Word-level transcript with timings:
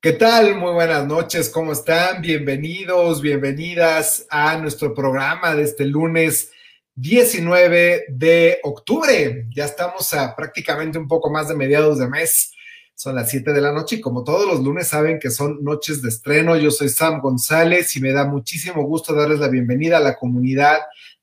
¿Qué 0.00 0.12
tal? 0.12 0.54
Muy 0.54 0.70
buenas 0.74 1.04
noches, 1.08 1.48
¿cómo 1.48 1.72
están? 1.72 2.22
Bienvenidos, 2.22 3.20
bienvenidas 3.20 4.28
a 4.30 4.56
nuestro 4.56 4.94
programa 4.94 5.56
de 5.56 5.64
este 5.64 5.86
lunes 5.86 6.52
19 6.94 8.04
de 8.08 8.60
octubre. 8.62 9.48
Ya 9.50 9.64
estamos 9.64 10.14
a 10.14 10.36
prácticamente 10.36 10.98
un 10.98 11.08
poco 11.08 11.30
más 11.30 11.48
de 11.48 11.56
mediados 11.56 11.98
de 11.98 12.06
mes. 12.06 12.52
Son 12.94 13.16
las 13.16 13.28
7 13.28 13.52
de 13.52 13.60
la 13.60 13.72
noche 13.72 13.96
y 13.96 14.00
como 14.00 14.22
todos 14.22 14.46
los 14.46 14.62
lunes 14.62 14.86
saben 14.86 15.18
que 15.18 15.32
son 15.32 15.64
noches 15.64 16.00
de 16.00 16.10
estreno. 16.10 16.56
Yo 16.56 16.70
soy 16.70 16.90
Sam 16.90 17.20
González 17.20 17.96
y 17.96 18.00
me 18.00 18.12
da 18.12 18.24
muchísimo 18.24 18.84
gusto 18.84 19.12
darles 19.14 19.40
la 19.40 19.48
bienvenida 19.48 19.96
a 19.96 20.00
la 20.00 20.16
comunidad 20.16 20.78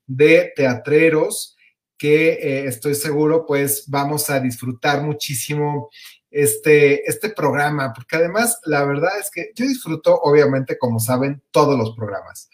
de 0.05 0.51
teatreros 0.53 1.55
que 1.97 2.33
eh, 2.33 2.65
estoy 2.67 2.93
seguro 2.93 3.45
pues 3.45 3.85
vamos 3.87 4.29
a 4.29 4.39
disfrutar 4.41 5.01
muchísimo 5.01 5.89
este, 6.35 7.09
este 7.09 7.29
programa, 7.29 7.93
porque 7.93 8.17
además 8.17 8.59
la 8.65 8.83
verdad 8.83 9.17
es 9.21 9.31
que 9.31 9.51
yo 9.55 9.65
disfruto, 9.65 10.19
obviamente, 10.19 10.77
como 10.77 10.99
saben, 10.99 11.41
todos 11.49 11.79
los 11.79 11.95
programas, 11.95 12.49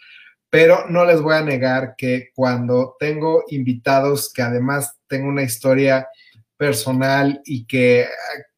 pero 0.48 0.88
no 0.88 1.04
les 1.04 1.20
voy 1.20 1.34
a 1.34 1.42
negar 1.42 1.96
que 1.98 2.30
cuando 2.32 2.94
tengo 3.00 3.42
invitados 3.48 4.32
que 4.32 4.40
además 4.40 5.00
tengo 5.08 5.28
una 5.28 5.42
historia 5.42 6.06
personal 6.56 7.42
y 7.44 7.66
que 7.66 8.06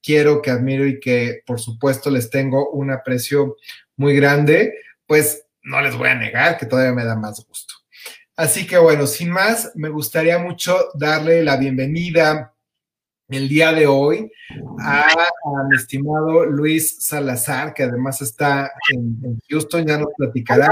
quiero, 0.02 0.42
que 0.42 0.50
admiro 0.50 0.86
y 0.86 1.00
que 1.00 1.40
por 1.46 1.58
supuesto 1.58 2.10
les 2.10 2.28
tengo 2.28 2.68
un 2.68 2.90
aprecio 2.90 3.56
muy 3.96 4.14
grande, 4.14 4.74
pues 5.06 5.46
no 5.62 5.80
les 5.80 5.96
voy 5.96 6.10
a 6.10 6.16
negar 6.16 6.58
que 6.58 6.66
todavía 6.66 6.92
me 6.92 7.04
da 7.06 7.16
más 7.16 7.42
gusto. 7.48 7.72
Así 8.36 8.66
que 8.66 8.76
bueno, 8.76 9.06
sin 9.06 9.30
más, 9.30 9.72
me 9.74 9.88
gustaría 9.88 10.38
mucho 10.38 10.90
darle 10.94 11.42
la 11.42 11.56
bienvenida 11.56 12.53
el 13.28 13.48
día 13.48 13.72
de 13.72 13.86
hoy 13.86 14.30
a, 14.80 15.06
mi 15.68 15.76
estimado 15.76 16.44
Luis 16.44 16.96
Salazar, 17.00 17.72
que 17.72 17.84
además 17.84 18.20
está 18.20 18.70
en, 18.92 19.40
Houston, 19.48 19.86
ya 19.86 19.98
nos 19.98 20.08
platicará. 20.16 20.70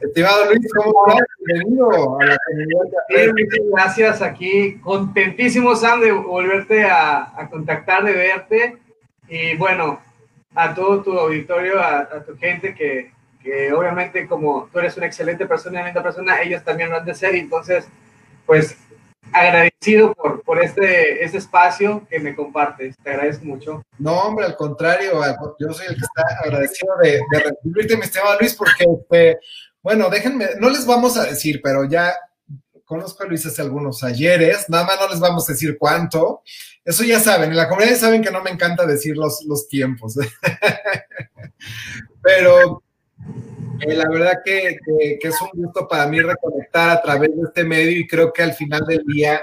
Estimado 0.00 0.46
Luis, 0.46 0.68
¿cómo 0.74 1.06
estás? 1.06 1.26
Bienvenido 1.38 2.20
a 2.20 2.24
la 2.26 2.38
comunidad. 2.46 3.32
muchas 3.32 3.66
gracias 3.72 4.22
aquí. 4.22 4.78
Contentísimo, 4.82 5.74
Sam, 5.76 6.00
de 6.00 6.12
volverte 6.12 6.84
a, 6.84 7.48
contactar, 7.50 8.04
de 8.04 8.12
verte. 8.12 8.78
Y 9.28 9.56
bueno, 9.56 10.00
a 10.54 10.74
todo 10.74 11.02
tu 11.02 11.18
auditorio, 11.18 11.80
a, 11.80 12.22
tu 12.24 12.36
gente 12.36 12.74
que, 12.74 13.12
que, 13.42 13.72
obviamente 13.72 14.26
como 14.26 14.68
tú 14.72 14.78
eres 14.78 14.96
una 14.96 15.06
excelente 15.06 15.46
persona 15.46 15.88
y 15.88 15.90
una 15.92 16.02
persona, 16.02 16.42
ellos 16.42 16.62
también 16.64 16.90
lo 16.90 16.96
han 16.96 17.04
de 17.06 17.14
ser. 17.14 17.34
Entonces, 17.34 17.88
pues 18.44 18.76
agradecido 19.32 20.14
por, 20.14 20.42
por 20.42 20.62
este, 20.62 21.24
este 21.24 21.38
espacio 21.38 22.06
que 22.08 22.18
me 22.18 22.34
compartes. 22.34 22.96
Te 23.02 23.10
agradezco 23.10 23.44
mucho. 23.44 23.84
No, 23.98 24.20
hombre, 24.20 24.46
al 24.46 24.56
contrario, 24.56 25.20
yo 25.58 25.72
soy 25.72 25.86
el 25.86 25.94
que 25.94 26.02
está 26.02 26.22
agradecido 26.44 26.94
de, 27.02 27.20
recibirte, 27.32 27.96
mi 27.96 28.02
estimado 28.02 28.38
Luis, 28.38 28.54
porque, 28.54 28.84
este, 28.84 29.38
bueno, 29.82 30.08
déjenme, 30.10 30.48
no 30.58 30.70
les 30.70 30.86
vamos 30.86 31.16
a 31.16 31.24
decir, 31.24 31.60
pero 31.62 31.84
ya 31.84 32.14
conozco 32.84 33.22
a 33.22 33.26
Luis 33.26 33.46
hace 33.46 33.62
algunos 33.62 34.04
ayeres, 34.04 34.68
nada 34.68 34.84
más 34.84 35.00
no 35.00 35.08
les 35.08 35.20
vamos 35.20 35.48
a 35.48 35.52
decir 35.52 35.76
cuánto. 35.78 36.42
Eso 36.84 37.04
ya 37.04 37.20
saben, 37.20 37.50
en 37.50 37.56
la 37.56 37.68
comunidad 37.68 37.96
saben 37.96 38.22
que 38.22 38.30
no 38.30 38.42
me 38.42 38.50
encanta 38.50 38.86
decir 38.86 39.16
los, 39.16 39.44
los 39.46 39.68
tiempos. 39.68 40.16
pero 42.22 42.82
eh, 43.80 43.94
la 43.94 44.08
verdad 44.08 44.38
que, 44.44 44.78
es 45.20 45.42
un 45.42 45.62
gusto 45.62 45.88
para 45.88 46.06
mí 46.06 46.20
reconectar 46.20 46.90
a 46.90 47.02
través 47.02 47.30
de 47.34 47.42
este 47.42 47.64
medio 47.64 47.98
y 47.98 48.06
creo 48.06 48.32
que 48.32 48.42
al 48.42 48.52
final 48.52 48.84
del 48.86 49.02
día, 49.04 49.42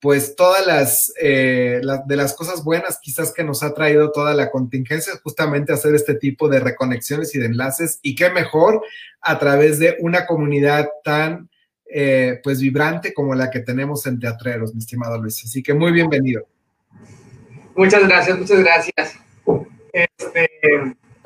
pues 0.00 0.34
todas 0.34 0.66
las, 0.66 1.12
eh, 1.20 1.80
de 2.06 2.16
las 2.16 2.34
cosas 2.34 2.64
buenas 2.64 2.98
quizás 3.00 3.32
que 3.32 3.44
nos 3.44 3.62
ha 3.62 3.74
traído 3.74 4.10
toda 4.10 4.34
la 4.34 4.50
contingencia 4.50 5.12
es 5.12 5.20
justamente 5.20 5.72
hacer 5.72 5.94
este 5.94 6.14
tipo 6.14 6.48
de 6.48 6.60
reconexiones 6.60 7.34
y 7.34 7.38
de 7.38 7.46
enlaces 7.46 8.00
y 8.02 8.14
qué 8.14 8.30
mejor 8.30 8.82
a 9.20 9.38
través 9.38 9.78
de 9.78 9.96
una 10.00 10.26
comunidad 10.26 10.88
tan 11.04 11.48
eh, 11.88 12.40
pues 12.42 12.60
vibrante 12.60 13.14
como 13.14 13.34
la 13.34 13.50
que 13.50 13.60
tenemos 13.60 14.06
en 14.06 14.18
Teatreros, 14.18 14.74
mi 14.74 14.80
estimado 14.80 15.20
Luis. 15.20 15.44
Así 15.44 15.62
que 15.62 15.72
muy 15.72 15.92
bienvenido. 15.92 16.46
Muchas 17.76 18.08
gracias, 18.08 18.38
muchas 18.38 18.58
gracias. 18.58 19.18
Este, 19.92 20.50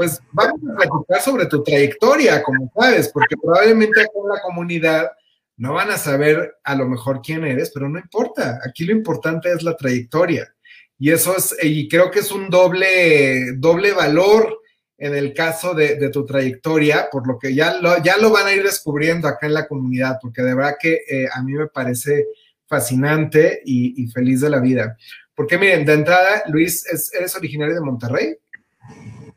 pues 0.01 0.19
vamos 0.33 0.59
a 0.63 0.77
platicar 0.77 1.21
sobre 1.21 1.45
tu 1.45 1.63
trayectoria, 1.63 2.43
como 2.43 2.73
sabes, 2.75 3.11
porque 3.13 3.37
probablemente 3.37 4.01
aquí 4.01 4.11
en 4.15 4.31
la 4.31 4.41
comunidad 4.41 5.11
no 5.59 5.75
van 5.75 5.91
a 5.91 5.99
saber 5.99 6.55
a 6.65 6.75
lo 6.75 6.89
mejor 6.89 7.21
quién 7.23 7.45
eres, 7.45 7.71
pero 7.71 7.87
no 7.87 7.99
importa. 7.99 8.61
Aquí 8.67 8.87
lo 8.87 8.93
importante 8.93 9.53
es 9.53 9.63
la 9.63 9.77
trayectoria. 9.77 10.55
Y 10.99 11.11
eso 11.11 11.37
es, 11.37 11.55
y 11.63 11.87
creo 11.87 12.11
que 12.11 12.21
es 12.21 12.33
un 12.33 12.49
doble, 12.49 13.53
doble 13.59 13.93
valor 13.93 14.63
en 14.97 15.15
el 15.15 15.35
caso 15.35 15.75
de, 15.75 16.09
tu 16.09 16.25
trayectoria, 16.25 17.11
por 17.13 17.29
lo 17.29 17.39
que 17.39 17.55
ya 17.55 17.75
lo, 17.75 18.03
ya 18.03 18.17
lo 18.17 18.31
van 18.31 18.47
a 18.47 18.55
ir 18.55 18.63
descubriendo 18.63 19.29
acá 19.29 19.49
en 19.49 19.53
la 19.53 19.69
comunidad, 19.69 20.17
porque 20.23 20.41
de 20.41 20.55
verdad 20.55 20.77
que 20.81 21.03
eh, 21.11 21.29
a 21.31 21.43
mí 21.43 21.53
me 21.53 21.67
parece 21.67 22.25
fascinante 22.67 23.61
y, 23.67 24.07
feliz 24.07 24.41
de 24.41 24.49
la 24.49 24.61
vida. 24.61 24.97
Porque 25.35 25.59
miren, 25.59 25.85
de 25.85 25.93
entrada, 25.93 26.45
Luis, 26.47 26.87
¿eres 27.13 27.37
originario 27.37 27.75
de 27.75 27.83
Monterrey? 27.83 28.39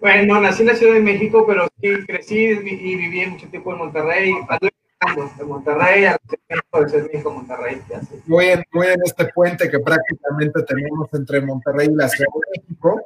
Bueno, 0.04 0.42
nací 0.42 0.64
en 0.64 0.68
la 0.68 0.76
Ciudad 0.76 0.96
de 0.96 1.00
México, 1.00 1.46
pero 1.48 1.66
sí 1.80 2.06
crecí 2.06 2.36
y 2.36 2.96
viví 2.98 3.26
mucho 3.26 3.48
tiempo 3.48 3.72
en 3.72 3.78
Monterrey. 3.78 4.34
De 5.38 5.46
Monterrey 5.46 6.04
a 6.04 6.18
Monterrey. 7.24 7.82
Muy 8.26 8.46
en, 8.48 8.66
muy 8.74 8.88
en 8.88 9.00
este 9.06 9.28
puente 9.34 9.72
que 9.72 9.80
prácticamente 9.80 10.62
tenemos 10.64 11.08
entre 11.14 11.40
Monterrey 11.40 11.88
y 11.90 11.96
la 11.96 12.10
Ciudad 12.10 12.28
de 12.34 12.60
México, 12.60 13.02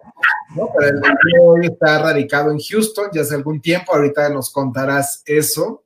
¿no? 0.56 0.72
Pero 0.76 0.96
el 0.96 1.02
día 1.02 1.42
hoy 1.44 1.68
está 1.68 2.02
radicado 2.02 2.50
en 2.50 2.58
Houston 2.58 3.10
ya 3.14 3.22
hace 3.22 3.36
algún 3.36 3.62
tiempo, 3.62 3.94
ahorita 3.94 4.30
nos 4.30 4.52
contarás 4.52 5.22
eso. 5.28 5.84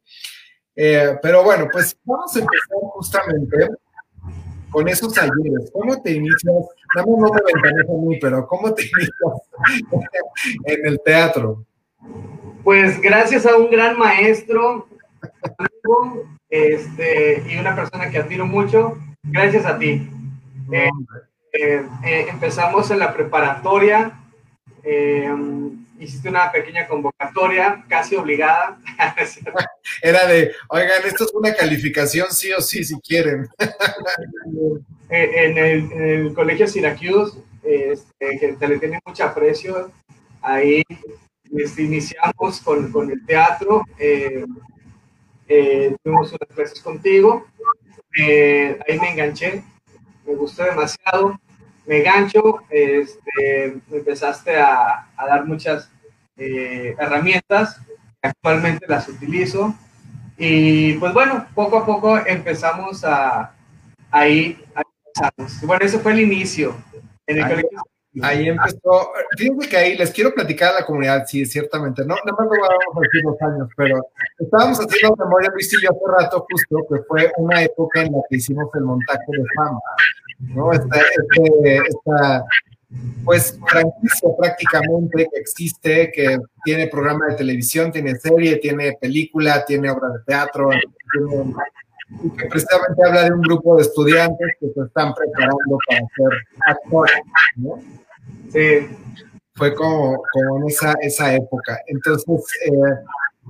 Eh, 0.74 1.18
pero 1.22 1.44
bueno, 1.44 1.68
pues 1.70 1.94
vamos 2.06 2.34
a 2.38 2.40
empezar 2.40 2.78
justamente 2.94 3.68
con 4.72 4.88
esos 4.88 5.14
talleres? 5.14 5.70
¿Cómo 5.72 6.02
te 6.02 6.14
inicias? 6.14 6.56
Dame 6.96 7.12
no 7.18 7.30
te 7.30 7.42
a 7.52 7.98
mí, 7.98 8.18
pero 8.20 8.48
¿cómo 8.48 8.74
te 8.74 8.84
inicias 8.98 9.12
en 10.66 10.88
el 10.88 11.00
teatro? 11.04 11.64
Pues 12.64 13.00
gracias 13.02 13.46
a 13.46 13.58
un 13.58 13.70
gran 13.70 13.98
maestro 13.98 14.88
este, 16.50 17.44
y 17.48 17.58
una 17.58 17.76
persona 17.76 18.10
que 18.10 18.18
admiro 18.18 18.46
mucho, 18.46 18.98
gracias 19.24 19.66
a 19.66 19.78
ti. 19.78 20.10
Eh, 20.72 20.90
eh, 21.54 21.86
eh, 22.06 22.26
empezamos 22.30 22.90
en 22.92 23.00
la 23.00 23.14
preparatoria, 23.14 24.21
hiciste 26.02 26.30
una 26.30 26.52
pequeña 26.52 26.88
convocatoria, 26.88 27.86
casi 27.88 28.16
obligada. 28.16 28.80
Era 30.02 30.26
de, 30.26 30.52
oigan, 30.70 31.06
esto 31.06 31.26
es 31.26 31.32
una 31.34 31.54
calificación 31.54 32.32
sí 32.32 32.52
o 32.52 32.62
sí, 32.62 32.84
si 32.84 33.00
quieren. 33.00 33.48
Eh, 35.14 35.30
en, 35.44 35.58
el, 35.58 36.34
colegio 36.34 36.66
Syracuse, 36.66 37.38
este, 37.64 38.40
que 38.40 38.54
te 38.54 38.66
le 38.66 38.80
tiene 38.80 38.98
mucho 39.06 39.26
aprecio, 39.26 39.92
ahí 40.42 40.84
este, 41.54 41.82
iniciamos 41.82 42.62
con, 42.62 42.90
con, 42.94 43.12
el 43.12 43.26
teatro, 43.26 43.84
eh, 44.00 44.46
eh, 45.50 45.94
tuvimos 46.02 46.30
unas 46.30 46.56
clases 46.56 46.80
contigo, 46.80 47.46
ahí 48.18 49.00
me 49.02 49.12
enganché, 49.12 49.66
me 50.26 50.34
gustó 50.36 50.64
demasiado, 50.64 51.38
me 51.86 52.02
gancho, 52.02 52.62
este, 52.70 53.82
me 53.90 53.98
empezaste 53.98 54.58
a, 54.58 55.08
a 55.16 55.28
dar 55.28 55.46
muchas 55.46 55.92
eh, 56.38 56.96
herramientas, 56.98 57.80
actualmente 58.22 58.86
las 58.88 59.08
utilizo. 59.08 59.74
Y 60.38 60.94
pues 60.94 61.14
bueno, 61.14 61.46
poco 61.54 61.80
a 61.80 61.86
poco 61.86 62.18
empezamos 62.26 63.04
a, 63.04 63.54
a 64.10 64.28
ir. 64.28 64.64
bueno, 65.64 65.86
ese 65.86 66.00
fue 66.00 66.14
el 66.14 66.22
inicio 66.22 66.76
en 67.28 67.38
el 67.38 67.44
ahí, 67.44 67.64
Ahí 68.22 68.50
empezó, 68.50 69.14
fíjense 69.38 69.70
que 69.70 69.78
ahí 69.78 69.98
les 69.98 70.12
quiero 70.12 70.34
platicar 70.34 70.74
a 70.74 70.80
la 70.82 70.86
comunidad, 70.86 71.26
sí, 71.26 71.46
ciertamente, 71.46 72.04
no, 72.04 72.16
no 72.26 72.34
más 72.38 72.46
lo 72.46 72.62
vamos 72.62 72.98
a 72.98 73.00
decir 73.00 73.22
los 73.24 73.42
años, 73.42 73.70
pero 73.78 74.06
estábamos 74.38 74.80
haciendo 74.80 75.16
memoria, 75.16 75.50
Luis 75.54 75.74
y 75.74 75.82
yo 75.82 75.92
hace 75.92 76.22
rato 76.22 76.46
justo, 76.50 76.78
que 76.90 77.02
fue 77.04 77.32
una 77.38 77.64
época 77.64 78.02
en 78.02 78.12
la 78.12 78.20
que 78.30 78.36
hicimos 78.36 78.70
el 78.76 78.82
montaje 78.82 79.24
de 79.30 79.46
fama, 79.56 79.80
¿no? 80.42 80.72
Esta, 80.72 81.00
este, 81.00 81.78
esta 81.88 82.46
pues 83.24 83.58
franquicia 83.70 84.30
prácticamente 84.38 85.30
que 85.32 85.40
existe, 85.40 86.12
que 86.12 86.38
tiene 86.64 86.88
programa 86.88 87.28
de 87.28 87.36
televisión, 87.36 87.92
tiene 87.92 88.16
serie, 88.16 88.58
tiene 88.58 88.98
película, 89.00 89.64
tiene 89.66 89.90
obra 89.90 90.10
de 90.10 90.24
teatro, 90.26 90.70
y 92.24 92.30
que 92.32 92.46
precisamente 92.48 93.04
habla 93.06 93.24
de 93.24 93.32
un 93.32 93.42
grupo 93.42 93.78
de 93.78 93.84
estudiantes 93.84 94.48
que 94.60 94.68
se 94.74 94.82
están 94.82 95.14
preparando 95.14 95.78
para 95.88 96.02
ser 96.02 96.48
actores, 96.68 97.22
¿no? 97.56 97.80
Sí. 98.52 98.90
Fue 99.54 99.76
como, 99.76 100.22
como 100.34 100.58
en 100.60 100.68
esa, 100.68 100.94
esa 101.02 101.36
época. 101.36 101.80
Entonces, 101.88 102.44
eh, 102.66 102.72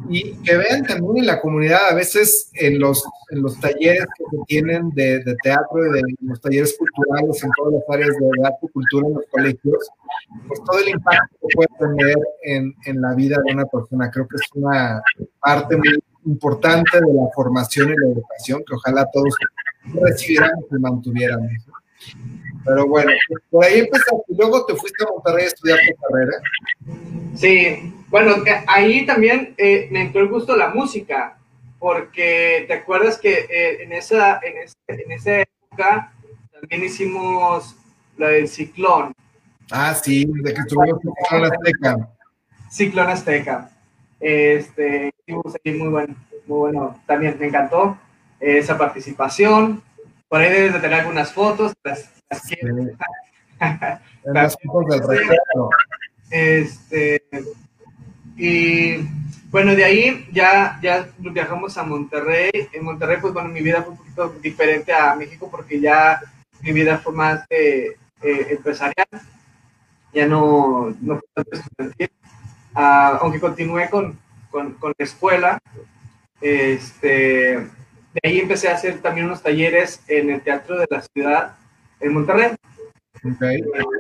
y 0.10 0.34
que 0.44 0.58
vean 0.58 0.84
también 0.86 1.18
en 1.18 1.26
la 1.28 1.42
comunidad, 1.42 1.90
a 1.90 1.96
veces 1.96 2.50
en 2.54 2.80
los, 2.80 3.04
en 3.30 3.42
los 3.42 3.60
talleres 3.60 4.06
que 4.18 4.24
se 4.32 4.44
tienen 4.48 4.90
de, 4.92 5.20
de 5.20 5.36
teatro 5.44 5.86
y 5.86 5.92
de 5.92 6.02
los 6.22 6.40
talleres 6.42 6.76
culturales 6.78 7.44
en 7.44 7.50
todas 7.58 7.74
las 7.74 7.84
áreas 7.90 8.16
de 8.18 8.46
arte 8.48 8.60
y 8.64 8.68
cultura 8.70 9.08
en 9.08 9.14
los 9.16 9.26
colegios, 9.30 9.90
pues 10.48 10.64
todo 10.64 10.80
el 10.80 10.90
impacto 10.90 11.36
que 11.42 11.56
puede 11.56 11.70
tener 11.80 12.18
en, 12.44 12.74
en 12.86 13.02
la 13.02 13.14
vida 13.16 13.38
de 13.46 13.54
una 13.54 13.66
persona. 13.66 14.10
Creo 14.10 14.28
que 14.28 14.38
es 14.38 14.50
una 14.54 15.02
parte 15.42 15.76
muy 15.76 16.00
importante 16.26 16.98
de 17.00 17.14
la 17.14 17.28
formación 17.36 17.90
y 17.90 17.96
la 17.98 18.14
educación 18.14 18.64
que 18.66 18.76
ojalá 18.76 19.08
todos 19.12 19.36
recibiéramos 19.94 20.66
y 20.72 20.76
mantuviéramos. 20.76 21.52
Pero 22.66 22.88
bueno, 22.88 23.12
por 23.50 23.66
ahí 23.66 23.80
empezaste 23.80 24.24
y 24.28 24.36
luego 24.36 24.66
te 24.66 24.76
fuiste 24.76 25.04
a 25.04 25.08
Monterrey 25.12 25.46
a 25.46 25.48
estudiar 25.48 25.80
tu 25.80 26.02
carrera. 26.02 26.38
Sí, 27.36 27.94
bueno, 28.10 28.46
eh, 28.46 28.64
ahí 28.68 29.06
también 29.06 29.56
eh, 29.58 29.88
me 29.90 30.02
entró 30.02 30.22
el 30.22 30.28
gusto 30.28 30.56
la 30.56 30.70
música, 30.70 31.38
porque 31.80 32.66
te 32.68 32.74
acuerdas 32.74 33.18
que 33.18 33.48
eh, 33.50 33.84
en, 33.84 33.94
esa, 33.94 34.40
en, 34.44 34.68
en, 34.88 35.12
esa 35.12 35.42
época 35.42 36.12
también 36.52 36.84
hicimos 36.84 37.76
la 38.18 38.28
del 38.30 38.48
ciclón. 38.48 39.14
Ah, 39.72 39.96
sí, 39.96 40.26
de 40.26 40.54
que 40.54 40.60
estuvimos 40.60 41.00
en 41.04 41.14
Ciclón 41.14 41.46
Azteca. 41.46 42.10
Ciclón 42.70 43.10
Azteca. 43.10 43.70
Este, 44.20 45.12
muy 45.28 45.88
bueno, 45.88 46.16
muy 46.46 46.58
bueno. 46.60 47.02
También 47.08 47.38
me 47.40 47.48
encantó 47.48 47.98
esa 48.40 48.78
participación. 48.78 49.82
Por 50.28 50.42
ahí 50.42 50.52
debes 50.52 50.74
de 50.74 50.80
tener 50.82 51.00
algunas 51.00 51.32
fotos. 51.32 51.74
Las, 51.84 52.21
las 54.24 54.58
fotos 54.64 54.90
del 54.90 55.20
recuerdo. 55.20 55.70
Este, 56.30 57.24
y 58.38 58.98
bueno, 59.50 59.76
de 59.76 59.84
ahí 59.84 60.28
ya, 60.32 60.80
ya 60.82 61.10
viajamos 61.18 61.78
a 61.78 61.84
Monterrey. 61.84 62.52
En 62.72 62.86
Monterrey, 62.86 63.18
pues 63.22 63.34
bueno, 63.34 63.50
mi 63.50 63.62
vida 63.62 63.84
fue 63.84 63.92
un 63.92 63.98
poquito 63.98 64.30
diferente 64.42 64.94
a 64.94 65.14
México 65.16 65.50
porque 65.52 65.80
ya 65.80 66.22
mi 66.62 66.72
vida 66.72 66.98
fue 67.00 67.14
más 67.14 67.48
de, 67.50 67.98
eh, 68.22 68.48
empresarial. 68.50 69.08
Ya 70.14 70.28
no, 70.28 70.96
no 71.02 71.20
fue 71.34 71.44
estudiantil. 71.52 72.12
Ah, 72.74 73.20
aunque 73.22 73.40
continué 73.40 73.90
con, 73.90 74.18
con, 74.50 74.74
con, 74.76 74.94
la 74.98 75.04
escuela. 75.04 75.60
Este, 76.40 77.58
de 77.58 78.20
ahí 78.24 78.40
empecé 78.40 78.70
a 78.70 78.76
hacer 78.76 79.02
también 79.02 79.28
unos 79.28 79.44
talleres 79.44 80.02
en 80.08 80.30
el 80.30 80.42
Teatro 80.42 80.78
de 80.78 80.88
la 80.90 81.02
Ciudad, 81.02 81.56
en 82.02 82.14
Monterrey. 82.14 82.52
Okay. 83.24 83.58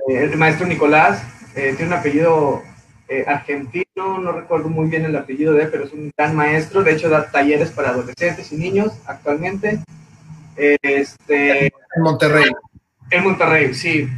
Eh, 0.09 0.23
el 0.23 0.37
maestro 0.37 0.65
Nicolás 0.65 1.23
eh, 1.55 1.73
tiene 1.77 1.93
un 1.93 1.99
apellido 1.99 2.63
eh, 3.07 3.23
argentino, 3.27 4.19
no 4.19 4.31
recuerdo 4.31 4.69
muy 4.69 4.89
bien 4.89 5.05
el 5.05 5.15
apellido 5.15 5.53
de 5.53 5.63
él, 5.63 5.69
pero 5.71 5.85
es 5.85 5.93
un 5.93 6.11
gran 6.17 6.35
maestro. 6.35 6.83
De 6.83 6.93
hecho, 6.93 7.09
da 7.09 7.29
talleres 7.29 7.69
para 7.71 7.89
adolescentes 7.89 8.51
y 8.51 8.57
niños 8.57 8.93
actualmente. 9.05 9.79
Este, 10.55 11.65
en 11.67 12.03
Monterrey. 12.03 12.51
En 13.09 13.23
Monterrey, 13.23 13.73
sí. 13.73 14.09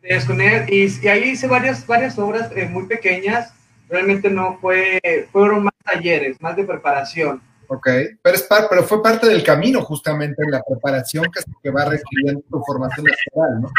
Talleres 0.00 0.24
con 0.24 0.40
él. 0.40 0.66
Y, 0.68 0.86
y, 1.02 1.08
ahí 1.08 1.30
hice 1.30 1.46
varias, 1.46 1.86
varias 1.86 2.18
obras 2.18 2.50
muy 2.70 2.86
pequeñas. 2.86 3.52
Realmente 3.88 4.30
no 4.30 4.58
fue, 4.60 5.00
fueron 5.32 5.64
más 5.64 5.74
talleres, 5.84 6.40
más 6.40 6.56
de 6.56 6.64
preparación 6.64 7.40
Ok, 7.68 7.88
pero, 8.22 8.36
es 8.36 8.46
pero 8.68 8.82
fue 8.84 9.02
parte 9.02 9.26
del 9.26 9.42
camino 9.42 9.82
justamente 9.82 10.42
en 10.44 10.50
la 10.50 10.62
preparación 10.62 11.24
que, 11.32 11.40
que 11.62 11.70
va 11.70 11.84
requiriendo 11.84 12.42
tu 12.50 12.62
formación 12.64 13.06
nacional, 13.06 13.62
¿no? 13.62 13.70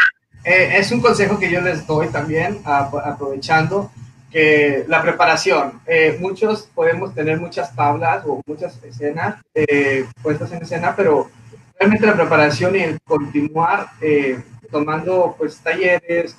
Eh, 0.45 0.77
es 0.77 0.91
un 0.91 1.01
consejo 1.01 1.39
que 1.39 1.49
yo 1.49 1.59
les 1.59 1.87
doy 1.87 2.07
también, 2.09 2.61
aprovechando 2.65 3.91
que 4.31 4.85
la 4.87 5.01
preparación, 5.01 5.81
eh, 5.87 6.17
muchos 6.19 6.69
podemos 6.75 7.15
tener 7.15 7.39
muchas 7.39 7.75
tablas 7.75 8.23
o 8.27 8.41
muchas 8.45 8.81
escenas 8.83 9.41
eh, 9.55 10.05
puestas 10.21 10.51
en 10.51 10.61
escena, 10.61 10.95
pero 10.95 11.31
realmente 11.79 12.05
la 12.05 12.15
preparación 12.15 12.75
y 12.75 12.79
el 12.79 12.99
continuar 13.03 13.89
tomando 14.69 15.35
pues 15.37 15.57
talleres, 15.57 16.35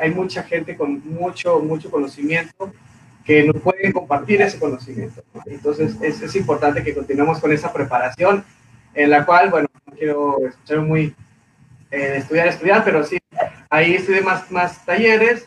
hay 0.00 0.10
mucha 0.10 0.42
gente 0.42 0.76
con 0.76 1.02
mucho, 1.08 1.58
mucho 1.60 1.90
conocimiento 1.90 2.72
que 3.24 3.44
nos 3.44 3.60
pueden 3.60 3.92
compartir 3.92 4.40
ese 4.42 4.58
conocimiento. 4.58 5.22
Entonces, 5.46 5.96
es, 6.00 6.22
es, 6.22 6.36
importante 6.36 6.82
que 6.82 6.94
continuemos 6.94 7.38
con 7.38 7.52
esa 7.52 7.72
preparación, 7.72 8.44
en 8.94 9.10
la 9.10 9.24
cual, 9.24 9.50
bueno, 9.50 9.68
no 9.86 9.92
quiero 9.94 10.46
escuchar 10.46 10.80
muy 10.80 11.14
eh, 11.90 12.14
estudiar, 12.18 12.48
estudiar, 12.48 12.84
pero 12.84 13.04
sí, 13.04 13.18
ahí 13.68 13.94
estudié 13.94 14.20
más, 14.20 14.50
más 14.50 14.84
talleres 14.86 15.44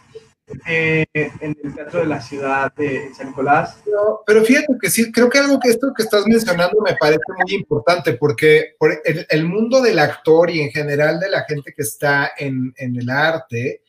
eh, 0.67 1.05
en 1.13 1.55
el 1.63 1.73
Teatro 1.73 2.01
de 2.01 2.05
la 2.05 2.21
Ciudad 2.21 2.73
de 2.75 3.13
San 3.15 3.27
Nicolás. 3.27 3.77
Pero, 3.85 4.23
pero, 4.25 4.43
fíjate 4.43 4.73
que 4.81 4.89
sí, 4.89 5.09
creo 5.11 5.29
que 5.29 5.39
algo 5.39 5.57
que 5.57 5.69
esto 5.69 5.93
que 5.95 6.03
estás 6.03 6.27
mencionando 6.27 6.81
me 6.81 6.97
parece 6.97 7.21
muy 7.43 7.55
importante, 7.55 8.13
porque 8.13 8.75
por 8.77 8.91
el, 9.05 9.25
el 9.29 9.45
mundo 9.45 9.81
del 9.81 9.99
actor 9.99 10.49
y 10.49 10.61
en 10.61 10.71
general 10.71 11.19
de 11.19 11.29
la 11.29 11.43
gente 11.45 11.73
que 11.73 11.83
está 11.83 12.33
en, 12.37 12.73
en 12.75 12.97
el 12.97 13.09
arte, 13.09 13.82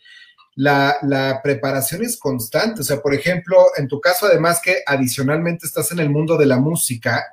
la, 0.56 0.96
la, 1.02 1.40
preparación 1.42 2.02
es 2.02 2.18
constante. 2.18 2.80
O 2.80 2.84
sea, 2.84 3.00
por 3.00 3.14
ejemplo, 3.14 3.56
en 3.76 3.88
tu 3.88 4.00
caso, 4.00 4.26
además 4.26 4.60
que 4.62 4.82
adicionalmente 4.86 5.66
estás 5.66 5.90
en 5.92 5.98
el 5.98 6.10
mundo 6.10 6.36
de 6.36 6.46
la 6.46 6.58
música, 6.58 7.24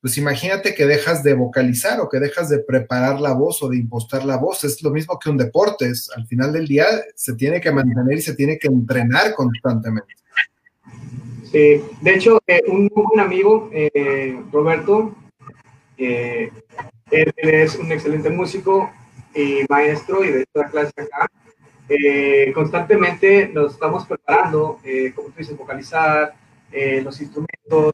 pues 0.00 0.16
imagínate 0.16 0.74
que 0.74 0.86
dejas 0.86 1.22
de 1.24 1.34
vocalizar 1.34 1.98
o 2.00 2.08
que 2.08 2.20
dejas 2.20 2.48
de 2.48 2.60
preparar 2.60 3.20
la 3.20 3.32
voz 3.32 3.62
o 3.62 3.68
de 3.68 3.78
impostar 3.78 4.24
la 4.24 4.36
voz. 4.36 4.62
Es 4.64 4.82
lo 4.82 4.90
mismo 4.90 5.18
que 5.18 5.30
un 5.30 5.36
deporte. 5.36 5.86
Es, 5.86 6.10
al 6.14 6.26
final 6.26 6.52
del 6.52 6.68
día 6.68 6.86
se 7.16 7.34
tiene 7.34 7.60
que 7.60 7.72
mantener 7.72 8.18
y 8.18 8.22
se 8.22 8.34
tiene 8.34 8.58
que 8.58 8.68
entrenar 8.68 9.34
constantemente. 9.34 10.14
Sí, 11.50 11.82
de 12.02 12.14
hecho, 12.14 12.38
eh, 12.46 12.62
un, 12.68 12.90
un, 12.94 13.20
amigo, 13.20 13.70
eh, 13.72 14.38
Roberto, 14.52 15.16
eh, 15.96 16.52
él, 17.10 17.32
es 17.36 17.76
un 17.76 17.90
excelente 17.90 18.30
músico 18.30 18.90
y 19.34 19.64
maestro 19.68 20.22
y 20.24 20.30
de 20.30 20.40
esta 20.42 20.68
clase 20.70 20.92
acá 20.96 21.28
eh, 21.88 22.52
constantemente 22.54 23.48
nos 23.48 23.72
estamos 23.74 24.06
preparando, 24.06 24.78
eh, 24.84 25.12
como 25.14 25.28
tú 25.28 25.34
dices, 25.38 25.56
vocalizar, 25.56 26.34
eh, 26.70 27.00
los 27.02 27.20
instrumentos, 27.20 27.92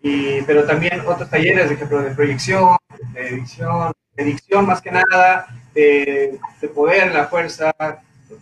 y, 0.00 0.42
pero 0.42 0.64
también 0.64 1.00
otros 1.06 1.28
talleres, 1.28 1.68
de 1.68 1.74
ejemplo, 1.74 2.02
de 2.02 2.14
proyección, 2.14 2.76
de 3.12 3.28
edición, 3.28 3.92
de 4.16 4.24
dicción 4.24 4.66
más 4.66 4.80
que 4.80 4.90
nada, 4.90 5.46
de, 5.74 6.38
de 6.60 6.68
poder, 6.68 7.12
la 7.12 7.26
fuerza, 7.26 7.72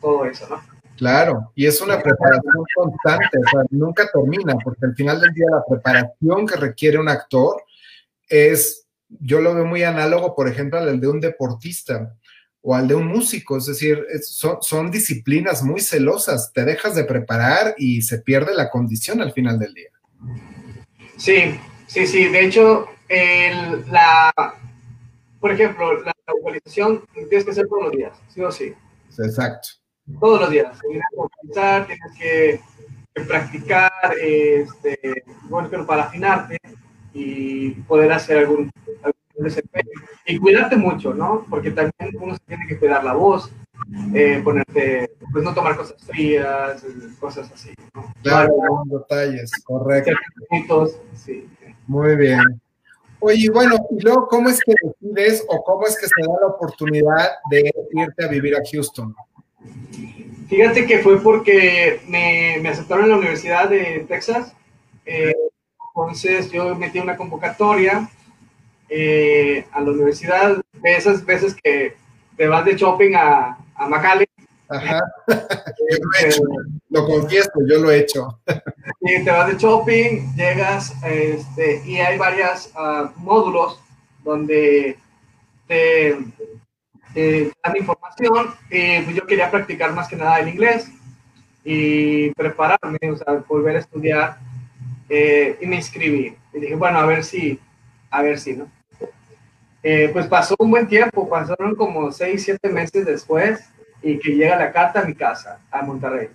todo 0.01 0.25
eso, 0.25 0.47
¿no? 0.49 0.61
Claro, 0.97 1.51
y 1.55 1.67
es 1.67 1.81
una 1.81 1.99
preparación 1.99 2.65
constante, 2.75 3.39
o 3.39 3.51
sea, 3.51 3.63
nunca 3.71 4.07
termina, 4.13 4.55
porque 4.63 4.85
al 4.85 4.95
final 4.95 5.19
del 5.19 5.33
día 5.33 5.47
la 5.51 5.65
preparación 5.67 6.47
que 6.47 6.57
requiere 6.57 6.99
un 6.99 7.09
actor 7.09 7.63
es, 8.29 8.87
yo 9.09 9.41
lo 9.41 9.55
veo 9.55 9.65
muy 9.65 9.83
análogo, 9.83 10.35
por 10.35 10.47
ejemplo, 10.47 10.79
al 10.79 11.01
de 11.01 11.09
un 11.09 11.21
deportista 11.21 12.15
o 12.63 12.75
al 12.75 12.89
de 12.89 12.95
un 12.95 13.07
músico, 13.07 13.57
es 13.57 13.67
decir, 13.67 14.05
son, 14.23 14.59
son, 14.61 14.91
disciplinas 14.91 15.63
muy 15.63 15.81
celosas, 15.81 16.53
te 16.53 16.65
dejas 16.65 16.95
de 16.95 17.05
preparar 17.05 17.75
y 17.79 18.03
se 18.03 18.19
pierde 18.19 18.55
la 18.55 18.71
condición 18.71 19.23
al 19.23 19.33
final 19.33 19.59
del 19.59 19.73
día. 19.73 19.91
Sí, 21.17 21.59
sí, 21.87 22.07
sí, 22.07 22.29
de 22.29 22.45
hecho, 22.45 22.87
el, 23.09 23.91
la, 23.91 24.33
por 25.41 25.53
ejemplo, 25.53 26.03
la 26.03 26.15
vocalización 26.41 27.05
tienes 27.13 27.45
que 27.45 27.51
hacer 27.51 27.67
todos 27.67 27.85
los 27.85 27.93
días, 27.93 28.19
sí 28.29 28.41
o 28.43 28.53
sí. 28.53 28.75
Exacto. 29.19 29.69
Todos 30.21 30.41
los 30.41 30.51
días, 30.51 30.79
tienes 30.81 31.03
que 31.11 31.17
vocalizar, 31.17 31.87
tienes 31.87 32.13
que, 32.19 32.61
que 33.15 33.23
practicar, 33.23 33.93
este, 34.21 35.25
bueno, 35.45 35.87
para 35.87 36.05
afinarte 36.05 36.59
y 37.13 37.71
poder 37.83 38.13
hacer 38.13 38.39
algún. 38.39 38.71
Y 40.27 40.39
cuidarte 40.39 40.77
mucho, 40.77 41.15
¿no? 41.15 41.47
Porque 41.49 41.71
también 41.71 42.17
uno 42.21 42.35
se 42.35 42.41
tiene 42.47 42.67
que 42.67 42.79
cuidar 42.79 43.05
la 43.05 43.15
voz, 43.15 43.51
eh, 44.15 44.41
ponerte, 44.45 45.11
pues 45.33 45.45
no 45.45 45.55
tomar 45.55 45.77
cosas 45.77 45.97
frías, 46.05 46.85
cosas 47.19 47.51
así, 47.53 47.71
¿no? 47.95 48.13
Claro, 48.23 48.55
detalles, 48.87 49.51
correcto. 49.65 50.13
Sí. 51.15 51.49
Muy 51.87 52.17
bien. 52.17 52.61
Oye, 53.21 53.51
bueno, 53.51 53.77
y 53.91 54.03
luego, 54.03 54.29
¿cómo 54.29 54.49
es 54.49 54.61
que 54.65 54.73
decides 54.83 55.45
o 55.49 55.63
cómo 55.63 55.87
es 55.87 55.99
que 55.99 56.07
se 56.07 56.23
da 56.23 56.35
la 56.41 56.47
oportunidad 56.47 57.31
de 57.51 57.71
irte 57.93 58.25
a 58.25 58.29
vivir 58.29 58.55
a 58.57 58.61
Houston? 58.71 59.15
Fíjate 60.49 60.87
que 60.87 60.99
fue 61.01 61.21
porque 61.21 62.01
me, 62.09 62.59
me 62.63 62.71
aceptaron 62.71 63.05
en 63.05 63.11
la 63.11 63.19
Universidad 63.19 63.69
de 63.69 64.07
Texas. 64.09 64.55
Eh, 65.05 65.35
entonces 65.95 66.51
yo 66.51 66.75
metí 66.75 66.99
una 66.99 67.17
convocatoria 67.17 68.09
eh, 68.91 69.65
a 69.73 69.81
la 69.81 69.93
universidad, 69.93 70.57
de 70.83 70.97
esas 70.97 71.25
veces 71.25 71.55
que 71.55 71.97
te 72.37 72.49
vas 72.49 72.65
de 72.65 72.75
shopping 72.75 73.15
a, 73.15 73.57
a 73.77 73.89
McAllen. 73.89 74.27
Ajá. 74.69 75.01
lo, 76.91 77.07
confieso, 77.07 77.51
yo 77.69 77.79
lo 77.79 77.91
he 77.91 78.01
hecho. 78.01 78.41
Y 79.03 79.25
te 79.25 79.31
vas 79.31 79.47
de 79.49 79.57
shopping, 79.57 80.35
llegas 80.37 80.93
este, 81.03 81.83
y 81.87 81.97
hay 81.97 82.19
varios 82.19 82.71
uh, 82.75 83.09
módulos 83.19 83.81
donde 84.23 84.99
te, 85.67 86.19
te, 87.15 87.51
dan 87.65 87.77
información. 87.77 88.55
Y 88.71 89.01
pues 89.01 89.17
yo 89.17 89.27
quería 89.27 89.51
practicar 89.51 89.93
más 89.93 90.07
que 90.07 90.17
nada 90.17 90.39
el 90.41 90.49
inglés 90.49 90.91
y 91.65 92.31
prepararme, 92.35 92.99
o 93.11 93.17
sea, 93.17 93.43
volver 93.49 93.77
a 93.77 93.81
estudiar 93.81 94.39
eh, 95.09 95.57
y 95.61 95.67
me 95.67 95.77
inscribí. 95.77 96.37
Y 96.53 96.61
dije, 96.61 96.75
bueno, 96.75 96.99
a 96.99 97.07
ver 97.07 97.25
si, 97.25 97.59
a 98.11 98.23
ver 98.23 98.39
si, 98.39 98.55
¿no? 98.55 98.71
Eh, 99.83 100.11
pues 100.13 100.27
pasó 100.27 100.55
un 100.59 100.71
buen 100.71 100.87
tiempo, 100.87 101.29
pasaron 101.29 101.75
como 101.75 102.13
seis, 102.13 102.45
siete 102.45 102.69
meses 102.69 103.07
después 103.07 103.61
y 104.03 104.19
que 104.19 104.35
llega 104.35 104.57
la 104.57 104.73
carta 104.73 105.01
a 105.01 105.05
mi 105.05 105.15
casa, 105.15 105.59
a 105.71 105.83
Monterrey. 105.83 106.29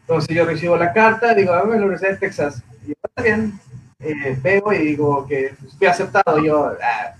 Entonces 0.00 0.34
yo 0.34 0.44
recibo 0.44 0.76
la 0.76 0.92
carta, 0.92 1.34
digo, 1.34 1.52
a 1.52 1.58
la 1.58 1.62
Universidad 1.64 2.10
de 2.10 2.16
Texas. 2.16 2.62
Y 2.86 2.92
está 2.92 3.22
bien, 3.22 3.60
eh, 4.00 4.36
veo 4.42 4.72
y 4.72 4.78
digo 4.78 5.26
que 5.26 5.54
fui 5.78 5.86
aceptado. 5.86 6.44
Yo, 6.44 6.76
ah, 6.82 7.14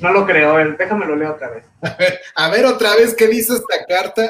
no 0.00 0.12
lo 0.12 0.26
creo, 0.26 0.50
a 0.50 0.56
ver, 0.56 0.76
déjame 0.76 1.06
lo 1.06 1.14
leo 1.14 1.32
otra 1.32 1.50
vez. 1.50 1.64
A 2.34 2.50
ver, 2.50 2.66
otra 2.66 2.96
vez, 2.96 3.14
¿qué 3.14 3.28
dice 3.28 3.54
esta 3.54 3.84
carta? 3.86 4.28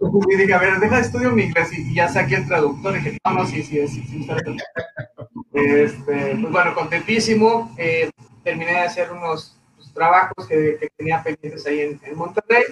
Y 0.00 0.36
dije, 0.36 0.54
a 0.54 0.58
ver, 0.58 0.78
deja 0.78 0.96
de 0.96 1.02
estudio 1.02 1.30
mi 1.30 1.42
inglés 1.42 1.68
y, 1.72 1.94
ya 1.94 2.08
saqué 2.08 2.36
el 2.36 2.48
traductor. 2.48 2.94
Y 2.94 3.00
dije, 3.00 3.18
no, 3.24 3.32
no, 3.32 3.46
sí, 3.46 3.62
sí, 3.62 3.86
sí, 3.86 4.02
sí, 4.08 4.28
Este, 5.52 6.36
pues 6.40 6.50
bueno, 6.50 6.74
contentísimo. 6.74 7.74
Eh, 7.76 8.10
terminé 8.42 8.72
de 8.72 8.78
hacer 8.78 9.12
unos 9.12 9.54
pues, 9.54 9.63
trabajos 9.94 10.46
que, 10.46 10.76
que, 10.80 10.88
tenía 10.96 11.22
pendientes 11.22 11.66
ahí 11.66 11.80
en, 11.80 12.00
en 12.04 12.16
Monterrey 12.16 12.64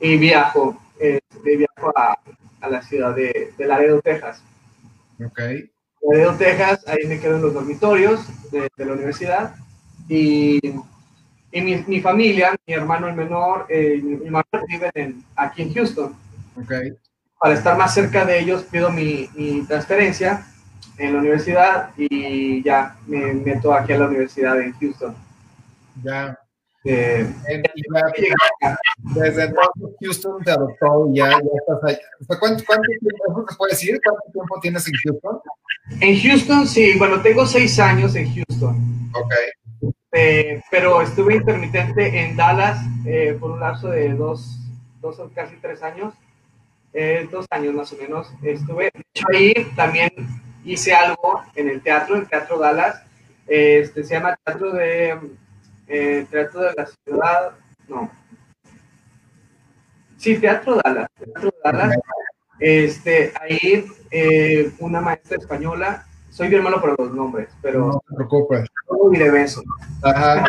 y 0.00 0.16
viajo, 0.16 0.80
eh, 1.00 1.20
viajo 1.42 1.92
a, 1.96 2.18
a, 2.60 2.68
la 2.68 2.82
ciudad 2.82 3.14
de, 3.14 3.52
de 3.56 3.66
Laredo, 3.66 4.00
Texas. 4.00 4.42
Ok. 5.24 5.40
Laredo, 6.02 6.34
Texas, 6.36 6.84
ahí 6.86 7.06
me 7.06 7.18
quedo 7.18 7.36
en 7.36 7.42
los 7.42 7.54
dormitorios 7.54 8.26
de, 8.50 8.68
de 8.76 8.84
la 8.84 8.92
universidad 8.92 9.54
y 10.08 10.60
y 11.50 11.60
mi, 11.62 11.76
mi, 11.86 12.00
familia, 12.00 12.54
mi 12.66 12.74
hermano 12.74 13.08
el 13.08 13.14
menor, 13.14 13.66
eh, 13.68 14.00
mi, 14.02 14.16
mi 14.16 14.40
viven 14.68 15.24
aquí 15.34 15.62
en 15.62 15.74
Houston. 15.74 16.14
Okay. 16.62 16.92
Para 17.40 17.54
estar 17.54 17.76
más 17.78 17.94
cerca 17.94 18.24
de 18.24 18.40
ellos, 18.40 18.64
pido 18.64 18.90
mi, 18.90 19.28
mi 19.34 19.64
transferencia 19.66 20.46
en 20.98 21.14
la 21.14 21.20
universidad 21.20 21.90
y 21.96 22.62
ya 22.62 22.96
me 23.06 23.32
meto 23.32 23.72
aquí 23.72 23.92
a 23.92 23.98
la 23.98 24.08
universidad 24.08 24.60
en 24.60 24.72
Houston. 24.72 25.14
Ya. 26.02 26.38
Eh, 26.84 27.26
desde 29.14 29.44
entonces 29.44 29.96
Houston 30.00 30.42
te 30.44 30.52
adoptó 30.52 31.08
y 31.12 31.16
ya, 31.16 31.30
ya 31.30 31.38
estás 31.38 31.84
allá. 31.84 32.38
¿Cuánto, 32.38 32.64
¿Cuánto 32.64 32.84
tiempo 33.00 33.46
puede 33.58 33.72
decir? 33.72 34.00
¿Cuánto 34.04 34.22
tiempo 34.32 34.60
tienes 34.60 34.86
en 34.86 34.94
Houston? 35.04 35.40
En 36.00 36.20
Houston, 36.20 36.66
sí, 36.66 36.96
bueno, 36.98 37.20
tengo 37.20 37.46
seis 37.46 37.78
años 37.78 38.14
en 38.14 38.32
Houston. 38.32 39.10
Ok. 39.12 39.92
Eh, 40.12 40.62
pero 40.70 41.02
estuve 41.02 41.36
intermitente 41.36 42.20
en 42.20 42.36
Dallas 42.36 42.78
eh, 43.04 43.36
por 43.38 43.50
un 43.50 43.60
lapso 43.60 43.88
de 43.88 44.14
dos, 44.14 44.58
dos 45.00 45.18
o 45.18 45.30
casi 45.34 45.56
tres 45.56 45.82
años, 45.82 46.14
eh, 46.94 47.28
dos 47.30 47.46
años 47.50 47.74
más 47.74 47.92
o 47.92 47.96
menos. 47.96 48.32
Estuve, 48.42 48.90
ahí 49.34 49.52
también 49.76 50.10
hice 50.64 50.94
algo 50.94 51.42
en 51.54 51.68
el 51.68 51.82
teatro, 51.82 52.16
el 52.16 52.28
Teatro 52.28 52.58
Dallas, 52.58 53.02
este, 53.46 54.04
se 54.04 54.14
llama 54.14 54.38
Teatro 54.44 54.72
de, 54.72 55.18
Teatro 55.88 56.60
de 56.60 56.74
la 56.76 56.86
Ciudad, 56.86 57.52
no. 57.88 58.10
Sí, 60.16 60.36
Teatro 60.38 60.80
Dallas, 60.84 61.08
Teatro 61.18 61.50
Dallas. 61.64 61.96
Este, 62.60 63.32
ahí 63.40 63.86
una 64.80 65.00
maestra 65.00 65.36
española 65.36 66.04
soy 66.38 66.48
bien 66.48 66.62
malo 66.62 66.80
por 66.80 66.96
los 66.96 67.12
nombres, 67.12 67.48
pero. 67.60 67.86
No 67.86 68.02
te 68.08 68.14
preocupes. 68.14 68.68
Y 69.12 69.18
de 69.18 69.30
beso. 69.30 69.60
Ajá. 70.02 70.44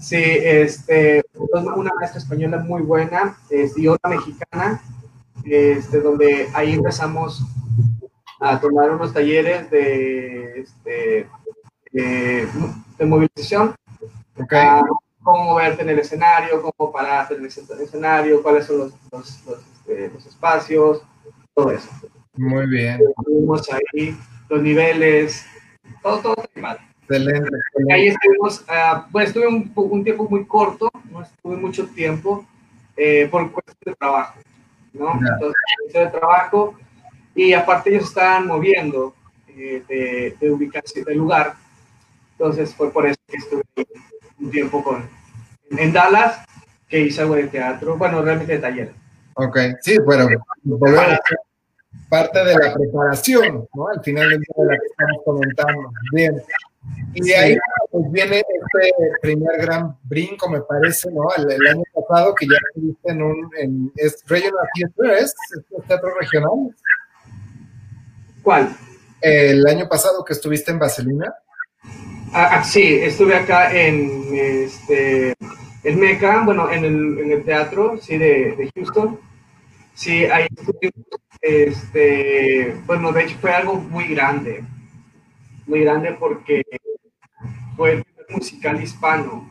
Sí, 0.00 0.16
este, 0.16 1.22
una 1.34 1.92
maestra 1.94 2.18
española 2.18 2.56
muy 2.58 2.80
buena 2.80 3.36
este, 3.50 3.82
y 3.82 3.88
otra 3.88 4.08
mexicana, 4.08 4.80
este, 5.44 6.00
donde 6.00 6.48
ahí 6.54 6.72
empezamos 6.72 7.42
a 8.40 8.58
tomar 8.58 8.90
unos 8.90 9.12
talleres 9.12 9.70
de, 9.70 10.60
este, 10.60 11.28
de, 11.92 12.48
movilización. 13.06 13.74
Okay. 14.40 14.80
cómo 15.22 15.44
moverte 15.44 15.82
en 15.82 15.90
el 15.90 15.98
escenario, 15.98 16.62
cómo 16.62 16.92
pararte 16.92 17.34
en 17.34 17.40
el 17.40 17.46
escenario, 17.46 18.42
cuáles 18.42 18.66
son 18.66 18.78
los, 18.78 18.92
los, 19.12 19.46
los, 19.46 19.58
este, 19.58 20.08
los 20.08 20.26
espacios, 20.26 21.02
todo 21.54 21.70
eso. 21.70 21.88
Muy 22.34 22.66
bien. 22.66 23.00
Estuvimos 23.18 23.68
ahí 23.70 24.16
los 24.48 24.62
niveles, 24.62 25.44
todo, 26.02 26.20
todo 26.20 26.44
mal. 26.56 26.78
Excelente. 27.02 27.50
Ahí 27.90 28.08
estuvimos, 28.08 28.60
uh, 28.62 29.10
pues 29.10 29.28
estuve 29.28 29.48
un, 29.48 29.72
un, 29.74 30.04
tiempo 30.04 30.28
muy 30.28 30.44
corto, 30.46 30.90
no 31.10 31.22
estuve 31.22 31.56
mucho 31.56 31.86
tiempo 31.88 32.46
eh, 32.96 33.28
por 33.30 33.50
cuestiones 33.50 33.84
de 33.84 33.94
trabajo, 33.94 34.38
¿no? 34.92 35.18
Yeah. 35.18 35.28
Entonces, 35.34 35.92
de 35.92 36.06
trabajo 36.06 36.74
y 37.34 37.52
aparte 37.54 37.90
ellos 37.90 38.04
estaban 38.04 38.46
moviendo 38.46 39.14
eh, 39.48 39.82
de, 39.88 40.36
de, 40.38 40.50
ubicación, 40.50 41.04
de 41.04 41.14
lugar, 41.14 41.54
entonces 42.32 42.74
fue 42.74 42.90
por 42.92 43.06
eso 43.06 43.18
que 43.26 43.36
estuve 43.36 43.62
un 44.40 44.50
tiempo 44.50 44.82
con, 44.82 45.08
en 45.70 45.92
Dallas, 45.92 46.44
que 46.88 47.00
hice 47.00 47.20
algo 47.20 47.34
de 47.34 47.48
teatro, 47.48 47.96
bueno, 47.96 48.22
realmente 48.22 48.54
de 48.54 48.58
taller. 48.58 48.92
Ok, 49.34 49.58
sí, 49.82 49.98
bueno, 49.98 50.28
volvemos 50.64 51.18
parte 52.08 52.44
de 52.44 52.54
la 52.54 52.74
preparación, 52.74 53.68
¿no? 53.74 53.88
Al 53.88 54.02
final 54.02 54.28
del 54.30 54.40
día 54.40 54.54
de 54.56 54.64
la 54.64 54.78
que 54.78 54.86
estamos 54.86 55.22
comentando. 55.24 55.90
Bien. 56.12 56.42
Y 57.14 57.22
de 57.22 57.36
ahí 57.36 57.56
pues, 57.90 58.10
viene 58.10 58.38
este 58.38 58.92
primer 59.20 59.60
gran 59.60 59.96
brinco, 60.04 60.48
me 60.48 60.60
parece, 60.62 61.10
¿no? 61.10 61.28
El, 61.36 61.50
el 61.52 61.66
año 61.66 61.82
pasado 61.92 62.34
que 62.34 62.46
ya 62.46 62.56
estuviste 62.68 63.10
en 63.10 63.22
un 63.22 63.50
en, 63.58 63.92
es 63.96 64.24
Regional 64.26 64.66
Theater, 64.74 65.18
¿es? 65.22 65.34
¿Es 65.56 65.86
teatro 65.86 66.10
regional? 66.18 66.74
¿Cuál? 68.42 68.74
El 69.20 69.66
año 69.66 69.88
pasado 69.88 70.24
que 70.24 70.32
estuviste 70.32 70.70
en 70.70 70.78
Vaselina. 70.78 71.34
Ah, 72.32 72.48
ah, 72.52 72.64
sí, 72.64 72.82
estuve 72.82 73.34
acá 73.34 73.72
en 73.74 74.28
este 74.32 75.34
en 75.84 76.00
Meca, 76.00 76.42
bueno, 76.44 76.70
en 76.70 76.84
el, 76.84 77.18
en 77.20 77.32
el 77.32 77.44
teatro, 77.44 77.98
sí, 78.00 78.18
de, 78.18 78.54
de 78.56 78.70
Houston. 78.74 79.18
Sí, 79.94 80.24
ahí 80.26 80.46
estuvimos 80.54 81.06
este, 81.40 82.76
bueno, 82.86 83.12
de 83.12 83.24
hecho 83.24 83.38
fue 83.40 83.52
algo 83.52 83.74
muy 83.74 84.08
grande, 84.08 84.64
muy 85.66 85.80
grande 85.80 86.16
porque 86.18 86.62
fue 87.76 87.92
el 87.92 88.04
primer 88.04 88.26
musical 88.30 88.82
hispano. 88.82 89.50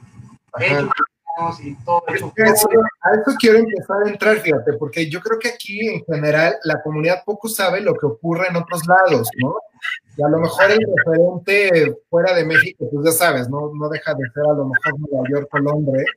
Y 1.60 1.76
todo 1.84 2.04
eso. 2.08 2.34
eso. 2.36 2.70
A 3.02 3.12
eso 3.12 3.38
quiero 3.40 3.60
empezar 3.60 3.98
a 4.06 4.10
entrar, 4.10 4.38
fíjate, 4.38 4.74
porque 4.74 5.10
yo 5.10 5.20
creo 5.22 5.40
que 5.40 5.50
aquí 5.50 5.88
en 5.88 6.04
general 6.06 6.56
la 6.64 6.82
comunidad 6.82 7.24
poco 7.26 7.48
sabe 7.48 7.82
lo 7.82 7.94
que 7.94 8.06
ocurre 8.06 8.48
en 8.50 8.56
otros 8.56 8.82
lados, 8.88 9.30
¿no? 9.38 9.56
Y 10.18 10.24
a 10.24 10.30
lo 10.30 10.40
mejor 10.40 10.72
el 10.72 10.80
referente 10.96 11.98
fuera 12.10 12.34
de 12.34 12.46
México, 12.46 12.90
pues 12.92 13.06
ya 13.06 13.12
sabes, 13.12 13.50
no, 13.50 13.72
no 13.74 13.88
deja 13.90 14.14
de 14.14 14.24
ser 14.34 14.44
a 14.44 14.54
lo 14.54 14.66
mejor 14.66 15.00
Nueva 15.00 15.28
York 15.30 15.50
o 15.52 15.58
Londres, 15.60 16.08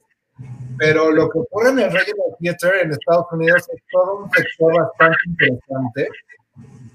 pero 0.78 1.10
lo 1.10 1.28
que 1.28 1.38
ocurre 1.38 1.68
en 1.70 1.80
el 1.80 1.92
Regional 1.92 2.36
Theater 2.38 2.74
en 2.82 2.92
Estados 2.92 3.26
Unidos 3.32 3.68
es 3.74 3.82
todo 3.92 4.24
un 4.24 4.30
sector 4.30 4.74
bastante 4.80 5.18
interesante. 5.26 6.08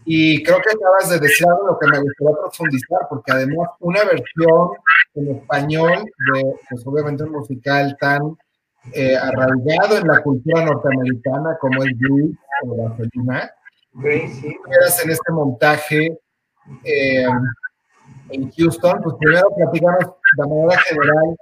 Y 0.05 0.43
creo 0.43 0.57
que 0.61 0.69
acabas 0.69 1.09
de 1.09 1.19
decir 1.19 1.47
algo 1.47 1.67
lo 1.67 1.79
que 1.79 1.87
me 1.87 1.99
gustaría 1.99 2.35
profundizar, 2.39 2.99
porque 3.09 3.31
además 3.31 3.69
una 3.79 4.03
versión 4.03 4.69
en 5.15 5.35
español 5.35 6.05
de, 6.33 6.53
pues 6.69 6.85
obviamente 6.85 7.23
un 7.23 7.31
musical 7.31 7.97
tan 7.99 8.37
eh, 8.93 9.17
arraigado 9.17 9.97
en 9.97 10.07
la 10.07 10.21
cultura 10.21 10.63
norteamericana 10.63 11.57
como 11.59 11.83
es 11.83 11.89
Grease 11.97 12.37
o 12.67 12.89
Vaselina, 12.89 13.51
sí. 14.03 14.57
en 15.03 15.09
este 15.09 15.31
montaje 15.31 16.19
eh, 16.83 17.27
en 18.29 18.51
Houston, 18.51 19.01
pues 19.01 19.15
primero 19.19 19.49
platicamos 19.55 20.05
de 20.37 20.47
manera 20.47 20.79
general 20.81 21.35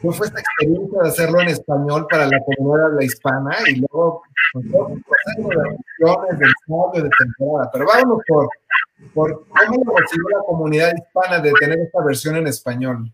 ¿Cómo 0.00 0.12
fue 0.12 0.26
esta 0.26 0.40
experiencia 0.40 1.02
de 1.02 1.08
hacerlo 1.08 1.40
en 1.40 1.48
español 1.48 2.06
para 2.10 2.26
la 2.26 2.38
comunidad 2.40 2.96
la 2.96 3.04
hispana 3.04 3.56
y 3.68 3.76
luego 3.76 4.22
pues, 4.52 4.66
proceso 4.66 5.48
de 5.48 5.54
reuniones, 5.54 6.38
de 6.38 6.46
ensayo, 6.46 7.02
de 7.02 7.10
temporada? 7.18 7.70
Pero 7.72 7.86
vámonos 7.86 8.18
por, 8.28 8.48
por 9.14 9.46
cómo 9.48 9.84
lo 9.84 9.96
recibió 9.96 10.28
la 10.28 10.44
comunidad 10.46 10.92
hispana 10.96 11.38
de 11.40 11.52
tener 11.52 11.78
esta 11.78 12.04
versión 12.04 12.36
en 12.36 12.46
español. 12.46 13.10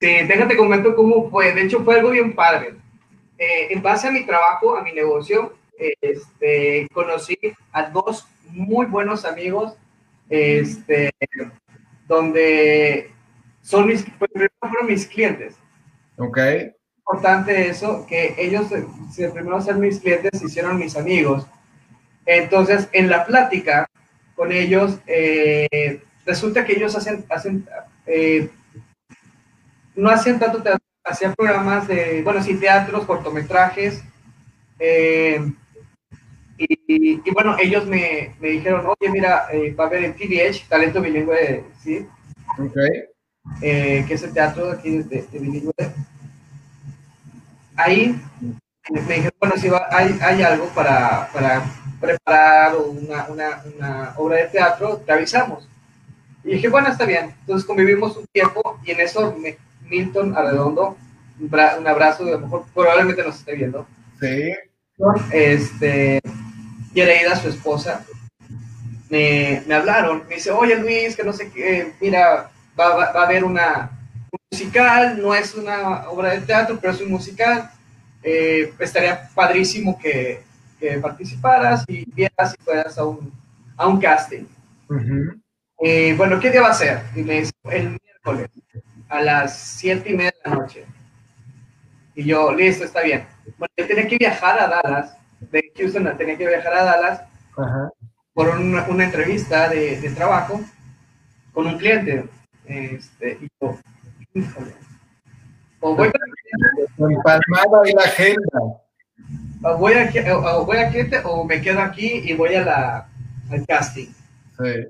Sí, 0.00 0.06
déjate 0.26 0.56
comento 0.56 0.94
cómo 0.94 1.30
fue. 1.30 1.52
De 1.54 1.62
hecho, 1.62 1.82
fue 1.82 1.96
algo 1.96 2.10
bien 2.10 2.34
padre. 2.34 2.74
Eh, 3.38 3.68
en 3.70 3.82
base 3.82 4.08
a 4.08 4.10
mi 4.10 4.26
trabajo, 4.26 4.76
a 4.76 4.82
mi 4.82 4.92
negocio, 4.92 5.54
este, 6.00 6.88
conocí 6.92 7.38
a 7.72 7.90
dos 7.90 8.26
muy 8.50 8.86
buenos 8.86 9.24
amigos, 9.24 9.76
este, 10.28 11.10
donde 12.06 13.10
son 13.62 13.86
mis, 13.86 14.04
fueron 14.18 14.86
mis 14.86 15.06
clientes. 15.06 15.56
Ok. 16.18 16.38
Importante 16.98 17.68
eso, 17.68 18.04
que 18.06 18.34
ellos, 18.36 18.66
se, 19.12 19.28
primero 19.30 19.60
ser 19.60 19.76
mis 19.76 20.00
clientes, 20.00 20.38
se 20.38 20.46
hicieron 20.46 20.78
mis 20.78 20.96
amigos. 20.96 21.46
Entonces, 22.26 22.88
en 22.92 23.08
la 23.08 23.24
plática 23.24 23.88
con 24.34 24.52
ellos, 24.52 24.98
eh, 25.06 26.02
resulta 26.26 26.64
que 26.64 26.74
ellos 26.74 26.94
hacen, 26.94 27.24
hacen 27.30 27.66
eh, 28.06 28.50
no 29.96 30.10
hacían 30.10 30.38
tanto 30.38 30.62
teatro, 30.62 30.84
hacían 31.02 31.34
programas 31.34 31.88
de, 31.88 32.22
bueno, 32.22 32.42
sí, 32.42 32.54
teatros, 32.56 33.06
cortometrajes. 33.06 34.04
Eh, 34.78 35.40
y, 36.58 37.22
y, 37.24 37.30
bueno, 37.32 37.56
ellos 37.58 37.86
me, 37.86 38.34
me, 38.40 38.48
dijeron, 38.50 38.84
oye, 38.86 39.10
mira, 39.10 39.48
va 39.78 39.84
a 39.84 39.86
haber 39.86 40.04
en 40.04 40.14
TVH, 40.14 40.68
talento 40.68 41.00
bilingüe, 41.00 41.64
¿sí? 41.82 42.06
eh, 43.62 44.04
que 44.06 44.14
es 44.14 44.22
el 44.22 44.32
teatro 44.32 44.70
aquí 44.70 44.98
de, 44.98 45.22
de 45.22 45.98
Ahí 47.78 48.20
me 48.90 49.00
dije, 49.14 49.30
bueno, 49.38 49.56
si 49.56 49.70
hay, 49.90 50.18
hay, 50.20 50.42
algo 50.42 50.66
para, 50.74 51.28
para 51.32 51.64
preparar 52.00 52.74
una, 52.74 53.26
una, 53.28 53.62
una, 53.72 54.14
obra 54.16 54.38
de 54.38 54.48
teatro, 54.48 54.96
te 55.06 55.12
avisamos. 55.12 55.68
Y 56.42 56.54
dije, 56.54 56.68
bueno, 56.68 56.88
está 56.88 57.04
bien. 57.04 57.36
Entonces 57.40 57.64
convivimos 57.64 58.16
un 58.16 58.26
tiempo 58.32 58.80
y 58.84 58.90
en 58.90 59.00
eso 59.00 59.36
Milton 59.88 60.36
Arredondo, 60.36 60.96
un, 61.38 61.46
un 61.46 61.86
abrazo, 61.86 62.24
a 62.24 62.30
lo 62.30 62.40
mejor 62.40 62.64
probablemente 62.74 63.22
nos 63.22 63.36
esté 63.36 63.54
viendo. 63.54 63.86
Sí. 64.18 64.52
Este, 65.30 66.20
y 66.92 67.00
Areida, 67.00 67.36
su 67.36 67.48
esposa, 67.48 68.04
me, 69.08 69.62
me, 69.68 69.74
hablaron. 69.76 70.24
Me 70.28 70.34
dice, 70.34 70.50
oye 70.50 70.74
Luis, 70.74 71.14
que 71.14 71.22
no 71.22 71.32
sé 71.32 71.48
qué, 71.52 71.92
mira, 72.00 72.50
va, 72.78 72.96
va, 72.96 73.04
a 73.04 73.22
haber 73.22 73.44
una 73.44 73.92
un 73.92 73.97
musical, 74.50 75.20
no 75.20 75.34
es 75.34 75.54
una 75.54 76.08
obra 76.08 76.30
de 76.30 76.40
teatro, 76.40 76.78
pero 76.80 76.92
es 76.92 77.00
un 77.00 77.10
musical. 77.10 77.70
Eh, 78.22 78.72
estaría 78.78 79.28
padrísimo 79.34 79.98
que, 79.98 80.42
que, 80.78 80.98
participaras 80.98 81.84
y 81.88 82.04
vieras 82.12 82.54
y 82.58 82.62
fueras 82.62 82.98
a 82.98 83.04
un, 83.04 83.32
a 83.76 83.86
un 83.86 84.00
casting. 84.00 84.44
Eh, 85.80 86.14
bueno, 86.16 86.40
¿qué 86.40 86.50
día 86.50 86.62
va 86.62 86.70
a 86.70 86.74
ser? 86.74 87.02
Y 87.14 87.22
me 87.22 87.40
dice, 87.40 87.52
el 87.70 87.96
miércoles, 88.02 88.50
a 89.08 89.22
las 89.22 89.56
siete 89.56 90.10
y 90.10 90.14
media 90.14 90.32
de 90.44 90.50
la 90.50 90.56
noche. 90.56 90.84
Y 92.14 92.24
yo, 92.24 92.52
listo, 92.52 92.84
está 92.84 93.02
bien. 93.02 93.24
Bueno, 93.56 93.72
yo 93.76 93.86
tenía 93.86 94.08
que 94.08 94.18
viajar 94.18 94.58
a 94.58 94.68
Dallas, 94.68 95.16
de 95.40 95.72
Houston 95.76 96.16
tenía 96.16 96.36
que 96.36 96.48
viajar 96.48 96.74
a 96.74 96.84
Dallas 96.84 97.22
por 98.34 98.48
una, 98.48 98.86
una 98.88 99.04
entrevista 99.04 99.68
de, 99.68 100.00
de, 100.00 100.10
trabajo 100.10 100.60
con 101.52 101.66
un 101.66 101.78
cliente. 101.78 102.28
Este, 102.66 103.38
y 103.40 103.48
yo, 103.60 103.78
o 105.80 105.94
voy 105.94 106.08
a... 106.08 106.12
Empalmada 106.98 107.82
la 107.94 108.02
agenda. 108.02 108.60
O 109.62 109.76
voy 109.78 109.92
a, 109.94 110.10
o 110.36 110.64
voy 110.64 110.78
a 110.78 110.90
o 111.24 111.44
me 111.44 111.60
quedo 111.60 111.80
aquí 111.80 112.22
y 112.24 112.34
voy 112.34 112.54
a 112.54 112.64
la, 112.64 113.08
al 113.50 113.66
casting. 113.66 114.08
Sí. 114.58 114.86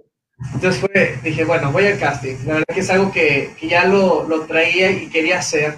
Entonces 0.55 0.81
fue, 0.81 1.19
dije, 1.23 1.45
bueno, 1.45 1.73
voy 1.73 1.87
al 1.87 1.99
casting. 1.99 2.37
La 2.47 2.55
verdad 2.55 2.75
que 2.75 2.81
es 2.81 2.91
algo 2.91 3.11
que, 3.11 3.55
que 3.59 3.69
ya 3.69 3.85
lo, 3.85 4.25
lo, 4.29 4.43
traía 4.43 4.91
y 4.91 5.09
quería 5.09 5.39
hacer. 5.39 5.75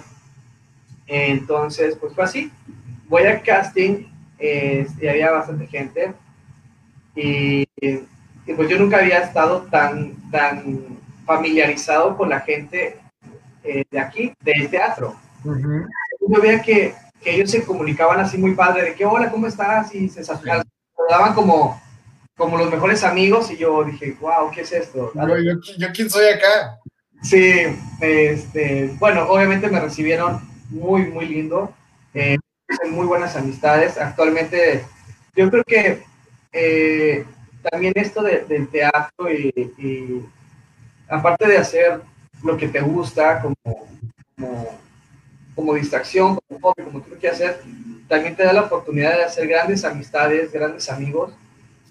Entonces, 1.07 1.97
pues 1.99 2.13
fue 2.13 2.23
así. 2.23 2.51
Voy 3.07 3.23
al 3.23 3.41
casting 3.41 4.05
eh, 4.39 4.87
y 5.01 5.07
había 5.07 5.31
bastante 5.31 5.67
gente. 5.67 6.13
Y, 7.15 7.67
y, 7.81 8.53
pues 8.55 8.69
yo 8.69 8.77
nunca 8.77 8.97
había 8.97 9.19
estado 9.19 9.63
tan, 9.63 10.13
tan 10.31 10.99
familiarizado 11.25 12.15
con 12.15 12.29
la 12.29 12.41
gente 12.41 12.97
eh, 13.63 13.83
de 13.89 13.99
aquí, 13.99 14.33
del 14.41 14.69
teatro. 14.69 15.15
Yo 15.43 16.41
veía 16.41 16.61
que, 16.61 16.93
que, 17.21 17.35
ellos 17.35 17.51
se 17.51 17.63
comunicaban 17.63 18.19
así 18.19 18.37
muy 18.37 18.53
padre, 18.53 18.83
de 18.83 18.95
que 18.95 19.05
hola, 19.05 19.31
¿cómo 19.31 19.47
estás? 19.47 19.93
Y 19.95 20.09
se 20.09 20.23
saludaban 20.23 21.33
como, 21.33 21.81
como 22.37 22.57
los 22.57 22.71
mejores 22.71 23.03
amigos 23.03 23.51
y 23.51 23.57
yo 23.57 23.83
dije, 23.83 24.15
wow, 24.19 24.51
¿qué 24.51 24.61
es 24.61 24.71
esto? 24.71 25.11
Yo, 25.13 25.37
yo, 25.39 25.53
yo 25.77 25.87
quién 25.93 26.09
soy 26.09 26.25
acá. 26.27 26.79
Sí, 27.21 27.65
este, 27.99 28.95
bueno, 28.97 29.23
obviamente 29.29 29.69
me 29.69 29.79
recibieron 29.79 30.41
muy, 30.69 31.03
muy 31.03 31.27
lindo, 31.27 31.73
eh, 32.13 32.37
muy 32.89 33.05
buenas 33.05 33.35
amistades. 33.35 33.97
Actualmente, 33.97 34.85
yo 35.35 35.49
creo 35.51 35.63
que 35.63 36.03
eh, 36.51 37.25
también 37.69 37.93
esto 37.95 38.23
de, 38.23 38.45
del 38.45 38.67
teatro 38.69 39.31
y, 39.31 39.53
y, 39.77 40.25
aparte 41.07 41.47
de 41.47 41.57
hacer 41.57 42.01
lo 42.43 42.57
que 42.57 42.67
te 42.67 42.81
gusta 42.81 43.41
como, 43.41 43.87
como, 44.35 44.79
como 45.55 45.73
distracción, 45.75 46.39
como 46.47 46.59
hobby, 46.59 46.83
como 46.83 47.01
tú 47.01 47.11
lo 47.11 47.17
quieras 47.17 47.39
hacer, 47.39 47.61
también 48.07 48.35
te 48.35 48.43
da 48.43 48.53
la 48.53 48.63
oportunidad 48.63 49.17
de 49.17 49.23
hacer 49.23 49.47
grandes 49.47 49.85
amistades, 49.85 50.51
grandes 50.51 50.89
amigos, 50.89 51.31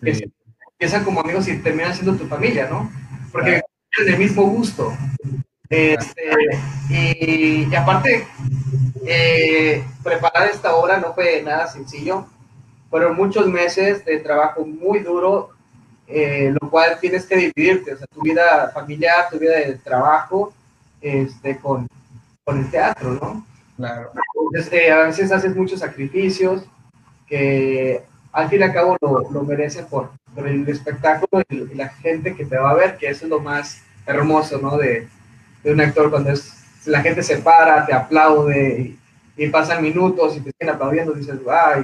que 0.02 0.30
empiezan 0.72 1.04
como 1.04 1.20
amigos 1.20 1.48
y 1.48 1.58
terminan 1.58 1.94
siendo 1.94 2.16
tu 2.16 2.26
familia, 2.26 2.68
¿no? 2.68 2.90
Porque 3.32 3.62
tienen 3.90 4.14
el 4.14 4.18
mismo 4.18 4.42
gusto. 4.44 4.92
Este, 5.68 6.32
y, 6.88 7.68
y, 7.70 7.74
aparte, 7.74 8.26
eh, 9.06 9.84
preparar 10.02 10.48
esta 10.48 10.74
obra 10.74 10.98
no 10.98 11.14
fue 11.14 11.42
nada 11.42 11.66
sencillo. 11.68 12.26
Fueron 12.90 13.16
muchos 13.16 13.46
meses 13.46 14.04
de 14.04 14.18
trabajo 14.18 14.64
muy 14.66 14.98
duro, 14.98 15.50
eh, 16.12 16.52
lo 16.60 16.68
cual 16.68 16.98
tienes 17.00 17.24
que 17.24 17.36
dividirte, 17.36 17.94
o 17.94 17.96
sea, 17.96 18.06
tu 18.08 18.20
vida 18.22 18.70
familiar, 18.74 19.28
tu 19.30 19.38
vida 19.38 19.56
de 19.56 19.74
trabajo, 19.74 20.52
este, 21.00 21.56
con, 21.58 21.86
con 22.44 22.58
el 22.58 22.70
teatro, 22.70 23.10
¿no? 23.12 23.46
Claro. 23.76 24.10
Entonces, 24.34 24.72
eh, 24.72 24.90
a 24.90 25.04
veces 25.04 25.30
haces 25.30 25.54
muchos 25.54 25.80
sacrificios 25.80 26.64
que 27.28 28.02
al 28.32 28.48
fin 28.48 28.60
y 28.60 28.62
al 28.64 28.72
cabo 28.72 28.96
lo, 29.00 29.30
lo 29.30 29.42
merecen 29.44 29.86
por, 29.86 30.10
por, 30.34 30.48
el 30.48 30.68
espectáculo 30.68 31.42
y, 31.48 31.74
la 31.74 31.88
gente 31.88 32.34
que 32.34 32.44
te 32.44 32.58
va 32.58 32.70
a 32.70 32.74
ver, 32.74 32.96
que 32.96 33.08
eso 33.08 33.24
es 33.26 33.30
lo 33.30 33.40
más 33.40 33.82
hermoso, 34.04 34.58
¿no? 34.58 34.76
De, 34.76 35.08
de 35.62 35.72
un 35.72 35.80
actor 35.80 36.10
cuando 36.10 36.30
es, 36.30 36.52
la 36.86 37.02
gente 37.02 37.22
se 37.22 37.38
para, 37.38 37.86
te 37.86 37.92
aplaude 37.92 38.98
y, 39.36 39.44
y 39.44 39.48
pasan 39.48 39.82
minutos 39.82 40.36
y 40.36 40.40
te 40.40 40.50
siguen 40.50 40.74
aplaudiendo, 40.74 41.12
dices, 41.12 41.38
ay, 41.48 41.82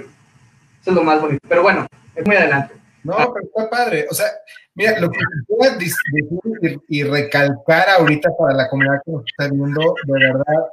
eso 0.81 0.91
es 0.91 0.97
lo 0.97 1.05
más 1.05 1.21
bonito. 1.21 1.41
Pero 1.49 1.63
bueno, 1.63 1.87
es 2.15 2.27
muy 2.27 2.35
adelante. 2.35 2.75
No, 3.07 3.33
pero 3.33 3.47
está 3.47 3.71
padre. 3.71 4.07
O 4.11 4.15
sea, 4.15 4.27
mira, 4.75 4.99
lo 4.99 5.09
que 5.11 5.19
quiero 5.47 5.79
decir 5.79 6.81
y 6.89 7.03
recalcar 7.05 7.89
ahorita 7.91 8.31
para 8.39 8.55
la 8.55 8.69
comunidad 8.69 9.01
que 9.05 9.13
nos 9.13 9.25
está 9.25 9.49
viendo, 9.49 9.95
de 10.07 10.13
verdad, 10.13 10.71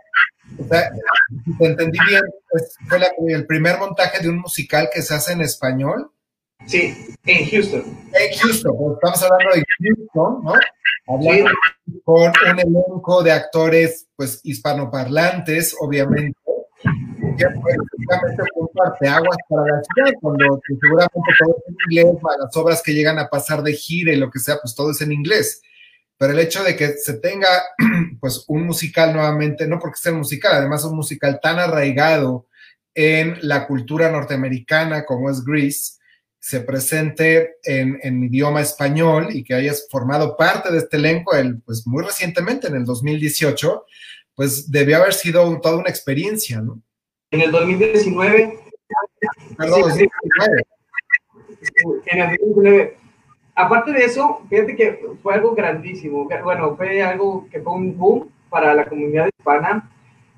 o 0.59 0.63
sea, 0.67 0.91
si 1.45 1.57
te 1.57 1.65
entendí 1.65 1.97
bien, 2.07 2.23
pues, 2.49 2.75
fue 2.87 2.99
el 3.33 3.45
primer 3.45 3.77
montaje 3.77 4.21
de 4.21 4.29
un 4.29 4.39
musical 4.39 4.89
que 4.91 5.01
se 5.01 5.13
hace 5.13 5.33
en 5.33 5.41
español. 5.41 6.11
Sí, 6.65 7.15
en 7.26 7.49
Houston. 7.49 7.84
En 8.13 8.39
Houston, 8.39 8.78
pues 8.78 8.93
estamos 8.93 9.23
hablando 9.23 9.56
de 9.56 9.63
Houston, 9.80 10.43
¿no? 10.43 10.54
Hablando 11.08 11.49
sí. 11.86 12.02
con 12.06 12.32
un 12.52 12.60
elenco 12.60 13.23
de 13.23 13.32
actores, 13.32 14.08
pues, 14.15 14.39
hispanoparlantes, 14.43 15.76
obviamente 15.80 16.38
que 17.38 17.45
fue 17.62 17.73
precisamente 17.73 18.43
un 18.56 18.67
parteaguas 18.73 19.38
para 19.49 19.63
la 19.63 19.82
ciudad, 19.84 20.12
cuando 20.21 20.62
pues, 20.67 20.80
seguramente 20.80 21.32
todo 21.39 21.56
es 21.58 21.63
en 21.67 21.76
inglés, 21.86 22.21
las 22.39 22.58
obras 22.58 22.84
que 22.84 22.93
llegan 22.93 23.19
a 23.19 23.30
pasar 23.30 23.63
de 23.63 23.73
gira 23.73 24.13
y 24.13 24.17
lo 24.17 24.30
que 24.30 24.39
sea, 24.39 24.58
pues 24.62 24.76
todo 24.76 24.91
es 24.91 25.02
en 25.02 25.12
inglés. 25.12 25.62
Pero 26.17 26.34
el 26.34 26.39
hecho 26.39 26.63
de 26.63 26.76
que 26.76 26.93
se 26.93 27.15
tenga, 27.15 27.47
pues, 28.19 28.45
un 28.47 28.65
musical 28.65 29.13
nuevamente, 29.13 29.67
no 29.67 29.80
porque 29.80 29.97
sea 29.97 30.12
un 30.12 30.19
musical, 30.19 30.54
además 30.54 30.84
un 30.84 30.95
musical 30.95 31.39
tan 31.41 31.60
arraigado 31.60 32.47
en 32.95 33.38
la 33.41 33.65
cultura 33.65 34.12
norteamericana 34.12 35.06
como 35.06 35.30
es 35.30 35.43
Grease, 35.43 35.93
se 36.43 36.60
presente 36.60 37.56
en, 37.63 37.97
en, 38.03 38.21
idioma 38.21 38.60
español 38.60 39.29
y 39.32 39.45
que 39.45 39.53
hayas 39.53 39.88
formado 39.89 40.36
parte 40.36 40.73
de 40.73 40.79
este 40.79 40.97
elenco, 40.97 41.34
el, 41.34 41.62
pues 41.62 41.88
muy 41.88 42.03
recientemente, 42.03 42.67
en 42.67 42.75
el 42.75 42.84
2018, 42.84 43.86
pues 44.36 44.69
debió 44.69 44.97
haber 44.97 45.13
sido 45.13 45.58
toda 45.62 45.77
una 45.77 45.89
experiencia, 45.89 46.60
¿no? 46.60 46.82
En 47.32 47.39
el 47.39 47.49
2019. 47.49 48.60
Perdón, 49.58 49.93
sí, 49.93 50.06
2019. 50.12 50.63
En 52.08 52.19
el 52.19 52.38
2019. 52.38 52.97
Aparte 53.56 53.91
de 53.93 54.03
eso, 54.03 54.41
fíjate 54.49 54.75
que 54.75 54.99
fue 55.23 55.36
algo 55.36 55.56
grandísimo. 55.56 56.27
Bueno, 56.43 56.75
fue 56.75 57.01
algo 57.01 57.47
que 57.49 57.62
fue 57.62 57.71
un 57.71 57.97
boom 57.97 58.29
para 58.49 58.73
la 58.73 58.84
comunidad 58.84 59.29
hispana. 59.38 59.89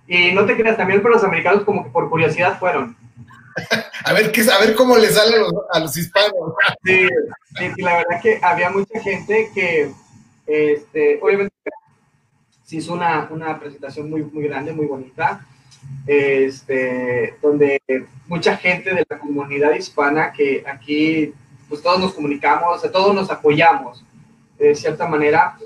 Y 0.08 0.34
no 0.34 0.46
te 0.46 0.56
creas, 0.56 0.78
también 0.78 1.02
para 1.02 1.15
los 1.15 1.24
americanos, 1.24 1.63
como 1.63 1.84
que 1.84 1.89
por 1.89 2.08
curiosidad 2.12 2.60
fueron. 2.60 2.96
A 4.06 4.13
ver, 4.13 4.32
qué, 4.32 4.41
a 4.41 4.60
ver 4.60 4.76
cómo 4.76 4.98
les 4.98 5.15
sale 5.15 5.36
a 5.36 5.39
los, 5.39 5.54
a 5.72 5.80
los 5.80 5.98
hispanos. 5.98 6.54
sí, 6.84 7.08
sí, 7.58 7.82
la 7.82 7.98
verdad 7.98 8.22
que 8.22 8.39
había 8.41 8.70
mucha 8.70 9.00
gente 9.00 9.50
que, 9.54 9.91
este, 10.48 11.20
obviamente, 11.22 11.54
se 12.63 12.78
hizo 12.78 12.94
una, 12.94 13.28
una 13.30 13.60
presentación 13.60 14.10
muy, 14.10 14.24
muy 14.24 14.44
grande, 14.44 14.74
muy 14.74 14.88
bonita 14.88 15.46
este, 16.08 17.36
donde 17.41 17.82
mucha 18.28 18.58
gente 18.58 18.94
de 18.94 19.06
la 19.08 19.20
comunidad 19.20 19.74
hispana 19.74 20.32
que 20.32 20.63
aquí 20.68 21.34
pues 21.68 21.82
todos 21.82 22.00
nos 22.00 22.13
comunicamos, 22.13 22.82
todos 22.91 23.15
nos 23.15 23.30
apoyamos 23.32 24.04
de 24.58 24.76
cierta 24.76 25.08
manera. 25.08 25.58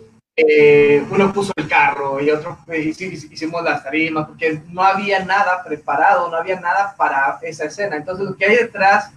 Eh, 0.47 1.03
uno 1.09 1.33
puso 1.33 1.51
el 1.57 1.67
carro 1.67 2.21
y 2.21 2.29
otro 2.29 2.57
hicimos 2.73 3.63
las 3.63 3.83
tarimas 3.83 4.27
porque 4.27 4.61
no 4.69 4.83
había 4.83 5.25
nada 5.25 5.63
preparado, 5.63 6.29
no 6.29 6.37
había 6.37 6.59
nada 6.59 6.95
para 6.97 7.39
esa 7.41 7.65
escena. 7.65 7.97
Entonces 7.97 8.25
lo 8.25 8.35
que 8.35 8.45
hay 8.45 8.55
detrás 8.55 9.11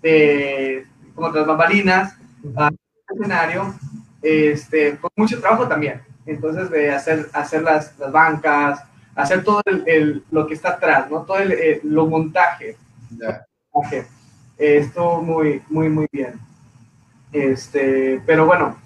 de 0.00 0.86
como 1.14 1.28
otras 1.28 1.46
bambalinas, 1.46 2.14
al 2.56 2.76
escenario, 3.08 3.74
este, 4.22 4.96
con 4.98 5.10
mucho 5.16 5.40
trabajo 5.40 5.66
también. 5.66 6.02
Entonces 6.26 6.70
de 6.70 6.90
hacer, 6.90 7.28
hacer 7.32 7.62
las, 7.62 7.98
las 7.98 8.12
bancas, 8.12 8.84
hacer 9.14 9.42
todo 9.42 9.60
el, 9.64 9.82
el, 9.86 10.24
lo 10.30 10.46
que 10.46 10.54
está 10.54 10.70
atrás, 10.70 11.10
¿no? 11.10 11.22
Todo 11.22 11.38
el, 11.38 11.52
el 11.52 11.80
lo 11.82 12.06
montaje. 12.06 12.76
Yeah. 13.18 13.44
Esto 14.56 15.22
muy, 15.22 15.62
muy, 15.68 15.88
muy 15.88 16.06
bien. 16.12 16.38
Este, 17.32 18.22
pero 18.26 18.46
bueno, 18.46 18.76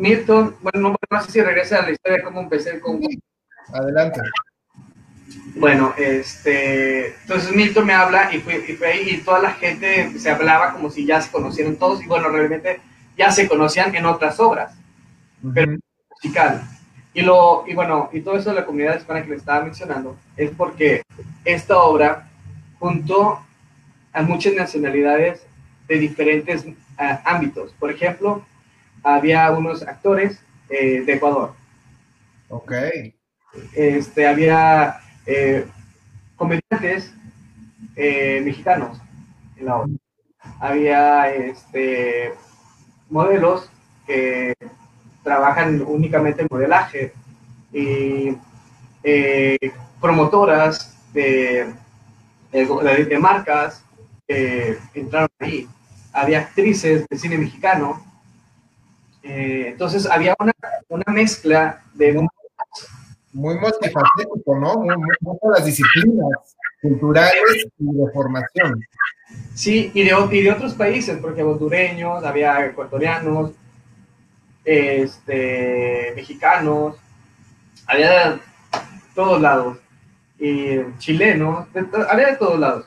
Milton, 0.00 0.56
bueno, 0.62 0.96
no, 1.10 1.22
sé 1.22 1.30
si 1.30 1.42
regresa 1.42 1.78
a 1.78 1.82
la 1.82 1.90
historia 1.90 2.18
de 2.18 2.24
cómo 2.24 2.40
empecé 2.40 2.80
con... 2.80 3.00
Adelante. 3.74 4.20
Bueno, 5.56 5.92
este, 5.98 7.08
entonces 7.08 7.54
Milton 7.54 7.84
me 7.86 7.92
habla 7.92 8.34
y 8.34 8.40
fue, 8.40 8.64
y 8.66 8.72
fue 8.72 8.86
ahí 8.88 9.10
y 9.10 9.18
toda 9.18 9.40
la 9.40 9.52
gente 9.52 10.18
se 10.18 10.30
hablaba 10.30 10.72
como 10.72 10.90
si 10.90 11.04
ya 11.04 11.20
se 11.20 11.30
conocieran 11.30 11.76
todos 11.76 12.02
y 12.02 12.06
bueno, 12.06 12.30
realmente 12.30 12.80
ya 13.18 13.30
se 13.30 13.46
conocían 13.46 13.94
en 13.94 14.06
otras 14.06 14.40
obras, 14.40 14.74
pero 15.54 15.76
musical. 16.10 16.62
Y, 17.12 17.20
lo, 17.20 17.64
y 17.66 17.74
bueno, 17.74 18.08
y 18.10 18.22
todo 18.22 18.38
eso 18.38 18.50
de 18.50 18.56
la 18.56 18.64
comunidad 18.64 18.98
hispana 18.98 19.22
que 19.22 19.28
le 19.28 19.36
estaba 19.36 19.64
mencionando 19.64 20.16
es 20.34 20.50
porque 20.56 21.02
esta 21.44 21.76
obra 21.76 22.30
juntó 22.78 23.44
a 24.14 24.22
muchas 24.22 24.54
nacionalidades 24.54 25.44
de 25.88 25.98
diferentes 25.98 26.64
ah, 26.96 27.20
ámbitos. 27.26 27.74
Por 27.78 27.90
ejemplo, 27.90 28.46
había 29.02 29.50
unos 29.50 29.82
actores 29.82 30.42
eh, 30.68 31.02
de 31.02 31.14
Ecuador. 31.14 31.54
Ok. 32.48 32.72
Este, 33.74 34.26
había 34.26 35.00
eh, 35.26 35.66
comediantes 36.36 37.12
eh, 37.96 38.40
mexicanos 38.44 38.98
en 39.56 39.66
la 39.66 39.76
obra. 39.76 39.92
Había 40.60 41.32
este, 41.34 42.32
modelos 43.08 43.70
que 44.06 44.54
trabajan 45.22 45.82
únicamente 45.86 46.42
en 46.42 46.48
modelaje 46.50 47.12
y 47.72 48.36
eh, 49.02 49.58
promotoras 50.00 50.96
de, 51.12 51.72
de, 52.52 53.18
marcas 53.18 53.84
que 54.26 54.78
entraron 54.94 55.28
ahí. 55.38 55.68
Había 56.12 56.40
actrices 56.40 57.06
de 57.08 57.18
cine 57.18 57.38
mexicano. 57.38 58.04
Entonces 59.22 60.06
había 60.06 60.34
una, 60.38 60.52
una 60.88 61.12
mezcla 61.12 61.82
de 61.94 62.26
muy 63.32 63.54
multifacético, 63.58 64.58
¿no? 64.58 64.74
Muy, 64.76 64.96
muy, 65.20 65.38
las 65.54 65.64
disciplinas 65.64 66.56
culturales 66.82 67.66
y 67.78 67.84
de 67.84 68.12
formación. 68.12 68.80
Sí, 69.54 69.90
y 69.94 70.02
de, 70.02 70.16
y 70.32 70.42
de 70.42 70.52
otros 70.52 70.74
países, 70.74 71.18
porque 71.20 71.42
hondureños, 71.42 72.24
había 72.24 72.66
ecuatorianos, 72.66 73.52
este, 74.64 76.12
mexicanos, 76.16 76.96
había 77.86 78.32
de 78.32 78.40
todos 79.14 79.40
lados, 79.40 79.78
y 80.38 80.78
chilenos, 80.98 81.68
había 82.08 82.28
de 82.28 82.36
todos 82.36 82.58
lados. 82.58 82.86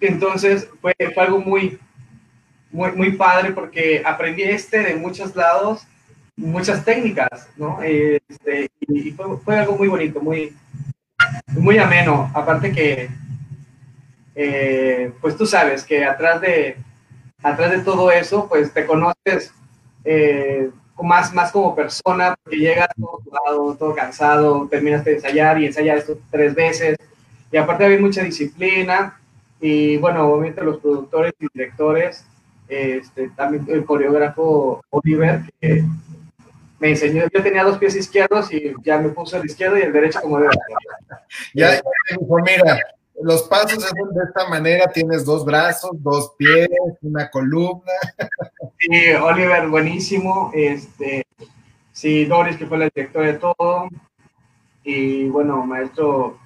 Entonces 0.00 0.68
fue, 0.80 0.94
fue 1.14 1.22
algo 1.22 1.40
muy, 1.40 1.78
muy, 2.70 2.92
muy 2.92 3.12
padre 3.12 3.52
porque 3.52 4.02
aprendí 4.04 4.42
este 4.42 4.80
de 4.80 4.96
muchos 4.96 5.34
lados 5.36 5.86
muchas 6.40 6.84
técnicas, 6.84 7.48
¿no? 7.56 7.80
Este, 7.82 8.70
y 8.80 9.10
fue, 9.12 9.58
algo 9.58 9.76
muy 9.76 9.88
bonito, 9.88 10.20
muy, 10.20 10.56
muy 11.48 11.78
ameno. 11.78 12.30
Aparte 12.34 12.72
que, 12.72 13.10
eh, 14.34 15.12
pues 15.20 15.36
tú 15.36 15.46
sabes 15.46 15.84
que 15.84 16.04
atrás 16.04 16.40
de, 16.40 16.76
atrás 17.42 17.70
de 17.70 17.80
todo 17.80 18.10
eso, 18.10 18.48
pues 18.48 18.72
te 18.72 18.86
conoces 18.86 19.52
eh, 20.04 20.70
más, 21.02 21.32
más 21.32 21.52
como 21.52 21.74
persona, 21.74 22.34
porque 22.42 22.58
llegas 22.58 22.88
todo 22.96 23.74
todo 23.74 23.94
cansado, 23.94 24.66
terminas 24.68 25.04
de 25.04 25.14
ensayar 25.14 25.60
y 25.60 25.66
ensayar 25.66 25.98
esto 25.98 26.18
tres 26.30 26.54
veces. 26.54 26.96
Y 27.52 27.56
aparte 27.56 27.84
había 27.84 27.98
mucha 27.98 28.22
disciplina. 28.22 29.18
Y 29.60 29.98
bueno, 29.98 30.26
obviamente 30.26 30.64
los 30.64 30.78
productores 30.78 31.34
y 31.38 31.46
directores, 31.52 32.24
este, 32.70 33.28
también 33.30 33.66
el 33.68 33.84
coreógrafo 33.84 34.82
Oliver, 34.90 35.42
que 35.60 35.84
me 36.78 36.90
enseñó, 36.90 37.24
yo 37.32 37.42
tenía 37.42 37.64
dos 37.64 37.78
pies 37.78 37.94
izquierdos 37.96 38.52
y 38.52 38.72
ya 38.82 38.98
me 38.98 39.10
puso 39.10 39.36
el 39.36 39.44
izquierdo 39.44 39.76
y 39.76 39.82
el 39.82 39.92
derecho 39.92 40.20
como 40.22 40.38
debe. 40.38 40.50
Ya, 41.54 41.76
ya 41.76 41.82
mira, 42.44 42.78
los 43.22 43.42
pasos 43.42 43.84
son 43.84 44.14
de 44.14 44.24
esta 44.24 44.48
manera, 44.48 44.90
tienes 44.92 45.24
dos 45.24 45.44
brazos, 45.44 45.90
dos 45.94 46.32
pies, 46.36 46.68
una 47.02 47.30
columna. 47.30 47.92
Sí, 48.82 49.12
Oliver, 49.12 49.68
buenísimo. 49.68 50.50
Este, 50.54 51.26
sí, 51.92 52.24
Doris, 52.24 52.56
que 52.56 52.66
fue 52.66 52.78
la 52.78 52.84
directora 52.86 53.26
de 53.26 53.34
todo. 53.34 53.88
Y 54.82 55.28
bueno, 55.28 55.66
maestro, 55.66 56.38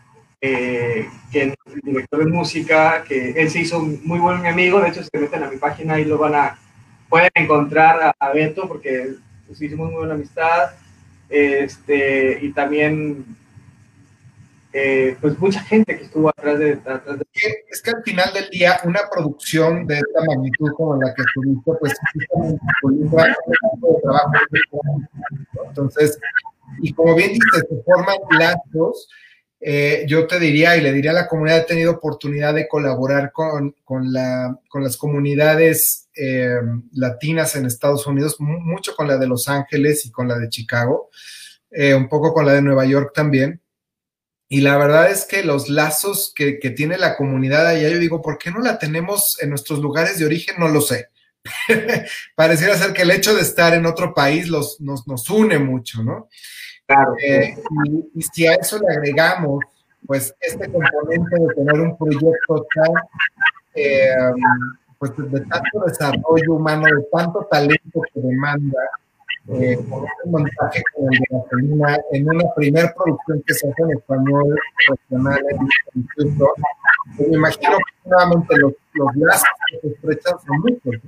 eh, 0.47 1.09
que 1.33 1.43
el 1.43 1.55
director 1.83 2.23
de 2.23 2.31
música, 2.31 3.03
que 3.09 3.31
él 3.31 3.49
se 3.49 3.61
hizo 3.61 3.81
muy 3.81 4.19
buen 4.19 4.45
amigo, 4.45 4.79
de 4.79 4.91
hecho 4.91 5.03
se 5.03 5.19
meten 5.19 5.43
a 5.43 5.49
mi 5.49 5.57
página 5.57 5.99
y 5.99 6.05
lo 6.05 6.19
van 6.19 6.35
a, 6.35 6.59
pueden 7.09 7.31
encontrar 7.35 8.15
a, 8.19 8.33
Beto 8.33 8.69
porque 8.69 9.15
pues 9.47 9.63
hicimos 9.63 9.89
muy 9.89 10.01
buena 10.01 10.13
amistad, 10.13 10.73
este, 11.31 12.41
y 12.43 12.53
también, 12.53 13.25
eh, 14.75 15.17
pues 15.19 15.39
mucha 15.39 15.61
gente 15.61 15.97
que 15.97 16.05
estuvo 16.05 16.29
atrás 16.29 16.59
de, 16.59 16.79
Es 17.71 17.81
que 17.81 17.93
al 17.93 18.03
final 18.03 18.31
del 18.35 18.51
día, 18.51 18.81
una 18.85 19.01
producción 19.11 19.87
de 19.87 19.95
esta 19.95 20.25
magnitud 20.27 20.73
como 20.77 21.01
la 21.01 21.15
que 21.15 21.23
tuviste, 21.33 21.73
pues 21.81 21.95
entonces, 25.69 26.19
y 26.83 26.93
como 26.93 27.15
bien 27.15 27.33
dices, 27.33 27.65
se 27.67 27.83
forman 27.83 28.19
lazos 28.39 29.09
eh, 29.67 30.05
yo 30.07 30.27
te 30.27 30.39
diría 30.39 30.77
y 30.77 30.83
le 30.83 30.93
diría 30.93 31.13
a 31.13 31.15
la 31.15 31.27
comunidad, 31.27 31.61
he 31.61 31.65
tenido 31.65 31.93
oportunidad 31.93 32.53
de 32.53 32.69
colaborar 32.69 33.33
con, 33.33 33.75
con 33.83 34.13
las 34.13 34.97
comunidades 34.99 36.11
eh, 36.15 36.61
latinas 36.93 37.57
en 37.57 37.65
Estados 37.65 38.07
Unidos, 38.07 38.37
mucho 38.41 38.95
con 38.95 39.09
la 39.09 39.17
de 39.17 39.27
Los 39.27 39.49
Ángeles 39.49 40.05
y 40.05 40.11
con 40.11 40.29
la 40.29 40.39
de 40.39 40.51
Chicago, 40.51 41.09
eh, 41.71 41.95
un 41.95 42.11
poco 42.11 42.35
con 42.35 42.45
la 42.45 42.53
de 42.53 42.61
Nueva 42.61 42.85
York 42.85 43.13
también. 43.15 43.63
Y 44.51 44.61
la 44.61 44.77
verdad 44.77 45.11
es 45.11 45.25
que 45.25 45.43
los 45.43 45.71
lazos 45.71 46.35
que, 46.37 46.53
tiene 46.77 46.99
la 46.99 47.17
comunidad 47.17 47.67
allá, 47.67 47.89
yo 47.89 47.99
digo, 47.99 48.21
¿por 48.21 48.37
qué 48.37 48.51
no 48.51 48.61
la 48.61 48.79
tenemos 48.79 49.39
en 49.41 49.49
nuestros 49.49 49.79
lugares 49.79 50.19
de 50.19 50.27
origen? 50.27 50.57
No 50.59 50.69
lo 50.69 50.83
sé. 50.83 51.09
Pareciera 52.37 52.77
ser 52.77 52.93
que 52.93 53.03
el 53.03 53.11
hecho 53.13 53.35
de 53.35 53.41
estar 53.41 53.73
en 53.73 53.87
otro 53.87 54.13
país 54.13 54.47
los, 54.47 54.79
nos, 54.83 55.09
nos 55.09 55.31
une 55.31 55.59
mucho, 55.59 56.03
¿no? 56.03 56.29
Claro. 56.87 57.15
Eh, 57.23 57.55
y, 58.15 58.23
si 58.23 58.47
a 58.47 58.55
eso 58.55 58.79
le 58.79 58.89
agregamos, 58.95 59.65
pues, 60.07 60.35
este 60.41 60.71
componente 60.71 61.37
de 61.41 61.55
tener 61.55 61.81
un 61.81 61.97
proyecto 61.97 62.67
tan, 62.75 62.93
eh, 63.75 64.11
pues, 64.99 65.13
de 65.17 65.41
tanto 65.41 65.81
desarrollo 65.87 66.55
humano, 66.55 66.85
de 66.85 67.03
tanto 67.11 67.47
talento 67.51 68.03
que 68.13 68.21
demanda, 68.21 68.79
eh, 69.49 69.79
por 69.89 70.07
un 70.25 70.31
montaje 70.31 70.83
como 70.95 71.11
el 71.11 71.19
de 71.19 71.27
gasolina, 71.31 71.99
en 72.13 72.29
una 72.29 72.55
primera 72.55 72.95
producción 72.95 73.43
que 73.47 73.55
se 73.55 73.69
hace 73.69 73.83
en 73.83 73.91
español 73.93 74.59
regional 74.89 75.41
en 75.51 75.59
Instituto, 75.95 76.55
pues 77.17 77.29
me 77.29 77.37
imagino 77.37 77.77
que 77.77 78.09
nuevamente 78.09 78.57
los, 78.57 78.73
los 78.95 79.17
lazos 79.17 79.49
que 79.71 79.81
se 79.81 79.89
estrechan 79.89 80.35
son 80.47 80.59
muchos. 80.61 81.03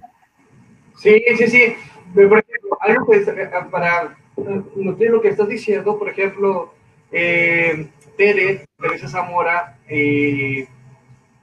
Sí, 0.96 1.22
sí, 1.36 1.46
sí. 1.46 1.76
Por 2.14 2.38
ejemplo, 2.38 2.78
algo 2.80 3.06
que 3.06 3.50
para 3.70 4.16
noté 4.36 5.08
lo 5.08 5.20
que 5.20 5.28
estás 5.28 5.48
diciendo, 5.48 5.98
por 5.98 6.08
ejemplo, 6.08 6.74
eh, 7.10 7.88
Tere, 8.16 8.66
Teresa 8.78 9.08
Zamora, 9.08 9.78
eh, 9.88 10.66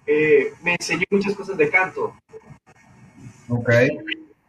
eh, 0.05 0.53
me 0.61 0.73
enseñó 0.73 1.03
muchas 1.09 1.35
cosas 1.35 1.57
de 1.57 1.69
canto. 1.69 2.15
Ok. 3.49 3.69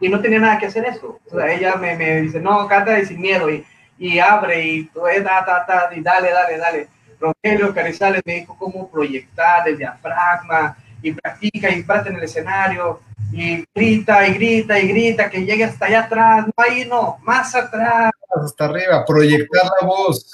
Y 0.00 0.08
no 0.08 0.20
tenía 0.20 0.40
nada 0.40 0.58
que 0.58 0.66
hacer 0.66 0.84
eso. 0.84 1.18
O 1.26 1.30
sea, 1.30 1.52
ella 1.52 1.76
me, 1.76 1.96
me 1.96 2.22
dice, 2.22 2.40
no, 2.40 2.66
canta 2.66 2.98
y 2.98 3.06
sin 3.06 3.20
miedo, 3.20 3.50
y, 3.50 3.64
y 3.98 4.18
abre, 4.18 4.66
y, 4.66 4.90
da, 4.94 5.44
da, 5.44 5.64
da, 5.66 5.90
y 5.94 6.00
dale, 6.00 6.30
dale, 6.30 6.58
dale. 6.58 6.88
Rogelio 7.20 7.72
Carizales 7.72 8.22
me 8.24 8.40
dijo 8.40 8.56
cómo 8.58 8.90
proyectar 8.90 9.66
el 9.68 9.78
diafragma, 9.78 10.76
y 11.04 11.12
practica 11.12 11.70
y 11.70 11.82
parte 11.82 12.08
en 12.08 12.16
el 12.16 12.24
escenario, 12.24 13.00
y 13.30 13.62
grita 13.74 14.26
y 14.26 14.34
grita 14.34 14.80
y 14.80 14.88
grita, 14.88 15.28
que 15.28 15.44
llegue 15.44 15.64
hasta 15.64 15.86
allá 15.86 16.04
atrás, 16.04 16.46
no 16.46 16.52
ahí 16.56 16.86
no, 16.86 17.18
más 17.22 17.54
atrás. 17.54 18.10
Hasta 18.42 18.64
arriba, 18.64 19.04
proyectar 19.04 19.64
la 19.80 19.86
voz. 19.86 20.30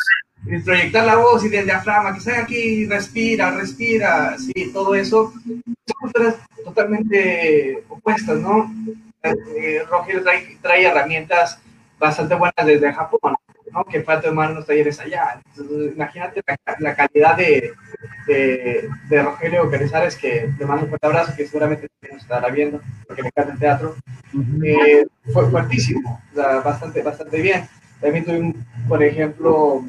Y 0.46 0.58
proyectar 0.60 1.04
la 1.04 1.16
voz 1.16 1.44
y 1.44 1.48
del 1.48 1.64
diafragma, 1.64 2.14
que 2.14 2.20
salga 2.20 2.42
aquí, 2.42 2.86
respira, 2.86 3.50
respira, 3.50 4.36
sí, 4.38 4.72
todo 4.72 4.94
eso. 4.94 5.32
Son 5.44 6.34
totalmente 6.64 7.84
opuestas, 7.88 8.38
¿no? 8.38 8.72
Eh, 9.22 9.82
Rogelio 9.90 10.22
trae, 10.22 10.56
trae 10.62 10.86
herramientas 10.86 11.58
bastante 11.98 12.34
buenas 12.36 12.64
desde 12.64 12.92
Japón, 12.92 13.36
¿no? 13.72 13.84
Que 13.84 14.02
falta 14.02 14.28
de 14.28 14.36
unos 14.36 14.66
talleres 14.66 15.00
allá. 15.00 15.40
imagínate 15.94 16.42
la, 16.78 16.94
calidad 16.94 17.36
de, 17.36 17.72
de, 18.26 19.22
Rogelio 19.22 19.70
Carizales, 19.70 20.16
que 20.16 20.52
le 20.58 20.66
mando 20.66 20.84
un 20.84 20.88
fuerte 20.90 21.06
abrazo, 21.06 21.34
que 21.36 21.46
seguramente 21.46 21.88
nos 22.10 22.22
estará 22.22 22.48
viendo, 22.48 22.80
porque 23.06 23.22
me 23.22 23.28
encanta 23.28 23.52
el 23.52 23.58
teatro. 23.58 23.96
Eh, 24.64 25.06
fue 25.32 25.50
fuertísimo, 25.50 26.20
bastante, 26.34 27.02
bastante 27.02 27.40
bien. 27.40 27.68
También 28.00 28.24
tuvimos, 28.24 28.56
por 28.88 29.02
ejemplo, 29.02 29.84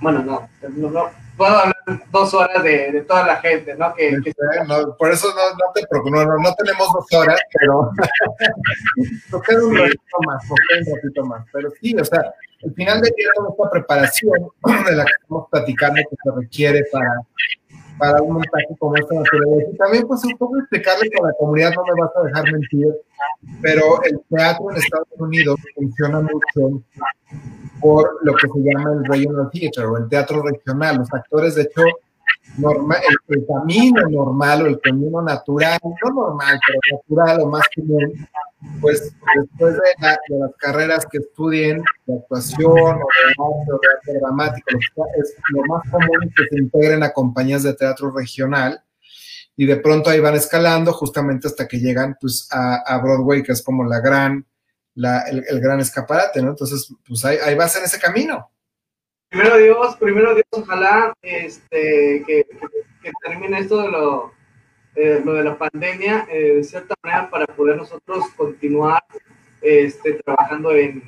bueno, 0.00 0.22
no, 0.22 0.48
no, 0.68 1.10
puedo 1.36 1.56
hablar 1.56 1.76
dos 2.10 2.34
horas 2.34 2.62
de, 2.62 3.02
toda 3.08 3.26
la 3.26 3.36
gente, 3.36 3.74
¿no? 3.74 3.94
Que, 3.94 4.18
por 4.98 5.10
eso 5.10 5.28
no, 5.28 5.50
no 5.52 5.72
te 5.74 5.86
preocupes, 5.86 6.26
no, 6.26 6.38
no, 6.38 6.54
tenemos 6.54 6.92
dos 6.92 7.06
horas, 7.12 7.40
pero 7.58 7.90
nos 9.32 9.42
queda 9.42 9.64
un 9.64 9.76
ratito 9.76 10.16
más, 10.26 10.48
nos 10.48 10.58
queda 10.68 10.80
un 10.86 10.96
ratito 10.96 11.24
más. 11.24 11.46
Pero 11.52 11.70
sí, 11.80 11.96
o 11.96 12.04
sea, 12.04 12.34
al 12.62 12.74
final 12.74 13.00
de 13.00 13.12
día, 13.16 13.28
esta 13.48 13.70
preparación 13.70 14.48
de 14.86 14.96
la 14.96 15.04
que 15.04 15.12
estamos 15.20 15.46
platicando 15.50 16.02
que 16.10 16.16
se 16.22 16.30
requiere 16.36 16.84
para, 16.92 17.22
para 17.98 18.22
un 18.22 18.34
montaje 18.34 18.66
como 18.78 18.96
esta 18.96 19.14
naturaleza. 19.14 19.70
Y 19.72 19.76
también, 19.76 20.06
pues, 20.06 20.24
un 20.24 20.36
poco 20.36 20.58
explicarle 20.58 21.08
a 21.20 21.26
la 21.26 21.32
comunidad, 21.38 21.72
no 21.74 21.82
me 21.84 22.00
vas 22.00 22.10
a 22.16 22.22
dejar 22.22 22.52
mentir, 22.52 22.94
pero 23.62 24.02
el 24.04 24.20
teatro 24.28 24.70
en 24.70 24.76
Estados 24.76 25.08
Unidos 25.18 25.60
funciona 25.74 26.20
mucho 26.20 26.82
por 27.80 28.18
lo 28.22 28.34
que 28.34 28.48
se 28.48 28.58
llama 28.58 28.92
el 28.92 29.04
regional 29.04 29.50
theater 29.50 29.86
o 29.86 29.96
el 29.96 30.08
teatro 30.08 30.42
regional. 30.42 30.98
Los 30.98 31.12
actores, 31.14 31.54
de 31.54 31.62
hecho, 31.62 31.82
normal, 32.58 33.00
el, 33.28 33.46
camino 33.46 34.02
normal 34.10 34.62
o 34.62 34.66
el 34.66 34.80
camino 34.80 35.22
natural, 35.22 35.78
no 35.82 36.10
normal, 36.10 36.60
pero 36.66 36.98
natural 36.98 37.40
o 37.40 37.46
más 37.46 37.66
común, 37.74 38.28
pues 38.80 39.14
después 39.36 39.74
de, 39.74 40.38
las 40.38 40.54
carreras 40.58 41.06
que 41.10 41.18
estudien 41.18 41.82
de 42.06 42.18
actuación 42.18 42.70
o 42.70 42.74
de 42.76 43.30
arte 43.30 43.72
o 43.72 43.78
de 43.80 43.88
arte 43.96 44.18
dramático, 44.20 44.78
es 45.18 45.36
lo 45.50 45.62
más 45.64 45.82
común 45.90 46.32
que 46.36 46.44
se 46.50 46.62
integren 46.62 47.02
a 47.02 47.12
compañías 47.12 47.62
de 47.62 47.74
teatro 47.74 48.10
regional 48.10 48.82
y 49.56 49.66
de 49.66 49.76
pronto 49.76 50.10
ahí 50.10 50.20
van 50.20 50.34
escalando 50.34 50.92
justamente 50.92 51.46
hasta 51.46 51.68
que 51.68 51.78
llegan 51.78 52.16
pues 52.20 52.48
a, 52.50 52.98
Broadway, 53.02 53.42
que 53.42 53.52
es 53.52 53.62
como 53.62 53.84
la 53.84 54.00
gran, 54.00 54.46
la, 54.94 55.22
el, 55.22 55.60
gran 55.60 55.80
escaparate, 55.80 56.40
¿no? 56.42 56.50
Entonces, 56.50 56.94
pues 57.06 57.24
ahí, 57.24 57.36
ahí 57.44 57.54
vas 57.54 57.76
en 57.76 57.84
ese 57.84 58.00
camino. 58.00 58.50
Primero 59.28 59.58
Dios, 59.58 59.96
primero 59.96 60.34
Dios, 60.34 60.46
ojalá 60.50 61.12
este, 61.22 62.24
que, 62.26 62.46
que, 63.02 63.12
termine 63.22 63.60
esto 63.60 63.82
de 63.82 63.88
lo, 63.88 64.32
eh, 64.94 65.20
lo 65.24 65.34
de 65.34 65.44
la 65.44 65.56
pandemia, 65.56 66.26
eh, 66.30 66.54
de 66.56 66.64
cierta 66.64 66.94
manera, 67.02 67.30
para 67.30 67.46
poder 67.46 67.76
nosotros 67.76 68.28
continuar 68.36 69.02
este, 69.60 70.14
trabajando 70.14 70.72
en, 70.72 71.02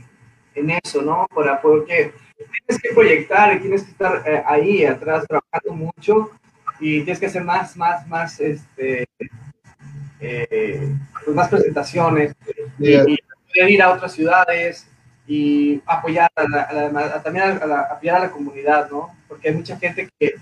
en 0.55 0.71
eso, 0.71 1.03
¿no? 1.03 1.27
Para 1.35 1.61
poder 1.61 1.85
que 1.85 2.13
tienes 2.37 2.83
que 2.83 2.95
proyectar 2.95 3.57
y 3.57 3.61
tienes 3.61 3.83
que 3.83 3.91
estar 3.91 4.23
eh, 4.27 4.43
ahí 4.47 4.85
atrás 4.85 5.27
trabajando 5.27 5.73
mucho 5.75 6.31
y 6.79 7.03
tienes 7.03 7.19
que 7.21 7.27
hacer 7.27 7.45
más, 7.45 7.77
más, 7.77 8.07
más, 8.09 8.41
este, 8.41 9.07
pues 10.19 11.37
más 11.37 11.49
presentaciones 11.49 12.35
y, 12.79 12.95
y, 12.95 13.19
poder 13.53 13.71
ir 13.71 13.83
a 13.83 13.93
otras 13.93 14.13
ciudades, 14.13 14.89
y 15.27 15.81
apoyar 15.87 16.31
a 16.35 16.43
la, 16.49 17.23
también 17.23 17.47
a 17.47 17.81
apoyar 17.93 18.17
a 18.17 18.21
la 18.21 18.31
comunidad, 18.31 18.91
¿no? 18.91 19.15
Porque 19.29 19.49
hay 19.49 19.55
mucha 19.55 19.77
gente 19.79 20.09
que 20.19 20.35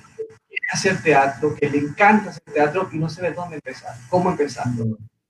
hacer 0.72 1.02
teatro, 1.02 1.54
que 1.54 1.68
le 1.68 1.78
encanta 1.78 2.30
hacer 2.30 2.42
teatro 2.52 2.88
y 2.92 2.98
no 2.98 3.08
sabe 3.08 3.32
dónde 3.32 3.56
empezar, 3.56 3.94
cómo 4.08 4.30
empezar. 4.30 4.66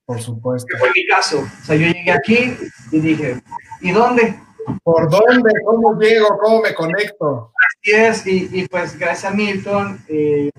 Por 0.04 0.20
supuesto. 0.20 0.66
Que 0.70 0.78
fue 0.78 0.90
mi 0.94 1.06
caso. 1.06 1.40
O 1.40 1.64
sea, 1.64 1.76
yo 1.76 1.86
llegué 1.86 2.12
aquí 2.12 2.56
y 2.90 3.00
dije, 3.00 3.40
¿y 3.80 3.92
dónde? 3.92 4.38
¿Por 4.82 5.08
dónde? 5.10 5.52
¿Cómo 5.64 5.98
llego? 5.98 6.38
¿Cómo 6.38 6.62
me 6.62 6.74
conecto? 6.74 7.52
Así 7.68 7.92
es, 7.92 8.26
y, 8.26 8.48
y 8.52 8.68
pues 8.68 8.98
gracias 8.98 9.32
a 9.32 9.34
Milton, 9.34 10.02
eh, 10.08 10.50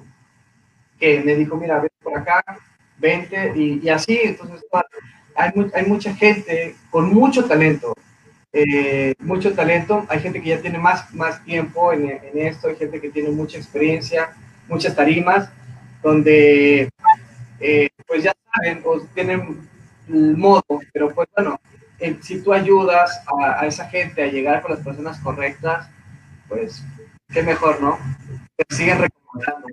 que 1.00 1.20
me 1.22 1.36
dijo, 1.36 1.58
mira, 1.58 1.80
ven 1.80 1.91
por 2.02 2.17
acá, 2.17 2.44
vente, 2.98 3.54
y, 3.56 3.80
y 3.84 3.89
así, 3.89 4.20
entonces 4.24 4.63
hay, 5.36 5.52
hay 5.74 5.86
mucha 5.86 6.13
gente 6.13 6.76
con 6.89 7.13
mucho 7.13 7.46
talento, 7.46 7.94
eh, 8.54 9.13
mucho 9.20 9.54
talento, 9.54 10.06
hay 10.10 10.20
gente 10.20 10.41
que 10.41 10.50
ya 10.50 10.62
tiene 10.62 10.78
más, 10.78 11.13
más 11.13 11.44
tiempo 11.44 11.94
en, 11.94 12.10
en, 12.10 12.38
esto, 12.38 12.70
hay 12.70 12.76
gente 12.76 13.00
que 13.00 13.10
tiene 13.10 13.30
mucha 13.30 13.58
experiencia, 13.58 14.36
muchas 14.67 14.95
tarimas, 14.95 15.50
donde 16.02 16.89
eh, 17.60 17.89
pues 18.08 18.24
ya 18.24 18.34
saben 18.54 18.82
o 18.86 19.02
tienen 19.13 19.67
el 20.08 20.38
modo, 20.38 20.63
pero 20.93 21.13
pues 21.13 21.28
bueno, 21.36 21.60
eh, 22.00 22.17
si 22.21 22.41
tú 22.41 22.54
ayudas 22.54 23.21
a, 23.39 23.65
esa 23.65 23.88
gente 23.88 24.24
a 24.24 24.28
llegar 24.28 24.62
con 24.62 24.71
las 24.71 24.84
personas 24.84 25.19
correctas, 25.19 25.88
pues 26.50 26.84
qué 27.30 27.43
mejor, 27.43 27.82
¿no? 27.82 27.97
Te 28.58 28.76
siguen 28.76 29.00
recomendando. 29.00 29.67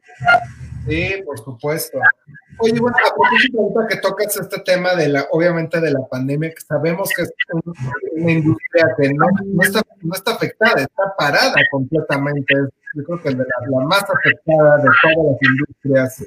Sí, 0.87 1.22
por 1.24 1.38
supuesto. 1.38 1.98
Oye, 2.61 2.81
bueno, 2.81 2.96
a 3.07 3.14
propósito, 3.14 3.87
que 3.88 3.96
tocas 3.96 4.37
este 4.37 4.61
tema 4.61 4.94
de 4.94 5.09
la, 5.09 5.27
obviamente 5.31 5.81
de 5.81 5.92
la 5.92 6.01
pandemia, 6.11 6.51
que 6.51 6.61
sabemos 6.61 7.09
que 7.14 7.22
es 7.22 7.33
una 8.16 8.33
industria 8.33 8.87
que 8.96 9.12
no, 9.14 9.27
está, 9.62 9.83
no 10.03 10.14
está 10.14 10.33
afectada, 10.33 10.83
está 10.83 11.14
parada 11.16 11.55
completamente. 11.70 12.55
Yo 12.94 13.05
creo 13.05 13.22
que 13.22 13.31
la, 13.31 13.44
la 13.70 13.81
más 13.87 14.03
afectada 14.03 14.77
de 14.79 14.88
todas 15.03 15.33
las 15.33 15.51
industrias, 15.51 16.24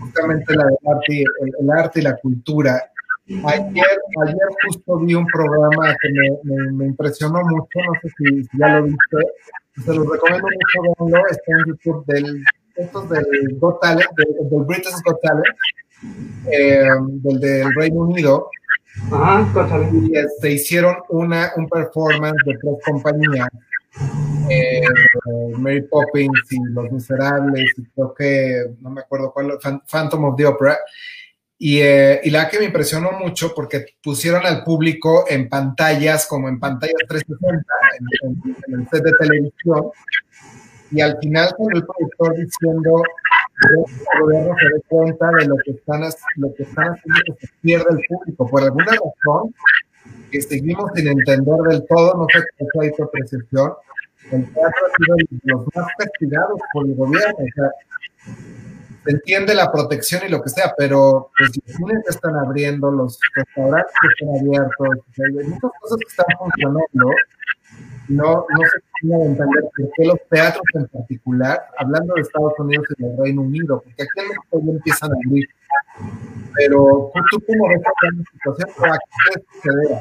justamente 0.00 0.54
la 0.54 0.64
del 0.64 0.76
arte, 0.86 1.24
el, 1.40 1.52
el 1.60 1.70
arte 1.70 2.00
y 2.00 2.02
la 2.02 2.16
cultura. 2.16 2.82
Ayer, 3.28 4.00
ayer 4.24 4.48
justo 4.64 4.98
vi 4.98 5.14
un 5.14 5.26
programa 5.26 5.94
que 6.00 6.08
me, 6.10 6.30
me, 6.42 6.72
me 6.72 6.86
impresionó 6.86 7.40
mucho, 7.44 7.78
no 7.86 7.92
sé 8.02 8.08
si, 8.18 8.42
si, 8.44 8.58
ya 8.58 8.76
lo 8.76 8.84
viste, 8.84 9.16
se 9.84 9.94
los 9.94 10.06
recomiendo 10.10 10.48
mucho 10.48 11.06
verlo, 11.10 11.28
está 11.30 11.52
en 11.52 11.66
YouTube 11.66 12.04
del 12.06 12.44
estos 12.76 13.08
del 13.08 13.58
Got 13.58 13.80
Talent, 13.80 14.10
del, 14.16 14.50
del 14.50 14.64
British 14.64 14.94
Got 15.04 15.20
Talent, 15.22 15.56
eh, 16.50 16.88
del 17.22 17.40
del 17.40 17.74
Reino 17.74 18.00
Unido, 18.00 18.50
Ajá, 19.10 19.46
y 19.92 20.08
se 20.08 20.20
este, 20.20 20.52
hicieron 20.52 20.96
una, 21.08 21.52
un 21.56 21.68
performance 21.68 22.42
de 22.44 22.58
tres 22.58 22.74
compañías, 22.84 23.48
eh, 24.52 24.82
Mary 25.58 25.82
Poppins 25.82 26.40
y 26.50 26.58
Los 26.72 26.90
Miserables, 26.90 27.72
y 27.76 27.84
creo 27.84 28.14
que, 28.14 28.64
no 28.80 28.90
me 28.90 29.00
acuerdo 29.00 29.32
cuál, 29.32 29.58
Phantom 29.90 30.24
of 30.24 30.36
the 30.36 30.46
Opera, 30.46 30.78
y, 31.58 31.78
eh, 31.80 32.20
y, 32.24 32.30
la 32.30 32.48
que 32.48 32.58
me 32.58 32.64
impresionó 32.64 33.12
mucho 33.12 33.52
porque 33.54 33.84
pusieron 34.02 34.44
al 34.44 34.64
público 34.64 35.24
en 35.28 35.48
pantallas, 35.48 36.26
como 36.26 36.48
en 36.48 36.58
pantallas 36.58 36.96
360, 37.08 37.74
en, 37.98 38.28
en, 38.28 38.56
en 38.66 38.80
el 38.80 38.88
set 38.88 39.04
de 39.04 39.12
televisión, 39.12 39.90
y 40.90 41.00
al 41.00 41.16
final 41.18 41.54
con 41.56 41.74
el 41.74 41.84
productor 41.84 42.36
diciendo 42.36 43.02
el 43.70 44.20
gobierno 44.20 44.54
se 44.58 44.66
dé 44.66 44.82
cuenta 44.88 45.30
de 45.38 45.46
lo 45.46 45.56
que 45.64 45.70
están, 45.72 46.02
lo 46.36 46.54
que 46.54 46.62
están 46.62 46.94
haciendo 46.94 47.20
que 47.26 47.46
se 47.46 47.52
pierde 47.60 47.86
el 47.90 48.00
público. 48.08 48.46
Por 48.46 48.62
alguna 48.62 48.86
razón, 48.86 49.54
que 50.30 50.40
seguimos 50.40 50.90
sin 50.94 51.08
entender 51.08 51.56
del 51.68 51.86
todo, 51.86 52.14
no 52.14 52.26
sé 52.32 52.44
qué 52.58 52.66
fue 52.72 52.90
tu 52.90 53.04
apreciación, 53.04 53.72
el 54.36 54.52
teatro 54.52 54.86
ha 54.86 54.96
sido 54.96 55.16
de 55.16 55.26
los 55.44 55.66
más 55.74 55.86
castigados 55.98 56.60
por 56.72 56.86
el 56.86 56.94
gobierno. 56.94 57.36
O 57.38 57.54
sea, 57.54 57.70
se 59.04 59.10
entiende 59.10 59.54
la 59.54 59.72
protección 59.72 60.22
y 60.26 60.30
lo 60.30 60.42
que 60.42 60.50
sea, 60.50 60.72
pero 60.76 61.30
pues, 61.36 61.50
los 61.56 61.76
cines 61.76 62.04
están 62.08 62.36
abriendo, 62.36 62.90
los 62.90 63.18
restaurantes 63.34 63.92
están 64.16 64.36
abiertos, 64.36 64.78
o 64.78 65.12
sea, 65.14 65.26
hay 65.26 65.48
muchas 65.48 65.70
cosas 65.80 65.98
que 65.98 66.08
están 66.08 66.26
funcionando 66.38 67.10
no, 68.08 68.46
no 68.48 68.64
se 68.64 68.78
tiene 69.00 69.24
entender 69.24 69.64
por 69.76 69.90
qué 69.92 70.04
los 70.04 70.18
teatros 70.28 70.64
en 70.74 70.86
particular, 70.88 71.62
hablando 71.78 72.14
de 72.14 72.22
Estados 72.22 72.52
Unidos 72.58 72.86
y 72.96 73.02
del 73.02 73.16
Reino 73.16 73.42
Unido, 73.42 73.82
porque 73.82 74.02
aquí 74.02 74.20
en 74.20 74.28
México 74.28 74.60
ya 74.64 74.72
empiezan 74.72 75.10
a 75.10 75.14
abrir. 75.24 75.48
Pero 76.54 77.12
tú, 77.30 77.42
cómo 77.46 77.68
ves 77.68 77.80
la 77.80 78.24
situación, 78.32 78.92
¿a 78.92 78.98
qué 78.98 79.42
sucederá? 79.52 80.00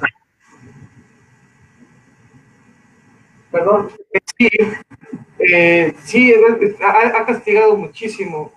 Perdón, 3.52 3.90
sí, 4.38 4.50
eh, 5.40 5.94
sí 6.04 6.34
ha, 6.82 7.18
ha, 7.18 7.26
castigado 7.26 7.76
muchísimo. 7.76 8.52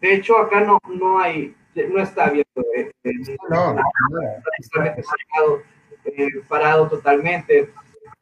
De 0.00 0.14
hecho, 0.14 0.38
acá 0.38 0.60
no, 0.60 0.78
no 0.88 1.20
hay, 1.20 1.54
no 1.92 2.02
está 2.02 2.26
abierto. 2.26 2.62
Eh, 2.74 2.90
eh, 3.04 3.12
no, 3.48 3.74
no, 3.74 3.74
no, 3.74 3.82
no, 4.10 5.62
eh, 6.04 6.42
parado 6.48 6.88
totalmente. 6.88 7.70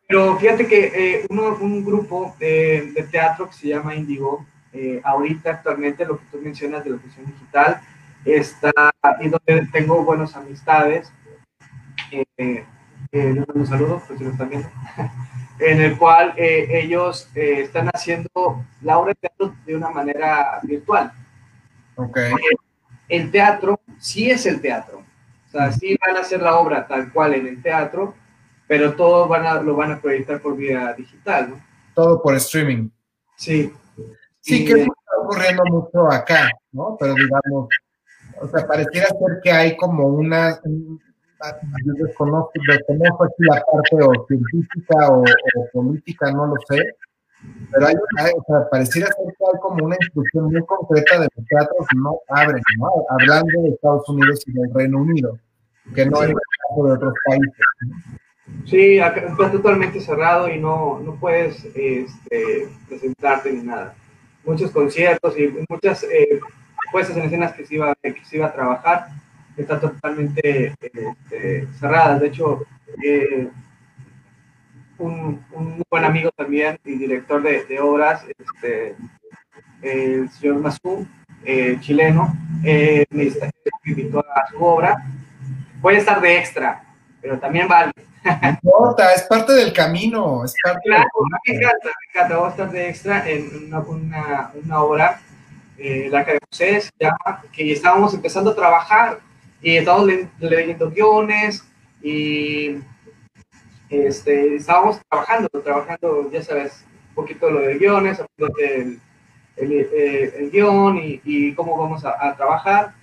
Pero 0.06 0.36
fíjate 0.38 0.66
que 0.66 0.86
eh, 0.94 1.26
uno, 1.28 1.56
un 1.60 1.84
grupo 1.84 2.34
de, 2.38 2.92
de, 2.94 3.02
teatro 3.04 3.46
que 3.46 3.52
se 3.52 3.68
llama 3.68 3.94
Indigo, 3.94 4.46
eh, 4.72 5.00
ahorita 5.04 5.50
actualmente 5.50 6.06
lo 6.06 6.18
que 6.18 6.24
tú 6.30 6.38
mencionas 6.38 6.82
de 6.82 6.90
la 6.90 6.98
fusión 6.98 7.26
digital, 7.26 7.80
está 8.24 8.72
y 9.20 9.28
donde 9.28 9.68
tengo 9.70 10.04
buenas 10.04 10.34
amistades. 10.34 11.12
Eh, 12.10 12.24
eh, 12.38 12.64
les 13.12 13.36
mando 13.36 13.54
un 13.54 13.66
saludo, 13.66 14.02
pues 14.06 14.18
si 14.18 14.24
lo 14.24 14.30
están 14.30 14.48
viendo. 14.48 14.68
en 15.60 15.80
el 15.82 15.98
cual 15.98 16.34
eh, 16.36 16.68
ellos 16.70 17.28
eh, 17.34 17.62
están 17.62 17.88
haciendo 17.88 18.64
la 18.82 18.98
obra 18.98 19.08
de 19.10 19.28
teatro 19.28 19.54
de 19.66 19.76
una 19.76 19.90
manera 19.90 20.60
virtual. 20.62 21.12
Okay. 21.96 22.32
el 23.08 23.30
teatro 23.30 23.80
sí 23.98 24.30
es 24.30 24.46
el 24.46 24.60
teatro. 24.60 25.02
O 25.48 25.50
sea, 25.50 25.72
sí 25.72 25.96
van 26.06 26.16
a 26.16 26.20
hacer 26.20 26.42
la 26.42 26.56
obra 26.58 26.86
tal 26.86 27.12
cual 27.12 27.34
en 27.34 27.46
el 27.46 27.62
teatro, 27.62 28.14
pero 28.66 28.94
todo 28.94 29.26
van 29.26 29.46
a, 29.46 29.60
lo 29.60 29.74
van 29.74 29.92
a 29.92 30.00
proyectar 30.00 30.40
por 30.40 30.56
vía 30.56 30.92
digital, 30.92 31.50
¿no? 31.50 31.64
Todo 31.94 32.22
por 32.22 32.34
streaming. 32.36 32.90
Sí. 33.36 33.72
Sí, 34.40 34.62
y, 34.62 34.64
que 34.64 34.82
está 34.82 34.92
ocurriendo 35.22 35.64
mucho 35.66 36.12
acá, 36.12 36.50
¿no? 36.70 36.96
Pero 37.00 37.14
digamos, 37.14 37.68
o 38.40 38.48
sea, 38.48 38.66
pareciera 38.66 39.08
ser 39.08 39.40
que 39.42 39.50
hay 39.50 39.76
como 39.76 40.06
una, 40.06 40.60
yo 41.84 41.92
desconozco, 42.04 42.52
desconozco 42.66 43.24
aquí 43.24 43.34
la 43.38 43.62
parte 43.64 44.04
o 44.04 44.26
científica 44.26 45.10
o, 45.10 45.22
o, 45.22 45.70
política, 45.72 46.32
no 46.32 46.46
lo 46.46 46.54
sé, 46.68 46.82
pero 47.70 47.86
hay 47.86 47.94
una, 47.94 48.24
o 48.36 48.44
sea, 48.46 48.68
pareciera 48.70 49.06
ser 49.08 49.26
que 49.26 49.44
hay 49.44 49.60
como 49.60 49.84
una 49.84 49.96
instrucción 50.00 50.44
muy 50.46 50.64
concreta 50.66 51.20
de 51.20 51.28
los 51.36 51.46
teatros 51.46 51.86
no 51.96 52.18
abren, 52.28 52.62
¿no? 52.78 52.88
Hablando 53.10 53.62
de 53.62 53.68
Estados 53.68 54.08
Unidos 54.08 54.42
y 54.46 54.52
del 54.52 54.74
Reino 54.74 54.98
Unido, 54.98 55.38
que 55.94 56.06
no 56.06 56.22
es 56.22 56.30
el 56.30 56.34
caso 56.34 56.86
de 56.86 56.92
otros 56.92 57.14
países. 57.26 57.66
Sí, 58.64 58.98
está 58.98 59.52
totalmente 59.52 60.00
cerrado 60.00 60.48
y 60.48 60.58
no, 60.58 60.98
no 61.00 61.14
puedes 61.16 61.64
este, 61.74 62.68
presentarte 62.88 63.52
ni 63.52 63.62
nada. 63.62 63.94
Muchos 64.44 64.70
conciertos 64.70 65.38
y 65.38 65.54
muchas 65.68 66.02
eh, 66.04 66.40
puestas 66.90 67.16
en 67.16 67.24
escenas 67.24 67.52
que 67.52 67.66
se 67.66 67.74
iba, 67.74 67.94
que 68.02 68.24
se 68.24 68.36
iba 68.36 68.46
a 68.46 68.52
trabajar 68.52 69.08
están 69.62 69.80
totalmente 69.80 70.74
este, 70.80 71.66
cerradas. 71.78 72.20
De 72.20 72.28
hecho, 72.28 72.64
eh, 73.02 73.48
un, 74.98 75.44
un, 75.52 75.82
buen 75.90 76.04
amigo 76.04 76.30
también 76.36 76.78
y 76.84 76.96
director 76.96 77.42
de, 77.42 77.64
de 77.64 77.80
obras, 77.80 78.24
este, 78.38 78.96
el 79.82 80.28
señor 80.30 80.60
Mazú, 80.60 81.06
eh, 81.44 81.78
chileno, 81.80 82.34
eh, 82.64 83.06
me 83.10 83.30
invitó 83.84 84.20
a 84.20 84.48
su 84.50 84.62
obra. 84.62 84.96
Voy 85.80 85.94
a 85.94 85.98
estar 85.98 86.20
de 86.20 86.38
extra, 86.38 86.82
pero 87.20 87.38
también 87.38 87.68
vale. 87.68 87.92
No 88.42 88.48
importa, 88.48 89.14
es 89.14 89.22
parte 89.22 89.52
del 89.52 89.72
camino. 89.72 90.44
Es 90.44 90.54
parte 90.62 90.80
claro, 90.84 91.08
me 91.46 91.54
encanta, 91.54 91.86
me 91.86 92.20
encanta. 92.20 92.36
Voy 92.36 92.46
a 92.46 92.50
estar 92.50 92.70
de 92.70 92.88
extra 92.88 93.28
en 93.28 93.66
una, 93.66 93.78
una, 93.80 94.50
una 94.54 94.82
obra, 94.82 95.20
eh, 95.78 96.08
la 96.10 96.24
que 96.24 96.38
José 96.50 96.80
se 96.80 96.90
llama, 96.98 97.42
que 97.52 97.72
estábamos 97.72 98.12
empezando 98.12 98.50
a 98.50 98.56
trabajar 98.56 99.20
y 99.60 99.76
estábamos 99.76 100.10
leyendo 100.38 100.90
guiones 100.90 101.64
y 102.02 102.78
este, 103.90 104.56
estábamos 104.56 105.00
trabajando, 105.08 105.48
trabajando, 105.48 106.30
ya 106.30 106.42
sabes, 106.42 106.84
un 107.10 107.14
poquito 107.14 107.50
lo 107.50 107.60
de 107.60 107.78
guiones, 107.78 108.20
el, 108.36 109.00
el, 109.56 109.72
eh, 109.72 110.34
el, 110.36 110.50
guion 110.50 110.98
y, 110.98 111.20
y, 111.24 111.54
cómo 111.54 111.76
vamos 111.76 112.04
a, 112.04 112.28
a 112.28 112.36
trabajar 112.36 112.94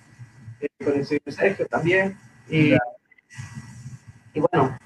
eh, 0.60 0.68
con 0.84 0.94
el 0.94 1.04
señor 1.04 1.32
Sergio 1.32 1.66
también. 1.66 2.16
Y, 2.48 2.72
y 4.32 4.40
bueno, 4.40 4.78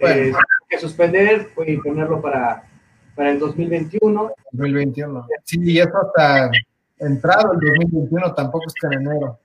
bueno. 0.00 0.14
Eh, 0.14 0.32
que 0.68 0.78
suspender 0.78 1.50
y 1.66 1.76
ponerlo 1.78 2.20
para, 2.20 2.64
para 3.14 3.30
el 3.30 3.38
2021. 3.38 4.32
2021. 4.52 5.26
Sí, 5.44 5.58
y 5.62 5.78
eso 5.78 5.92
hasta 5.96 6.50
entrado 6.98 7.52
el 7.52 7.60
2021, 7.60 8.34
tampoco 8.34 8.66
está 8.66 8.88
en 8.88 9.06
enero. 9.06 9.38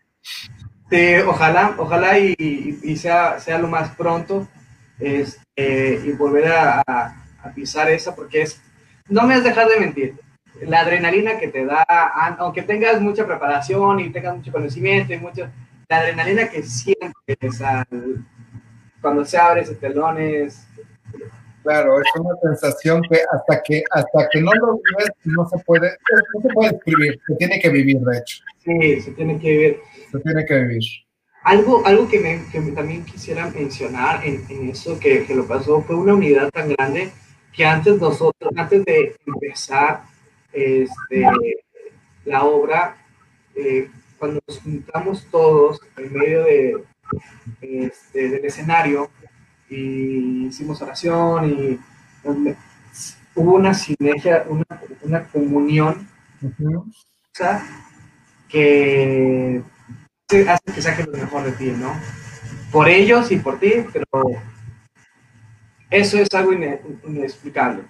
Sí, 0.89 1.15
ojalá, 1.27 1.75
ojalá 1.77 2.17
y, 2.17 2.35
y, 2.37 2.97
sea, 2.97 3.39
sea 3.39 3.59
lo 3.59 3.67
más 3.67 3.95
pronto 3.95 4.47
este, 4.99 6.01
y 6.03 6.11
volver 6.13 6.51
a, 6.51 6.81
a, 6.87 7.53
pisar 7.53 7.89
esa 7.91 8.15
porque 8.15 8.41
es, 8.41 8.61
no 9.07 9.23
me 9.23 9.35
has 9.35 9.43
dejado 9.43 9.69
de 9.69 9.79
mentir, 9.79 10.15
la 10.61 10.81
adrenalina 10.81 11.37
que 11.37 11.47
te 11.47 11.65
da, 11.65 11.83
aunque 12.39 12.63
tengas 12.63 12.99
mucha 13.01 13.25
preparación 13.25 13.99
y 13.99 14.09
tengas 14.09 14.35
mucho 14.35 14.51
conocimiento 14.51 15.13
y 15.13 15.19
mucho, 15.19 15.47
la 15.87 15.97
adrenalina 15.97 16.49
que 16.49 16.63
sientes 16.63 17.61
al, 17.61 18.25
cuando 19.01 19.25
se 19.25 19.37
abre 19.37 19.61
ese 19.61 19.75
telón 19.75 20.19
es... 20.19 20.67
Claro, 21.63 21.99
es 21.99 22.07
una 22.15 22.35
sensación 22.41 23.01
que 23.09 23.19
hasta 23.31 23.61
que 23.61 23.83
hasta 23.91 24.29
que 24.31 24.41
no 24.41 24.51
lo 24.53 24.75
vives 24.75 25.11
no 25.25 25.47
se 25.49 25.57
puede 25.65 25.89
no 25.89 26.41
se 26.41 26.53
puede 26.53 26.69
escribir, 26.75 27.19
se 27.27 27.35
tiene 27.35 27.59
que 27.59 27.69
vivir 27.69 27.99
de 27.99 28.17
hecho. 28.17 28.43
Sí, 28.63 29.01
se 29.01 29.11
tiene 29.11 29.37
que 29.39 29.51
vivir. 29.51 29.79
Se 30.11 30.19
tiene 30.19 30.45
que 30.45 30.59
vivir. 30.59 30.83
Algo, 31.43 31.85
algo 31.85 32.07
que, 32.07 32.19
me, 32.19 32.45
que 32.51 32.59
también 32.73 33.05
quisiera 33.05 33.49
mencionar 33.49 34.25
en, 34.25 34.43
en 34.49 34.69
eso 34.69 34.99
que, 34.99 35.25
que, 35.25 35.33
lo 35.35 35.47
pasó 35.47 35.81
fue 35.81 35.95
una 35.95 36.13
unidad 36.13 36.49
tan 36.49 36.69
grande 36.69 37.11
que 37.53 37.65
antes 37.65 37.99
nosotros, 37.99 38.51
antes 38.55 38.83
de 38.85 39.15
empezar 39.25 40.03
este, 40.51 41.25
la 42.25 42.43
obra, 42.43 42.97
eh, 43.55 43.89
cuando 44.17 44.41
nos 44.47 44.59
juntamos 44.59 45.25
todos 45.31 45.79
en 45.97 46.13
medio 46.13 46.43
de, 46.43 46.83
este, 47.61 48.29
del 48.29 48.45
escenario 48.45 49.09
y 49.69 50.47
hicimos 50.47 50.81
oración 50.81 51.49
y 51.49 51.79
hubo 53.35 53.55
una 53.55 53.73
sinergia, 53.73 54.45
una, 54.47 54.65
una 55.01 55.23
comunión 55.23 56.07
uh 56.41 56.47
-huh. 56.47 57.63
que 58.47 59.61
hace 60.29 60.73
que 60.73 60.81
saques 60.81 61.07
lo 61.07 61.17
mejor 61.17 61.43
de 61.43 61.51
ti, 61.53 61.71
¿no? 61.71 61.93
Por 62.71 62.87
ellos 62.87 63.31
y 63.31 63.37
por 63.37 63.59
ti, 63.59 63.85
pero 63.91 64.05
eso 65.89 66.17
es 66.19 66.31
algo 66.33 66.53
inexplicable. 66.53 67.83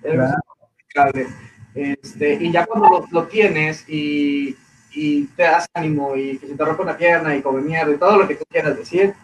Claro. 0.00 0.24
Es 0.24 0.32
inexplicable. 0.60 1.26
Este, 1.74 2.34
y 2.34 2.52
ya 2.52 2.66
cuando 2.66 2.88
lo, 2.88 3.06
lo 3.10 3.26
tienes 3.26 3.88
y, 3.88 4.56
y, 4.92 5.24
te 5.28 5.44
das 5.44 5.66
ánimo 5.74 6.14
y 6.16 6.38
que 6.38 6.46
se 6.46 6.54
te 6.54 6.64
rompe 6.64 6.82
una 6.82 6.96
pierna 6.96 7.34
y 7.34 7.42
come 7.42 7.62
mierda 7.62 7.92
y 7.92 7.96
todo 7.96 8.18
lo 8.18 8.28
que 8.28 8.34
tú 8.34 8.44
quieras 8.48 8.76
decir, 8.76 9.14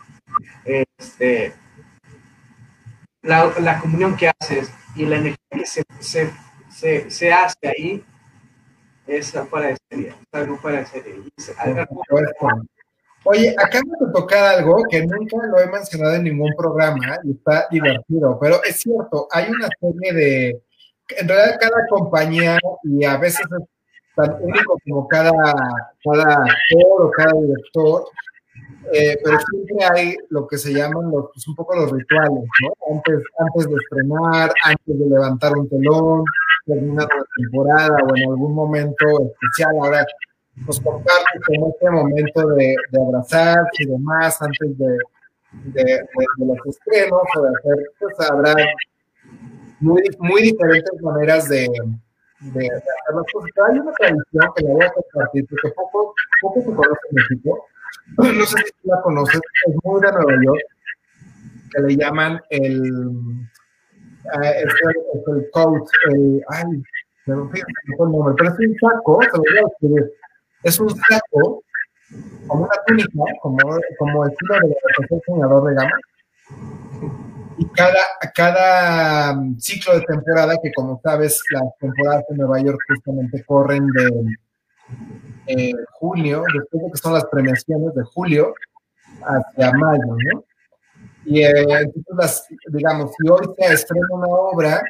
este, 0.64 1.52
la, 3.22 3.52
la 3.60 3.78
comunión 3.78 4.16
que 4.16 4.30
haces 4.40 4.72
y 4.96 5.04
la 5.04 5.16
energía 5.16 5.38
que 5.50 5.66
se, 5.66 5.82
se, 6.00 6.30
se, 6.70 7.10
se 7.10 7.32
hace 7.32 7.68
ahí 7.68 8.04
es 9.08 9.32
fuera 9.50 9.68
de 9.68 9.76
serie, 9.90 10.14
algo 10.32 10.56
fuera. 10.58 10.86
Oye, 13.24 13.54
acabo 13.58 13.90
de 14.00 14.12
tocar 14.12 14.56
algo 14.56 14.82
que 14.88 15.04
nunca 15.04 15.36
lo 15.48 15.58
he 15.60 15.66
mencionado 15.66 16.14
en 16.14 16.24
ningún 16.24 16.54
programa 16.56 17.18
y 17.24 17.32
está 17.32 17.66
divertido, 17.70 18.38
pero 18.40 18.62
es 18.62 18.80
cierto, 18.80 19.26
hay 19.32 19.50
una 19.50 19.68
serie 19.80 20.12
de, 20.12 20.62
en 21.16 21.28
realidad 21.28 21.58
cada 21.60 21.86
compañía 21.88 22.58
y 22.84 23.04
a 23.04 23.16
veces 23.16 23.40
es 23.40 23.68
tan 24.14 24.36
único 24.40 24.78
como 24.84 25.08
cada, 25.08 25.32
cada 26.04 26.34
actor 26.36 27.06
o 27.06 27.10
cada 27.10 27.32
director, 27.40 28.04
eh, 28.92 29.18
pero 29.22 29.38
siempre 29.40 29.86
hay 29.92 30.16
lo 30.30 30.46
que 30.46 30.56
se 30.56 30.72
llaman 30.72 31.10
los, 31.10 31.26
pues 31.34 31.46
un 31.48 31.54
poco 31.54 31.76
los 31.76 31.90
rituales, 31.90 32.44
¿no? 32.62 32.94
Antes, 32.94 33.22
antes 33.38 33.68
de 33.68 33.76
estrenar, 33.76 34.52
antes 34.64 34.98
de 34.98 35.06
levantar 35.06 35.52
un 35.52 35.68
telón, 35.68 36.24
terminando 36.68 37.08
la 37.16 37.24
temporada 37.36 37.96
o 38.04 38.16
en 38.16 38.30
algún 38.30 38.54
momento 38.54 39.06
especial. 39.24 39.74
Ahora 39.82 40.06
nos 40.66 40.80
comparten 40.80 41.42
en 41.48 41.66
este 41.66 41.90
momento 41.90 42.48
de, 42.48 42.76
de 42.90 43.00
y 43.78 43.86
demás 43.86 44.40
antes 44.42 44.78
de, 44.78 44.98
de, 45.52 45.84
de, 45.84 46.46
los 46.46 46.58
estrenos 46.66 47.22
o 47.36 47.42
de 47.42 47.48
hacer, 47.48 47.90
pues 47.98 48.30
habrá 48.30 48.54
muy, 49.80 50.02
muy 50.18 50.42
diferentes 50.42 51.00
maneras 51.00 51.48
de, 51.48 51.68
de, 52.40 52.60
de 52.60 52.66
hacer 52.66 53.14
las 53.14 53.24
cosas. 53.32 53.50
Hay 53.70 53.78
una 53.78 53.92
tradición 53.92 54.52
que 54.56 54.64
la 54.64 54.72
voy 54.72 54.84
a 54.84 54.92
compartir 54.92 55.46
porque 55.48 55.68
poco, 55.74 56.14
poco 56.42 56.60
se 56.60 56.66
conoce 56.66 57.00
en 57.10 57.14
México. 57.14 57.66
No 58.16 58.46
sé 58.46 58.56
si 58.58 58.88
la 58.88 59.00
conoces, 59.02 59.40
es 59.66 59.74
muy 59.84 60.00
de 60.00 60.12
Nueva 60.12 60.32
York, 60.44 60.62
que 61.70 61.82
le 61.82 61.96
llaman 61.96 62.40
el, 62.50 63.48
es, 64.42 64.64
el, 64.64 65.20
es 65.20 65.28
el 65.28 65.50
coat, 65.52 65.88
el, 66.10 66.42
ay, 66.48 66.82
me 67.26 67.34
olvidó 67.34 67.64
el 68.06 68.12
nombre, 68.12 68.34
pero 68.36 68.50
es 68.50 68.58
un 68.58 68.76
saco, 68.78 69.20
se 69.22 69.36
lo 69.36 69.42
voy 69.42 69.58
a 69.58 69.68
escribir, 69.72 70.12
es 70.62 70.80
un 70.80 70.90
saco, 70.90 71.62
como 72.46 72.64
una 72.64 72.74
túnica, 72.86 73.24
como, 73.42 73.58
como 73.98 74.24
el 74.24 74.30
estilo 74.30 74.54
de 74.54 74.68
la 74.68 75.20
señador 75.26 75.68
de 75.68 75.74
gama, 75.74 76.00
y 77.58 77.66
cada, 77.70 78.00
cada 78.34 79.32
um, 79.32 79.58
ciclo 79.58 79.94
de 79.98 80.02
temporada, 80.02 80.54
que 80.62 80.72
como 80.72 81.00
sabes, 81.02 81.42
las 81.50 81.76
temporadas 81.80 82.24
de 82.28 82.36
Nueva 82.36 82.60
York 82.60 82.78
justamente 82.88 83.44
corren 83.44 83.86
de 83.88 84.36
eh, 85.48 85.72
junio, 85.92 86.44
después 86.54 86.84
de 86.84 86.90
que 86.92 86.98
son 86.98 87.14
las 87.14 87.24
premiaciones 87.26 87.94
de 87.94 88.02
julio, 88.04 88.54
hacia 89.22 89.72
mayo, 89.72 90.16
¿no? 90.32 90.44
Y 91.28 91.42
eh, 91.42 91.50
entonces, 91.50 92.04
las, 92.16 92.46
digamos, 92.68 93.10
si 93.16 93.28
hoy 93.28 93.54
se 93.58 93.74
estrena 93.74 94.06
una 94.12 94.28
obra, 94.28 94.82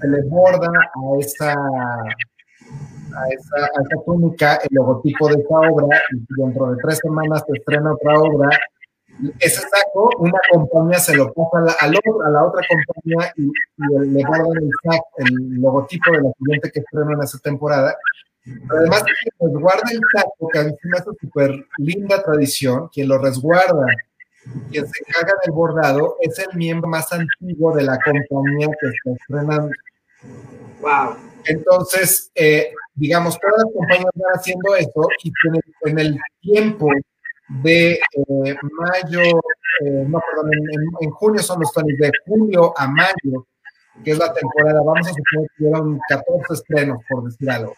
se 0.00 0.08
le 0.08 0.22
borda 0.24 0.68
a 0.68 1.18
esa, 1.20 1.52
a 1.52 3.28
esa, 3.30 3.56
a 3.56 3.82
esa 3.82 4.04
túnica 4.04 4.56
el 4.56 4.68
logotipo 4.72 5.28
de 5.28 5.40
esa 5.40 5.56
obra, 5.70 6.02
y 6.12 6.42
dentro 6.42 6.70
de 6.72 6.76
tres 6.82 6.98
semanas 6.98 7.44
se 7.46 7.58
estrena 7.58 7.94
otra 7.94 8.18
obra, 8.20 8.50
ese 9.40 9.62
saco, 9.62 10.10
una 10.18 10.38
compañía 10.50 10.98
se 10.98 11.16
lo 11.16 11.32
pasa 11.32 11.58
a 11.80 11.86
la, 11.88 11.98
a 11.98 12.30
la, 12.30 12.44
otra 12.44 12.62
compañía 12.68 13.32
y, 13.36 13.46
y, 13.46 14.06
le 14.12 14.22
guardan 14.22 14.62
el 14.62 14.70
saco, 14.84 15.08
el 15.16 15.60
logotipo 15.60 16.12
de 16.12 16.22
la 16.22 16.32
siguiente 16.38 16.70
que 16.70 16.80
estrena 16.80 17.14
en 17.14 17.22
esa 17.22 17.38
temporada. 17.38 17.96
Pero 18.44 18.80
además, 18.80 19.02
quien 19.02 19.50
resguarda 19.50 19.82
el 19.90 20.00
saco, 20.14 20.48
que 20.52 20.58
a 20.58 20.64
mí 20.64 20.72
me 20.84 20.98
hace 20.98 21.10
súper 21.20 21.66
linda 21.78 22.22
tradición, 22.22 22.88
quien 22.88 23.08
lo 23.08 23.18
resguarda, 23.18 23.86
quien 24.70 24.86
se 24.86 25.02
encarga 25.06 25.32
del 25.44 25.52
bordado, 25.52 26.16
es 26.20 26.38
el 26.38 26.56
miembro 26.56 26.88
más 26.88 27.12
antiguo 27.12 27.74
de 27.74 27.84
la 27.84 27.98
compañía 27.98 28.68
que 28.80 28.86
está 28.88 29.10
estrenando. 29.12 29.70
Wow. 30.80 31.16
Entonces, 31.44 32.30
eh, 32.34 32.72
digamos, 32.94 33.38
todas 33.38 33.64
las 33.64 33.72
compañías 33.72 34.10
van 34.14 34.32
haciendo 34.34 34.76
eso 34.76 35.08
y 35.22 35.32
en 35.48 35.54
el, 35.54 35.92
en 35.92 35.98
el 35.98 36.20
tiempo 36.40 36.88
de 37.62 37.92
eh, 37.92 38.56
mayo, 38.62 39.22
eh, 39.22 40.04
no, 40.06 40.20
perdón, 40.20 40.50
en, 40.52 40.82
en, 41.00 41.10
junio 41.10 41.42
son 41.42 41.60
los 41.60 41.72
Tonys, 41.72 41.98
de 41.98 42.10
julio 42.26 42.74
a 42.76 42.86
mayo 42.88 43.46
que 44.04 44.12
es 44.12 44.18
la 44.18 44.32
temporada, 44.32 44.80
vamos 44.84 45.08
a 45.08 45.10
suponer 45.10 45.50
que 45.56 45.64
llevan 45.64 46.00
14 46.08 46.54
estrenos, 46.54 46.98
por 47.08 47.24
decir 47.24 47.50
algo. 47.50 47.74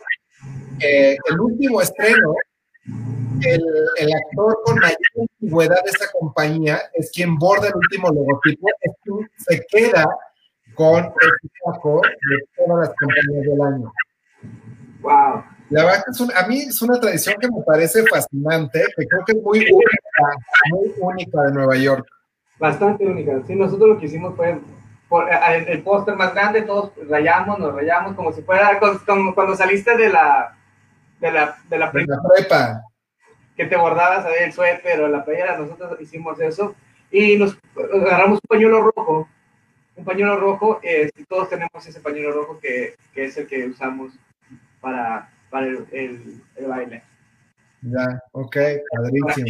Eh, 0.81 1.17
el 1.31 1.41
último 1.41 1.81
estreno, 1.81 2.35
el, 3.45 3.63
el, 3.99 4.13
actor 4.13 4.59
con 4.65 4.77
mayor 4.77 4.97
antigüedad 5.19 5.83
de 5.85 5.91
esa 5.91 6.11
compañía 6.13 6.81
es 6.95 7.11
quien 7.11 7.37
borda 7.37 7.69
el 7.69 7.75
último 7.77 8.09
logotipo, 8.09 8.69
es 8.81 8.93
quien 9.03 9.31
se 9.37 9.67
queda 9.67 10.07
con 10.75 11.05
el 11.05 11.51
saco 11.65 12.01
de 12.03 12.65
todas 12.65 12.89
las 12.89 12.97
compañías 12.97 13.45
del 13.47 13.63
año. 13.63 13.93
Wow. 15.03 15.45
La 15.71 15.85
verdad 15.85 16.03
que 16.05 16.11
es 16.11 16.21
un, 16.21 16.33
a 16.35 16.47
mí 16.47 16.61
es 16.63 16.83
una 16.83 16.99
tradición 16.99 17.37
que 17.41 17.49
me 17.49 17.63
parece 17.65 18.05
fascinante, 18.07 18.85
que 18.97 19.07
creo 19.07 19.25
que 19.25 19.33
es 19.33 19.43
muy 19.43 19.59
única, 19.59 20.35
muy 20.71 20.93
única 20.99 21.43
de 21.43 21.53
Nueva 21.53 21.77
York. 21.77 22.07
Bastante 22.59 23.07
única. 23.07 23.41
Sí, 23.47 23.55
nosotros 23.55 23.91
lo 23.91 23.99
que 23.99 24.07
hicimos 24.07 24.35
fue 24.37 24.61
por, 25.09 25.29
el, 25.33 25.69
el 25.69 25.83
póster 25.83 26.17
más 26.17 26.35
grande, 26.35 26.63
todos 26.63 26.93
rayamos, 27.09 27.59
nos 27.59 27.75
rayamos 27.75 28.15
como 28.15 28.33
si 28.33 28.43
fuera 28.43 28.79
como 29.07 29.35
cuando 29.35 29.55
saliste 29.55 29.97
de 29.97 30.09
la 30.09 30.57
de 31.21 31.31
la, 31.31 31.57
de 31.69 31.79
la, 31.79 31.91
de 31.91 32.07
la 32.07 32.23
prepa. 32.35 32.83
Que 33.61 33.67
te 33.67 33.77
bordabas 33.77 34.25
ahí 34.25 34.45
el 34.45 34.55
suéter 34.55 35.03
o 35.03 35.09
la 35.09 35.23
playera, 35.23 35.59
nosotros 35.59 36.01
hicimos 36.01 36.41
eso 36.41 36.75
y 37.11 37.37
nos 37.37 37.59
agarramos 37.77 38.39
un 38.43 38.49
pañuelo 38.49 38.91
rojo, 38.91 39.29
un 39.97 40.05
pañuelo 40.07 40.41
rojo, 40.41 40.81
eh, 40.83 41.11
todos 41.29 41.51
tenemos 41.51 41.87
ese 41.87 42.01
pañuelo 42.01 42.33
rojo 42.33 42.59
que, 42.59 42.95
que, 43.13 43.27
es 43.27 43.37
el 43.37 43.47
que 43.47 43.67
usamos 43.67 44.15
para, 44.81 45.31
para 45.51 45.67
el, 45.67 45.87
el, 45.93 46.43
el 46.57 46.67
baile. 46.69 47.03
Ya, 47.83 48.23
ok, 48.33 48.57
padrísimo. 48.97 49.47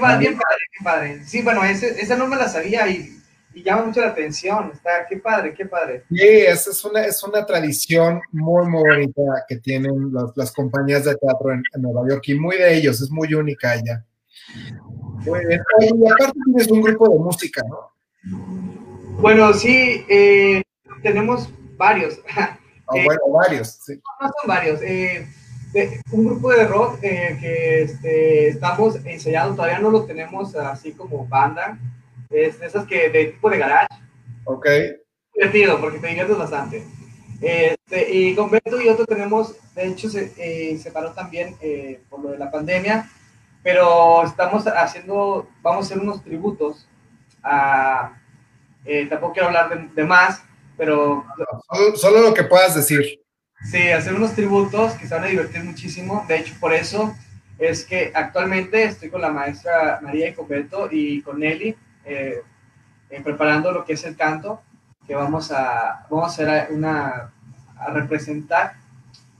Bien, 0.00 0.18
bien 0.18 0.36
padre, 0.36 0.58
qué 0.72 0.84
padre. 0.84 1.24
Sí, 1.24 1.42
bueno, 1.42 1.62
ese, 1.62 2.02
esa 2.02 2.16
no 2.16 2.26
me 2.26 2.34
la 2.34 2.48
sabía 2.48 2.88
y 2.88 3.16
y 3.54 3.62
llama 3.62 3.86
mucho 3.86 4.00
la 4.00 4.08
atención. 4.08 4.70
Está, 4.72 5.06
qué 5.08 5.16
padre, 5.16 5.54
qué 5.54 5.66
padre. 5.66 6.04
Sí, 6.08 6.20
esa 6.20 6.70
es 6.70 6.84
una, 6.84 7.04
es 7.04 7.22
una 7.22 7.44
tradición 7.44 8.20
muy, 8.30 8.66
muy 8.66 8.82
bonita 8.82 9.22
que 9.48 9.56
tienen 9.56 10.12
las, 10.12 10.36
las 10.36 10.52
compañías 10.52 11.04
de 11.04 11.14
teatro 11.16 11.52
en, 11.52 11.62
en, 11.74 11.82
Nueva 11.82 12.08
York 12.08 12.22
y 12.28 12.34
muy 12.34 12.56
de 12.56 12.76
ellos, 12.76 13.00
es 13.00 13.10
muy 13.10 13.32
única 13.34 13.70
allá. 13.70 14.04
Muy 15.24 15.46
bien. 15.46 15.62
Y 15.80 16.10
aparte 16.10 16.38
tienes 16.44 16.68
un 16.68 16.82
grupo 16.82 17.08
de 17.08 17.18
música, 17.18 17.62
¿no? 17.68 17.92
Bueno, 19.20 19.52
sí, 19.52 20.04
eh, 20.08 20.62
tenemos 21.02 21.48
varios. 21.76 22.20
Oh, 22.86 22.96
eh, 22.96 23.04
bueno, 23.04 23.20
varios, 23.30 23.68
sí. 23.84 24.00
No, 24.20 24.26
son 24.26 24.48
varios. 24.48 24.80
Eh, 24.82 25.26
de, 25.72 26.00
un 26.12 26.26
grupo 26.26 26.50
de 26.50 26.66
rock 26.66 26.98
eh, 27.02 27.38
que 27.40 27.82
este, 27.82 28.48
estamos 28.48 28.96
ensayando, 29.04 29.54
todavía 29.54 29.78
no 29.78 29.90
lo 29.90 30.04
tenemos 30.04 30.54
así 30.54 30.92
como 30.92 31.26
banda, 31.26 31.78
es 32.32 32.58
de 32.58 32.66
esas 32.66 32.86
que 32.86 33.10
de 33.10 33.26
tipo 33.26 33.50
de 33.50 33.58
garage. 33.58 33.88
Ok. 34.44 34.66
Divertido, 35.34 35.80
porque 35.80 35.98
te 35.98 36.08
diviertes 36.08 36.36
bastante. 36.36 36.84
Este, 37.40 38.12
y 38.12 38.34
con 38.36 38.50
Beto 38.50 38.80
y 38.80 38.88
otro 38.88 39.04
tenemos, 39.04 39.56
de 39.74 39.88
hecho, 39.88 40.08
se 40.08 40.32
eh, 40.36 40.78
separó 40.78 41.12
también 41.12 41.56
eh, 41.60 42.00
por 42.08 42.20
lo 42.20 42.30
de 42.30 42.38
la 42.38 42.50
pandemia, 42.50 43.10
pero 43.64 44.24
estamos 44.24 44.64
haciendo, 44.66 45.48
vamos 45.60 45.84
a 45.84 45.86
hacer 45.86 45.98
unos 45.98 46.22
tributos 46.22 46.88
a, 47.42 48.16
eh, 48.84 49.06
tampoco 49.06 49.32
quiero 49.32 49.48
hablar 49.48 49.70
de, 49.70 49.88
de 49.92 50.04
más, 50.04 50.44
pero... 50.76 51.24
Solo, 51.68 51.96
solo, 51.96 52.20
lo 52.20 52.34
que 52.34 52.44
puedas 52.44 52.76
decir. 52.76 53.20
Sí, 53.68 53.88
hacer 53.90 54.14
unos 54.14 54.34
tributos 54.34 54.92
que 54.94 55.08
se 55.08 55.14
van 55.14 55.24
a 55.24 55.28
divertir 55.28 55.64
muchísimo, 55.64 56.24
de 56.28 56.38
hecho, 56.38 56.54
por 56.60 56.72
eso 56.72 57.12
es 57.58 57.84
que 57.84 58.12
actualmente 58.14 58.84
estoy 58.84 59.10
con 59.10 59.20
la 59.20 59.30
maestra 59.30 59.98
María 60.00 60.28
Icobeto 60.28 60.88
y 60.90 61.22
con 61.22 61.40
Nelly, 61.40 61.76
eh, 62.04 62.42
eh, 63.10 63.20
preparando 63.22 63.72
lo 63.72 63.84
que 63.84 63.94
es 63.94 64.04
el 64.04 64.16
canto, 64.16 64.62
que 65.06 65.14
vamos 65.14 65.50
a, 65.52 66.06
vamos 66.10 66.24
a 66.24 66.32
hacer 66.32 66.72
una, 66.72 67.32
a 67.76 67.90
representar 67.90 68.74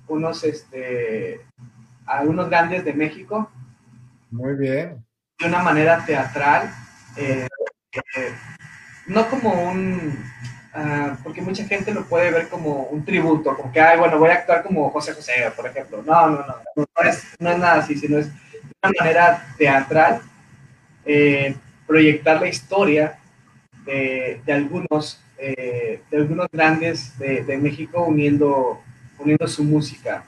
unos, 0.09 0.45
este, 0.45 1.41
algunos 2.07 2.49
grandes 2.49 2.85
de 2.85 2.93
México. 2.93 3.51
Muy 4.31 4.55
bien. 4.55 5.05
De 5.39 5.47
una 5.47 5.63
manera 5.63 6.05
teatral, 6.05 6.73
eh, 7.17 7.47
eh 8.17 8.35
no 9.07 9.29
como 9.29 9.69
un, 9.69 10.17
uh, 10.75 11.23
porque 11.23 11.43
mucha 11.43 11.65
gente 11.65 11.93
lo 11.93 12.05
puede 12.05 12.31
ver 12.31 12.49
como 12.49 12.85
un 12.85 13.05
tributo, 13.05 13.57
como 13.57 13.73
que, 13.73 13.81
ay, 13.81 13.99
bueno, 13.99 14.19
voy 14.19 14.31
a 14.31 14.35
actuar 14.35 14.63
como 14.63 14.91
José 14.91 15.13
José, 15.13 15.33
por 15.57 15.67
ejemplo. 15.67 16.03
No, 16.05 16.31
no, 16.31 16.47
no, 16.47 16.57
no, 16.77 17.09
es, 17.09 17.25
no 17.39 17.51
es 17.51 17.59
nada 17.59 17.81
así, 17.81 17.97
sino 17.97 18.19
es 18.19 18.29
de 18.33 18.61
una 18.83 18.93
manera 18.99 19.47
teatral. 19.59 20.21
Eh, 21.05 21.57
proyectar 21.93 22.41
la 22.41 22.49
historia 22.49 23.19
de, 23.85 24.41
de 24.47 24.53
algunos, 24.55 25.21
eh, 25.37 26.01
de 26.11 26.17
algunos 26.17 26.47
grandes 26.51 27.19
de, 27.19 27.45
de, 27.45 27.59
México 27.59 28.05
uniendo, 28.05 28.81
uniendo 29.19 29.47
su 29.47 29.63
música. 29.63 30.25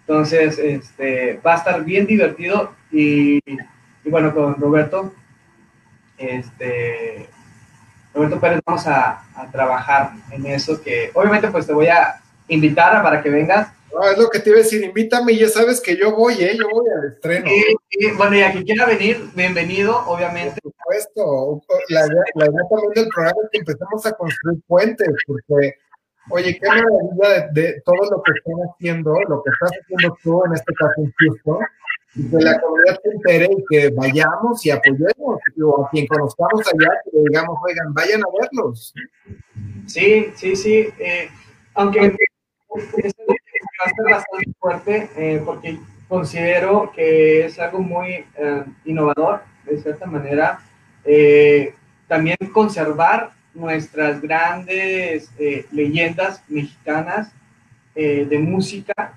Entonces, 0.00 0.58
este, 0.58 1.38
va 1.46 1.52
a 1.52 1.56
estar 1.58 1.84
bien 1.84 2.06
divertido 2.06 2.72
y, 2.90 3.38
y 3.46 4.08
bueno, 4.10 4.32
con 4.32 4.54
Roberto, 4.54 5.12
este, 6.16 7.28
Roberto 8.14 8.40
Pérez 8.40 8.60
vamos 8.64 8.86
a, 8.86 9.26
a, 9.34 9.50
trabajar 9.52 10.12
en 10.30 10.46
eso 10.46 10.80
que 10.80 11.10
obviamente 11.12 11.48
pues 11.48 11.66
te 11.66 11.74
voy 11.74 11.88
a 11.88 12.18
invitar 12.48 13.02
para 13.02 13.22
que 13.22 13.28
vengas 13.28 13.68
no, 13.94 14.10
es 14.10 14.18
lo 14.18 14.28
que 14.28 14.40
te 14.40 14.50
iba 14.50 14.58
a 14.58 14.62
decir, 14.62 14.82
invítame 14.82 15.32
y 15.32 15.38
ya 15.38 15.48
sabes 15.48 15.80
que 15.80 15.96
yo 15.96 16.14
voy, 16.16 16.34
¿eh? 16.40 16.56
Yo 16.58 16.68
voy 16.68 16.86
al 16.98 17.12
estreno. 17.12 17.48
Sí. 17.90 18.06
Bueno, 18.16 18.36
y 18.36 18.42
a 18.42 18.50
quien 18.50 18.64
quiera 18.64 18.86
venir, 18.86 19.28
bienvenido, 19.34 20.04
obviamente. 20.06 20.60
Supuesto. 21.02 21.62
La 21.88 22.06
idea, 22.06 22.22
también 22.34 22.92
del 22.94 23.08
programa 23.08 23.40
es 23.44 23.50
que 23.50 23.58
empecemos 23.58 24.06
a 24.06 24.12
construir 24.12 24.60
puentes, 24.66 25.08
porque, 25.26 25.74
oye, 26.30 26.58
qué 26.60 26.68
maravilla 26.68 27.48
de, 27.52 27.62
de, 27.62 27.82
todo 27.84 28.10
lo 28.10 28.22
que 28.22 28.32
están 28.32 28.54
haciendo, 28.68 29.14
lo 29.28 29.42
que 29.42 29.50
estás 29.50 29.70
haciendo 29.80 30.16
tú, 30.22 30.44
en 30.46 30.52
este 30.54 30.74
caso 30.74 30.92
en 30.98 31.12
Houston, 31.18 31.58
y 32.16 32.30
que 32.30 32.36
la 32.36 32.60
comunidad 32.60 33.00
se 33.02 33.10
entere 33.10 33.48
y 33.50 33.64
que 33.68 33.90
vayamos 33.90 34.64
y 34.64 34.70
apoyemos, 34.70 35.40
o 35.62 35.84
a 35.84 35.90
quien 35.90 36.06
conozcamos 36.06 36.66
allá, 36.66 36.90
que 37.04 37.18
digamos, 37.28 37.58
oigan, 37.62 37.92
vayan 37.92 38.22
a 38.22 38.26
verlos. 38.40 38.94
Sí, 39.86 40.32
sí, 40.36 40.54
sí. 40.54 40.88
Eh, 40.98 41.28
aunque 41.74 42.16
ser 42.80 44.10
bastante 44.10 44.52
fuerte 44.58 45.10
eh, 45.16 45.42
porque 45.44 45.78
considero 46.08 46.90
que 46.94 47.46
es 47.46 47.58
algo 47.58 47.80
muy 47.80 48.24
eh, 48.36 48.64
innovador, 48.84 49.42
de 49.64 49.78
cierta 49.78 50.06
manera. 50.06 50.60
Eh, 51.04 51.74
también 52.08 52.36
conservar 52.52 53.32
nuestras 53.54 54.20
grandes 54.20 55.30
eh, 55.38 55.66
leyendas 55.70 56.42
mexicanas 56.48 57.32
de 57.94 58.38
música 58.40 59.14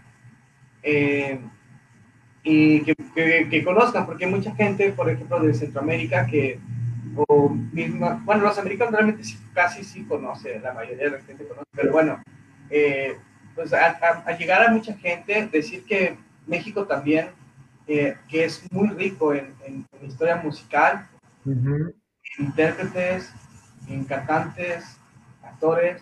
y 2.43 2.81
que, 2.83 2.95
que, 3.49 3.63
conozcan, 3.63 4.05
porque 4.05 4.25
hay 4.25 4.31
mucha 4.31 4.53
gente, 4.53 4.91
por 4.91 5.09
ejemplo, 5.09 5.39
de 5.39 5.53
Centroamérica 5.55 6.27
que, 6.27 6.59
o 7.15 7.49
misma, 7.49 8.21
bueno, 8.23 8.43
los 8.43 8.59
americanos 8.59 8.93
realmente 8.93 9.23
casi 9.53 9.83
sí 9.83 10.03
conocen, 10.03 10.61
la 10.61 10.73
mayoría 10.73 11.05
de 11.05 11.11
la 11.17 11.21
gente 11.23 11.47
conoce, 11.47 11.65
pero 11.73 11.91
bueno, 11.91 12.21
eh, 12.69 13.17
pues 13.55 13.73
a, 13.73 14.37
llegar 14.37 14.61
a 14.61 14.71
mucha 14.71 14.93
gente, 14.93 15.49
decir 15.51 15.83
que 15.85 16.15
México 16.45 16.85
también, 16.85 17.29
eh, 17.87 18.15
que 18.29 18.45
es 18.45 18.63
muy 18.71 18.89
rico 18.89 19.33
en 19.33 19.55
historia 20.03 20.35
musical, 20.35 21.07
intérpretes, 22.39 23.31
en 23.87 24.03
cantantes, 24.05 24.83
actores, 25.43 26.01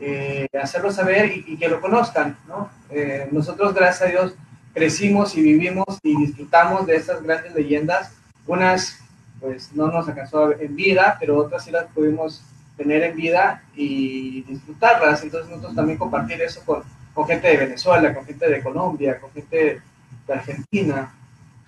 eh, 0.00 0.46
hacerlo 0.60 0.90
saber 0.90 1.32
y, 1.32 1.44
y, 1.46 1.56
que 1.56 1.68
lo 1.68 1.80
conozcan, 1.80 2.36
¿no? 2.46 2.70
Eh, 2.90 3.28
nosotros, 3.32 3.74
gracias 3.74 4.08
a 4.08 4.10
Dios, 4.10 4.34
crecimos 4.74 5.34
y 5.36 5.42
vivimos 5.42 5.98
y 6.02 6.16
disfrutamos 6.16 6.86
de 6.86 6.96
estas 6.96 7.22
grandes 7.22 7.54
leyendas. 7.54 8.12
Unas, 8.46 8.98
pues, 9.40 9.72
no 9.72 9.88
nos 9.88 10.08
alcanzó 10.08 10.52
en 10.52 10.76
vida, 10.76 11.16
pero 11.18 11.38
otras 11.38 11.64
sí 11.64 11.70
las 11.70 11.86
pudimos 11.86 12.42
tener 12.76 13.02
en 13.02 13.16
vida 13.16 13.62
y 13.74 14.42
disfrutarlas. 14.42 15.22
Entonces 15.22 15.48
nosotros 15.48 15.74
también 15.74 15.98
compartir 15.98 16.40
eso 16.42 16.62
con, 16.64 16.82
con 17.14 17.26
gente 17.26 17.48
de 17.48 17.56
Venezuela, 17.56 18.14
con 18.14 18.26
gente 18.26 18.48
de 18.48 18.62
Colombia, 18.62 19.18
con 19.18 19.32
gente 19.32 19.80
de 20.26 20.32
Argentina. 20.32 21.12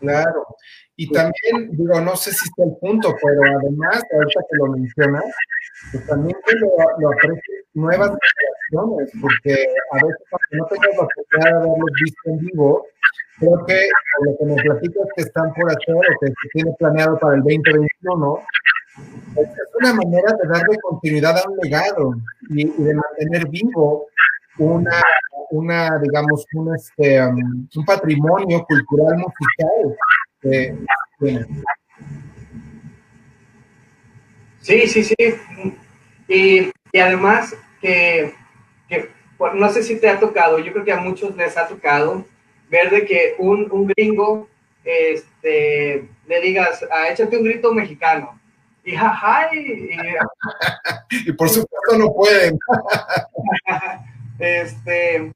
Claro. 0.00 0.46
Y 0.96 1.06
pues, 1.06 1.22
también, 1.22 1.76
digo, 1.76 2.00
no 2.00 2.16
sé 2.16 2.32
si 2.32 2.48
está 2.48 2.64
el 2.64 2.76
punto, 2.80 3.14
pero 3.22 3.40
además, 3.58 4.02
ahorita 4.12 4.40
que 4.50 4.56
lo 4.56 4.66
mencionas, 4.72 5.24
pues 5.92 6.06
también 6.06 6.36
que 6.44 6.56
lo, 6.56 6.68
lo 6.98 7.12
aprecies 7.12 7.66
nuevas 7.74 8.10
generaciones, 8.10 9.12
porque 9.20 9.68
a 9.92 9.96
veces 9.96 10.22
cuando 10.30 10.48
no 10.52 10.66
tengas 10.66 10.96
la 10.96 11.02
oportunidad 11.02 11.50
de 11.50 11.56
haberlos 11.56 11.90
visto 12.02 12.30
en 12.30 12.38
vivo, 12.38 12.86
creo 13.38 13.66
que 13.66 13.88
lo 14.24 14.36
que 14.38 14.44
nos 14.46 14.62
platicas 14.62 15.08
que 15.14 15.22
están 15.22 15.54
por 15.54 15.70
hacer 15.70 15.94
o 15.94 16.00
que 16.20 16.26
se 16.26 16.48
tiene 16.52 16.72
planeado 16.78 17.18
para 17.18 17.36
el 17.36 17.42
2021, 17.42 18.42
es 19.36 19.48
una 19.80 19.94
manera 19.94 20.32
de 20.42 20.48
darle 20.48 20.76
continuidad 20.82 21.38
a 21.38 21.48
un 21.48 21.56
legado 21.58 22.14
y, 22.50 22.62
y 22.62 22.82
de 22.82 22.94
mantener 22.94 23.48
vivo 23.48 24.08
una, 24.58 25.02
una 25.50 25.98
digamos, 26.00 26.44
un, 26.54 26.74
este, 26.74 27.22
um, 27.22 27.68
un 27.74 27.84
patrimonio 27.84 28.64
cultural 28.64 29.16
musical. 29.18 29.96
Eh, 30.42 30.76
eh. 31.22 31.46
Sí, 34.60 34.86
sí, 34.86 35.04
sí. 35.04 35.16
Y, 36.28 36.70
y, 36.92 36.98
además 36.98 37.56
que 37.80 38.34
que 38.88 39.10
no 39.54 39.68
sé 39.70 39.82
si 39.82 40.00
te 40.00 40.08
ha 40.08 40.18
tocado, 40.18 40.58
yo 40.58 40.72
creo 40.72 40.84
que 40.84 40.92
a 40.92 41.00
muchos 41.00 41.36
les 41.36 41.56
ha 41.56 41.68
tocado 41.68 42.24
ver 42.70 42.90
de 42.90 43.04
que 43.04 43.34
un, 43.38 43.70
un 43.70 43.86
gringo 43.86 44.48
este, 44.84 46.08
le 46.26 46.40
digas, 46.40 46.84
ah, 46.90 47.08
échate 47.08 47.36
un 47.36 47.44
grito 47.44 47.72
mexicano. 47.72 48.38
Y 48.84 48.96
jaja, 48.96 49.54
y, 49.54 49.90
y, 51.26 51.32
por 51.32 51.48
supuesto 51.48 51.98
no 51.98 52.12
pueden. 52.12 52.58
este, 54.38 55.32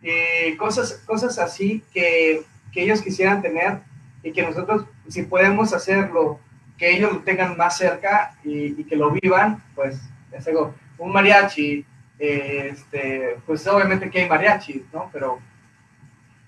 y 0.00 0.56
cosas, 0.56 1.02
cosas 1.06 1.38
así 1.38 1.82
que, 1.92 2.42
que 2.72 2.82
ellos 2.82 3.02
quisieran 3.02 3.42
tener 3.42 3.80
y 4.22 4.32
que 4.32 4.42
nosotros, 4.42 4.84
si 5.08 5.22
podemos 5.22 5.72
hacerlo, 5.72 6.40
que 6.76 6.96
ellos 6.96 7.12
lo 7.12 7.18
tengan 7.20 7.56
más 7.56 7.76
cerca 7.76 8.36
y, 8.44 8.80
y 8.80 8.84
que 8.84 8.96
lo 8.96 9.10
vivan, 9.10 9.62
pues, 9.74 10.00
les 10.30 10.44
digo, 10.44 10.74
un 10.98 11.12
mariachi, 11.12 11.84
este, 12.18 13.38
pues 13.46 13.66
obviamente 13.66 14.10
que 14.10 14.22
hay 14.22 14.28
mariachi, 14.28 14.86
¿no? 14.92 15.08
Pero, 15.12 15.38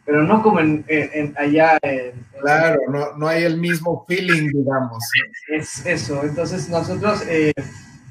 pero 0.05 0.23
no 0.23 0.43
como 0.43 0.61
en, 0.61 0.85
en, 0.89 1.35
allá. 1.37 1.79
claro, 2.41 2.81
no, 2.89 3.17
no, 3.17 3.29
hay 3.29 3.45
el 3.45 3.59
mismo 3.59 4.05
feeling, 4.07 4.49
digamos. 4.49 5.05
Es 5.49 5.85
eso, 5.87 6.23
entonces 6.25 6.69
nosotros 6.69 7.25
eh, 7.29 7.53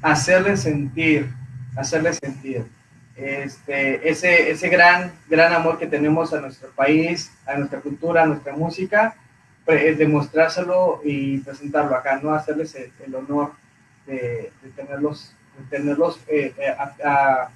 hacerle 0.02 0.56
sentir, 0.56 1.28
hacerle 1.76 2.12
sentir 2.14 2.66
este, 3.20 4.08
ese, 4.08 4.50
ese 4.50 4.68
gran, 4.68 5.12
gran 5.28 5.52
amor 5.52 5.78
que 5.78 5.86
tenemos 5.86 6.32
a 6.32 6.40
nuestro 6.40 6.70
país, 6.70 7.32
a 7.46 7.56
nuestra 7.56 7.80
cultura, 7.80 8.22
a 8.22 8.26
nuestra 8.26 8.54
música, 8.54 9.14
pues, 9.64 9.98
demostrárselo 9.98 11.00
y 11.04 11.38
presentarlo 11.38 11.94
acá, 11.94 12.18
no 12.22 12.34
hacerles 12.34 12.74
el, 12.74 13.14
honor 13.14 13.52
de, 14.06 14.50
de 14.62 14.70
tenerlos 14.74 15.34
tenerlos 15.68 16.20
eh, 16.28 16.54
eh, 16.56 16.74
a, 17.04 17.50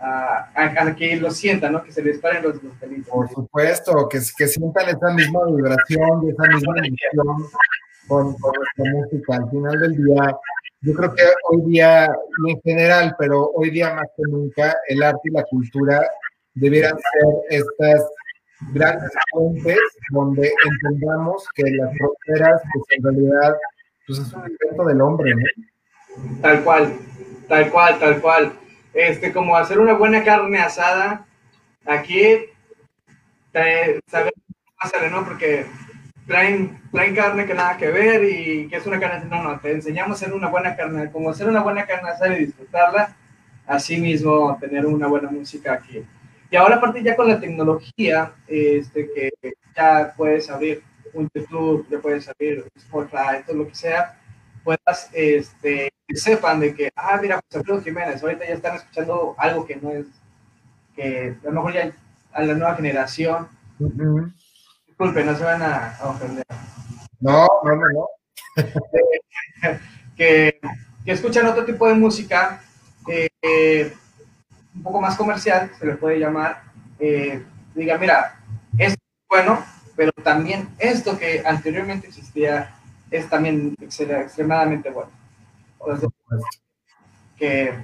a, 0.00 0.94
que 0.96 1.16
lo 1.16 1.30
sientan, 1.30 1.72
¿no? 1.72 1.82
Que 1.82 1.92
se 1.92 2.02
les 2.02 2.18
paren 2.18 2.42
los, 2.42 2.62
los 2.62 2.74
pelitos. 2.74 3.08
Por 3.08 3.28
supuesto, 3.28 4.08
que, 4.08 4.18
que 4.36 4.48
sientan 4.48 4.88
esa 4.88 5.12
misma 5.12 5.40
vibración, 5.46 6.28
esa 6.28 6.42
misma 6.54 6.74
emoción 6.78 7.50
con, 8.06 8.34
con 8.34 8.52
nuestra 8.54 8.84
música. 8.92 9.36
Al 9.36 9.50
final 9.50 9.80
del 9.80 9.96
día, 9.96 10.36
yo 10.84 10.92
creo 10.92 11.14
que 11.14 11.22
hoy 11.48 11.62
día, 11.70 12.06
en 12.46 12.60
general, 12.60 13.16
pero 13.18 13.50
hoy 13.54 13.70
día 13.70 13.94
más 13.94 14.06
que 14.16 14.22
nunca, 14.28 14.76
el 14.88 15.02
arte 15.02 15.20
y 15.24 15.30
la 15.30 15.42
cultura 15.44 16.00
debieran 16.54 16.94
ser 16.98 17.58
estas 17.58 18.06
grandes 18.72 19.10
fuentes 19.30 19.78
donde 20.10 20.52
entendamos 20.64 21.48
que 21.54 21.64
las 21.70 21.90
fronteras, 21.96 22.62
pues 22.72 22.84
en 22.90 23.02
realidad, 23.02 23.56
pues 24.06 24.18
es 24.18 24.32
un 24.32 24.42
invento 24.42 24.84
del 24.84 25.00
hombre, 25.00 25.34
¿no? 25.34 26.40
Tal 26.42 26.62
cual, 26.62 26.92
tal 27.48 27.70
cual, 27.70 27.98
tal 27.98 28.20
cual. 28.20 28.52
Este, 28.92 29.32
como 29.32 29.56
hacer 29.56 29.80
una 29.80 29.94
buena 29.94 30.22
carne 30.22 30.58
asada, 30.58 31.26
aquí, 31.86 32.46
saber 34.06 35.10
¿no? 35.10 35.24
Porque 35.24 35.66
traen, 36.26 36.80
traen 36.90 37.14
carne 37.14 37.46
que 37.46 37.54
nada 37.54 37.76
que 37.76 37.90
ver 37.90 38.24
y 38.24 38.68
que 38.68 38.76
es 38.76 38.86
una 38.86 38.98
carne, 38.98 39.26
no, 39.28 39.42
no, 39.42 39.60
te 39.60 39.72
enseñamos 39.72 40.22
a 40.22 40.24
hacer 40.24 40.34
una 40.34 40.48
buena 40.48 40.74
carne, 40.76 41.10
como 41.10 41.30
hacer 41.30 41.48
una 41.48 41.62
buena 41.62 41.86
carne 41.86 42.10
asada 42.10 42.36
y 42.36 42.46
disfrutarla, 42.46 43.16
así 43.66 43.96
mismo 43.98 44.56
tener 44.60 44.86
una 44.86 45.06
buena 45.06 45.30
música 45.30 45.74
aquí. 45.74 46.04
Y 46.50 46.56
ahora 46.56 46.76
aparte 46.76 47.02
ya 47.02 47.16
con 47.16 47.28
la 47.28 47.40
tecnología, 47.40 48.32
este, 48.46 49.10
que 49.12 49.30
ya 49.76 50.14
puedes 50.16 50.48
abrir 50.50 50.82
un 51.12 51.28
YouTube, 51.34 51.86
ya 51.90 51.98
puedes 51.98 52.28
abrir 52.28 52.64
Spotify, 52.76 53.42
todo 53.46 53.56
lo 53.56 53.68
que 53.68 53.74
sea, 53.74 54.18
puedas, 54.62 55.10
este, 55.12 55.92
que 56.06 56.16
sepan 56.16 56.60
de 56.60 56.74
que, 56.74 56.90
ah, 56.96 57.18
mira, 57.20 57.36
José 57.36 57.58
Alfredo 57.58 57.82
Jiménez, 57.82 58.22
ahorita 58.22 58.46
ya 58.46 58.54
están 58.54 58.76
escuchando 58.76 59.34
algo 59.38 59.66
que 59.66 59.76
no 59.76 59.90
es, 59.90 60.06
que 60.94 61.36
a 61.42 61.46
lo 61.46 61.52
mejor 61.52 61.72
ya 61.72 61.92
a 62.32 62.42
la 62.42 62.54
nueva 62.54 62.74
generación, 62.76 63.48
disculpen, 64.94 65.26
no 65.26 65.36
se 65.36 65.44
van 65.44 65.60
a, 65.60 65.98
ofender. 66.04 66.44
No, 67.18 67.48
no, 67.64 67.74
no, 67.74 67.82
no. 67.92 68.08
que, 70.16 70.60
que, 71.04 71.12
escuchan 71.12 71.46
otro 71.46 71.64
tipo 71.64 71.88
de 71.88 71.94
música, 71.94 72.62
eh, 73.08 73.92
un 74.72 74.82
poco 74.84 75.00
más 75.00 75.16
comercial, 75.16 75.72
se 75.76 75.86
le 75.86 75.94
puede 75.94 76.20
llamar, 76.20 76.62
eh, 77.00 77.44
diga, 77.74 77.98
mira, 77.98 78.38
es 78.78 78.94
bueno, 79.28 79.64
pero 79.96 80.12
también 80.22 80.68
esto 80.78 81.18
que 81.18 81.42
anteriormente 81.44 82.06
existía 82.06 82.76
es 83.10 83.28
también 83.28 83.74
extremadamente 83.80 84.90
bueno. 84.90 85.10
que, 87.36 87.74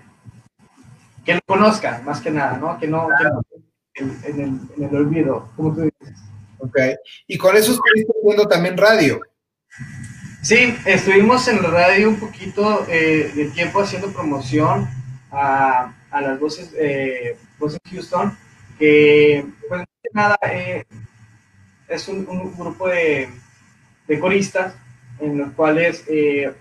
que 1.24 1.34
lo 1.34 1.40
conozcan, 1.44 2.04
más 2.04 2.20
que 2.20 2.30
nada, 2.30 2.56
¿no? 2.56 2.78
Que 2.78 2.86
no, 2.86 3.08
en, 3.94 4.10
el, 4.22 4.70
en, 4.76 4.84
el, 4.84 4.96
olvido, 4.96 5.48
como 5.56 5.74
tú 5.74 5.82
dices. 5.82 6.29
Ok. 6.60 6.78
Y 7.26 7.38
con 7.38 7.56
eso 7.56 7.72
estuviste 7.72 8.12
viendo 8.24 8.46
también 8.46 8.76
radio. 8.76 9.20
Sí, 10.42 10.74
estuvimos 10.86 11.46
en 11.48 11.62
la 11.62 11.68
radio 11.68 12.08
un 12.08 12.18
poquito 12.18 12.86
eh, 12.88 13.30
de 13.34 13.46
tiempo 13.46 13.80
haciendo 13.80 14.10
promoción 14.12 14.88
a, 15.30 15.94
a 16.10 16.20
las 16.20 16.40
voces, 16.40 16.74
eh, 16.78 17.36
voces 17.58 17.80
Houston, 17.90 18.36
que 18.78 19.44
pues 19.68 19.84
nada, 20.12 20.38
eh, 20.50 20.84
es 21.88 22.08
un, 22.08 22.26
un, 22.28 22.56
grupo 22.56 22.88
de, 22.88 23.28
de 24.08 24.18
coristas 24.18 24.74
en 25.18 25.38
los 25.38 25.52
cuales 25.52 26.04
eh, 26.08 26.52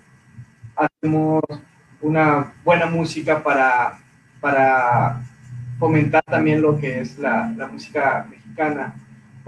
hacemos 0.76 1.44
una 2.02 2.54
buena 2.64 2.86
música 2.86 3.42
para, 3.44 4.00
para 4.42 5.22
fomentar 5.80 6.24
también 6.24 6.62
lo 6.62 6.78
que 6.78 7.00
es 7.00 7.18
la, 7.18 7.54
la 7.56 7.68
música 7.68 8.28
mexicana. 8.30 8.96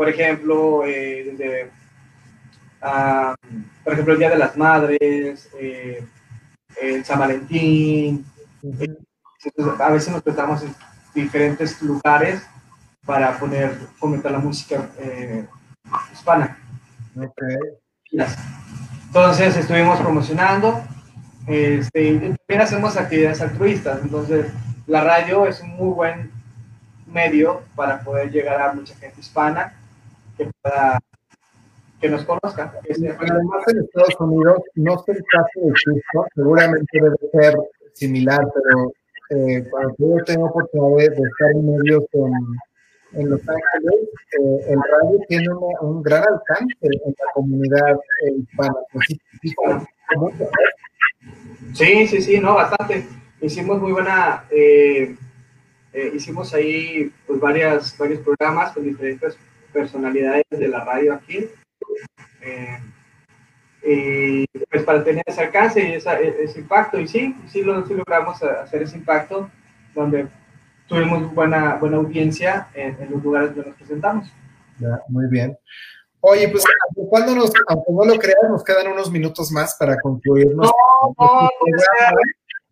Por 0.01 0.09
ejemplo, 0.09 0.83
eh, 0.83 1.31
desde, 1.31 1.65
uh, 2.81 3.35
por 3.83 3.93
ejemplo, 3.93 4.13
el 4.13 4.19
Día 4.19 4.31
de 4.31 4.37
las 4.39 4.57
Madres, 4.57 5.47
eh, 5.59 6.03
el 6.81 7.05
San 7.05 7.19
Valentín. 7.19 8.25
a 9.79 9.89
veces 9.91 10.11
nos 10.11 10.23
prestamos 10.23 10.63
en 10.63 10.73
diferentes 11.13 11.79
lugares 11.83 12.41
para 13.05 13.37
poner, 13.37 13.75
fomentar 13.99 14.31
la 14.31 14.39
música 14.39 14.89
eh, 14.97 15.45
hispana. 16.11 16.57
Okay. 17.15 18.25
Entonces 19.05 19.55
estuvimos 19.55 19.99
promocionando, 19.99 20.81
este, 21.45 22.13
también 22.15 22.61
hacemos 22.61 22.97
actividades 22.97 23.39
altruistas, 23.39 23.99
entonces 24.01 24.47
la 24.87 25.03
radio 25.03 25.45
es 25.45 25.61
un 25.61 25.69
muy 25.75 25.93
buen 25.93 26.31
medio 27.05 27.61
para 27.75 28.01
poder 28.01 28.31
llegar 28.31 28.59
a 28.59 28.73
mucha 28.73 28.95
gente 28.95 29.19
hispana 29.19 29.75
que 30.45 30.51
pueda 30.61 30.99
que 31.99 32.09
nos 32.09 32.25
conozca. 32.25 32.73
Además 32.83 33.63
en 33.67 33.83
Estados 33.83 34.15
Unidos, 34.19 34.63
no 34.75 34.97
sé 35.03 35.11
el 35.11 35.23
caso 35.31 35.47
de 35.55 35.71
Houston, 35.71 36.25
seguramente 36.33 36.99
debe 36.99 37.15
ser 37.31 37.55
similar, 37.93 38.47
pero 38.55 38.91
eh, 39.29 39.63
cuando 39.69 39.95
yo 39.99 40.23
tengo 40.25 40.45
oportunidad 40.47 41.11
de 41.11 41.21
estar 41.21 41.51
en 41.53 41.75
medios 41.75 42.03
en 42.13 42.31
en 43.13 43.29
Los 43.29 43.41
Ángeles, 43.41 44.09
eh, 44.39 44.65
el 44.69 44.79
radio 44.79 45.19
tiene 45.27 45.49
un 45.81 46.01
gran 46.01 46.23
alcance 46.23 46.75
en 46.81 46.99
la 47.05 47.33
comunidad 47.33 47.95
eh, 47.95 48.37
hispana. 48.37 48.75
Sí, 51.73 52.07
sí, 52.07 52.21
sí, 52.21 52.39
no, 52.39 52.55
bastante. 52.55 53.05
Hicimos 53.41 53.81
muy 53.81 53.91
buena, 53.91 54.45
eh, 54.49 55.15
hicimos 56.13 56.53
ahí 56.53 57.11
pues 57.27 57.39
varias, 57.39 57.97
varios 57.97 58.21
programas 58.21 58.71
con 58.71 58.83
diferentes 58.83 59.37
personalidades 59.73 60.45
de 60.49 60.67
la 60.67 60.83
radio 60.83 61.13
aquí. 61.13 61.49
y 63.83 64.45
pues 64.69 64.83
para 64.83 65.03
tener 65.03 65.23
ese 65.25 65.41
alcance 65.41 65.81
y 65.81 65.93
ese 65.93 66.59
impacto, 66.59 66.99
y 66.99 67.07
sí, 67.07 67.35
sí, 67.47 67.63
lo, 67.63 67.85
sí 67.85 67.93
logramos 67.93 68.41
hacer 68.43 68.83
ese 68.83 68.97
impacto, 68.97 69.49
donde 69.95 70.27
tuvimos 70.87 71.33
buena, 71.33 71.75
buena 71.75 71.97
audiencia 71.97 72.67
en, 72.73 72.97
los 73.09 73.23
lugares 73.23 73.55
donde 73.55 73.69
nos 73.69 73.77
presentamos. 73.77 74.27
muy 75.07 75.27
bien. 75.27 75.57
Oye, 76.19 76.47
pues 76.49 76.63
cuando 77.09 77.33
nos, 77.33 77.51
aunque 77.67 77.91
no 77.91 78.05
lo 78.05 78.19
creas, 78.19 78.43
nos 78.49 78.63
quedan 78.63 78.91
unos 78.91 79.09
minutos 79.11 79.51
más 79.51 79.75
para 79.79 79.97
concluirnos. 79.99 80.69
No, 80.69 81.15
no, 81.17 81.49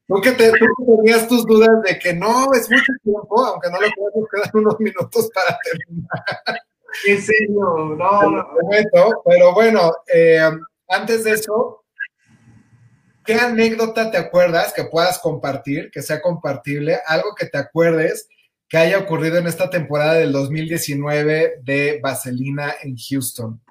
Tú 0.08 0.20
que, 0.22 0.32
te, 0.32 0.52
tú 0.52 0.98
tenías 0.98 1.28
tus 1.28 1.46
dudas 1.46 1.84
de 1.84 2.00
que 2.00 2.14
no 2.14 2.52
es 2.54 2.70
mucho 2.70 2.92
tiempo, 3.04 3.46
aunque 3.46 3.70
no 3.70 3.80
lo 3.80 3.88
creas, 3.88 4.12
nos 4.16 4.28
quedan 4.28 4.50
unos 4.66 4.80
minutos 4.80 5.30
para 5.34 5.58
terminar. 5.64 6.62
En 7.08 7.22
serio, 7.22 7.96
no, 7.98 8.32
no. 8.32 8.48
Pero 9.26 9.54
bueno, 9.54 9.92
eh, 10.14 10.50
antes 10.88 11.24
de 11.24 11.32
eso, 11.32 11.80
¿Qué 13.30 13.36
anécdota 13.36 14.10
te 14.10 14.18
acuerdas 14.18 14.74
que 14.74 14.86
puedas 14.86 15.20
compartir, 15.20 15.92
que 15.92 16.02
sea 16.02 16.20
compartible, 16.20 16.98
algo 17.06 17.36
que 17.36 17.46
te 17.46 17.60
acuerdes 17.60 18.28
que 18.68 18.78
haya 18.80 18.98
ocurrido 18.98 19.38
en 19.38 19.46
esta 19.46 19.70
temporada 19.70 20.16
del 20.16 20.32
2019 20.32 21.60
de 21.62 22.00
Vaselina 22.02 22.74
en 22.82 22.96
Houston? 22.98 23.62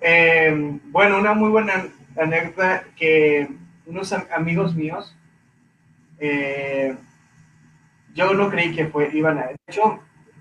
Eh, 0.00 0.80
bueno, 0.86 1.18
una 1.18 1.32
muy 1.34 1.48
buena 1.48 1.86
anécdota 2.16 2.82
que 2.96 3.48
unos 3.86 4.12
amigos 4.12 4.74
míos, 4.74 5.16
eh, 6.18 6.96
yo 8.14 8.34
no 8.34 8.50
creí 8.50 8.74
que 8.74 8.88
fue, 8.88 9.10
iban 9.12 9.38
a... 9.38 9.46
De 9.46 9.56
hecho, 9.68 10.00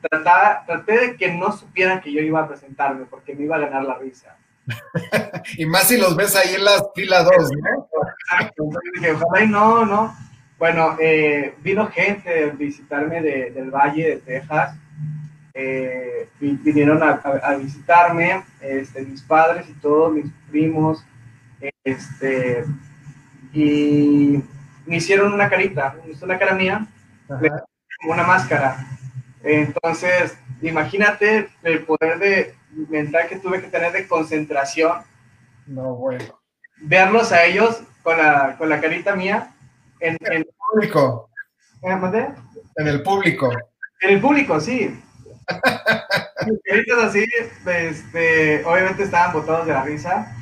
trataba, 0.09 0.63
traté 0.65 0.99
de 0.99 1.17
que 1.17 1.31
no 1.31 1.51
supieran 1.51 2.01
que 2.01 2.11
yo 2.11 2.21
iba 2.21 2.41
a 2.41 2.47
presentarme 2.47 3.05
porque 3.05 3.35
me 3.35 3.43
iba 3.43 3.55
a 3.55 3.59
ganar 3.59 3.83
la 3.83 3.97
risa. 3.97 4.37
y 5.57 5.65
más 5.65 5.87
si 5.87 5.97
los 5.97 6.15
ves 6.15 6.35
ahí 6.35 6.55
en 6.55 6.65
las 6.65 6.83
fila 6.95 7.23
2, 7.23 7.33
¿no? 7.35 7.87
Exacto. 8.31 8.63
Entonces 8.63 8.91
dije, 8.95 9.11
ojalá 9.11 9.43
y 9.43 9.47
no, 9.47 9.85
no. 9.85 10.15
Bueno, 10.57 10.95
eh, 10.99 11.55
vino 11.61 11.87
gente 11.87 12.45
a 12.45 12.53
visitarme 12.53 13.21
de, 13.21 13.51
del 13.51 13.69
Valle 13.69 14.09
de 14.09 14.17
Texas. 14.17 14.77
Eh, 15.53 16.27
vinieron 16.39 17.01
a, 17.01 17.11
a, 17.11 17.55
visitarme, 17.55 18.43
este, 18.59 19.01
mis 19.03 19.21
padres 19.21 19.69
y 19.69 19.73
todos, 19.73 20.13
mis 20.13 20.25
primos, 20.49 21.05
este, 21.83 22.65
y 23.53 24.43
me 24.85 24.97
hicieron 24.97 25.31
una 25.33 25.49
carita, 25.49 25.95
una 26.21 26.37
cara 26.37 26.55
mía, 26.55 26.85
una 28.07 28.23
máscara. 28.23 28.85
Entonces, 29.45 30.37
imagínate 30.61 31.49
el 31.63 31.85
poder 31.85 32.17
de 32.19 32.55
mental 32.89 33.27
que 33.27 33.37
tuve 33.37 33.61
que 33.61 33.67
tener 33.67 33.91
de 33.91 34.07
concentración. 34.07 35.03
No, 35.67 35.95
bueno. 35.95 36.41
Verlos 36.81 37.31
a 37.31 37.45
ellos 37.45 37.81
con 38.03 38.17
la, 38.17 38.55
con 38.57 38.69
la 38.69 38.81
carita 38.81 39.15
mía 39.15 39.53
en, 39.99 40.17
en 40.19 40.33
el 40.33 40.47
público. 40.57 41.29
¿Eh, 41.83 42.27
en 42.77 42.87
el 42.87 43.03
público. 43.03 43.51
En 44.01 44.09
el 44.09 44.19
público, 44.19 44.59
sí. 44.59 45.01
así, 47.03 47.25
este, 47.65 48.65
obviamente 48.65 49.03
estaban 49.03 49.33
botados 49.33 49.67
de 49.67 49.73
la 49.73 49.83
risa. 49.83 50.35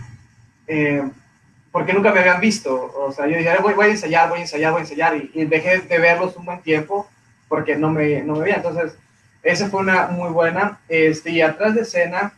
Eh, 0.68 1.04
porque 1.74 1.92
nunca 1.92 2.14
me 2.14 2.22
habían 2.22 2.40
visto. 2.40 2.94
O 2.96 3.12
sea, 3.12 3.28
yo 3.28 3.38
dije, 3.38 3.58
voy, 3.62 3.74
voy 3.74 3.88
a 3.88 3.90
ensayar, 3.90 4.30
voy 4.30 4.40
a 4.40 4.42
ensayar, 4.44 4.72
voy 4.72 4.80
a 4.80 4.84
ensayar, 4.84 5.16
y, 5.16 5.46
dejé 5.46 5.80
de 5.80 6.00
verlos 6.00 6.38
un 6.38 6.46
buen 6.46 6.62
tiempo 6.62 7.10
porque 7.54 7.76
no 7.76 7.92
me, 7.92 8.24
no 8.24 8.34
me 8.34 8.46
veía. 8.46 8.56
Entonces, 8.56 8.98
esa 9.44 9.70
fue 9.70 9.82
una 9.82 10.08
muy 10.08 10.32
buena. 10.32 10.80
Este, 10.90 11.30
y 11.30 11.40
atrás 11.40 11.76
de 11.76 11.82
escena, 11.82 12.34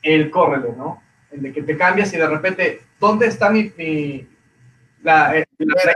el 0.00 0.30
córrele, 0.30 0.76
¿no? 0.76 1.02
El 1.32 1.42
de 1.42 1.52
que 1.52 1.60
te 1.60 1.76
cambias 1.76 2.12
y 2.12 2.18
de 2.18 2.28
repente, 2.28 2.82
¿dónde 3.00 3.26
está 3.26 3.50
mi, 3.50 3.72
mi 3.76 4.28
la, 5.02 5.36
eh, 5.36 5.44
la, 5.58 5.74
la, 5.86 5.92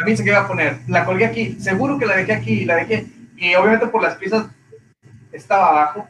camisa 0.00 0.24
que 0.24 0.30
iba 0.30 0.40
a 0.40 0.48
poner? 0.48 0.78
La 0.88 1.04
colgué 1.04 1.24
aquí, 1.24 1.52
seguro 1.60 1.96
que 1.96 2.06
la 2.06 2.16
dejé 2.16 2.32
aquí, 2.32 2.64
la 2.64 2.74
dejé, 2.74 3.06
y 3.36 3.54
obviamente 3.54 3.86
por 3.86 4.02
las 4.02 4.16
piezas 4.16 4.48
estaba 5.30 5.68
abajo, 5.68 6.08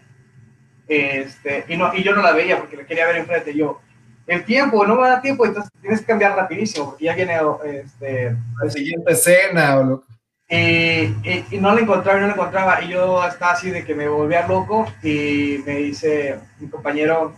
este, 0.89 1.67
y, 1.69 1.77
no, 1.77 1.95
y 1.95 2.03
yo 2.03 2.15
no 2.15 2.23
la 2.23 2.33
veía 2.33 2.57
porque 2.57 2.79
la 2.79 2.87
quería 2.87 3.07
ver 3.09 3.17
enfrente. 3.17 3.55
Yo, 3.55 3.83
el 4.27 4.43
tiempo, 4.47 4.87
no 4.87 4.97
me 4.97 5.07
da 5.07 5.21
tiempo, 5.21 5.45
entonces 5.45 5.71
tienes 5.83 6.01
que 6.01 6.07
cambiar 6.07 6.35
rapidísimo, 6.35 6.87
porque 6.87 7.05
ya 7.05 7.15
viene 7.15 7.39
este, 7.67 8.35
la 8.63 8.71
siguiente 8.71 9.13
escena 9.13 9.81
o 9.81 9.85
lo 9.85 10.14
y, 10.49 11.05
y, 11.51 11.59
no 11.61 11.75
la 11.75 11.81
encontraba 11.81 12.19
y 12.19 12.21
no 12.21 12.27
la 12.29 12.35
encontraba, 12.35 12.83
y 12.83 12.89
yo 12.89 13.27
estaba 13.27 13.53
así 13.53 13.71
de 13.71 13.85
que 13.85 13.95
me 13.95 14.09
volvía 14.09 14.47
loco, 14.47 14.87
y 15.03 15.63
me 15.65 15.77
dice 15.77 16.39
mi 16.59 16.69
compañero, 16.69 17.35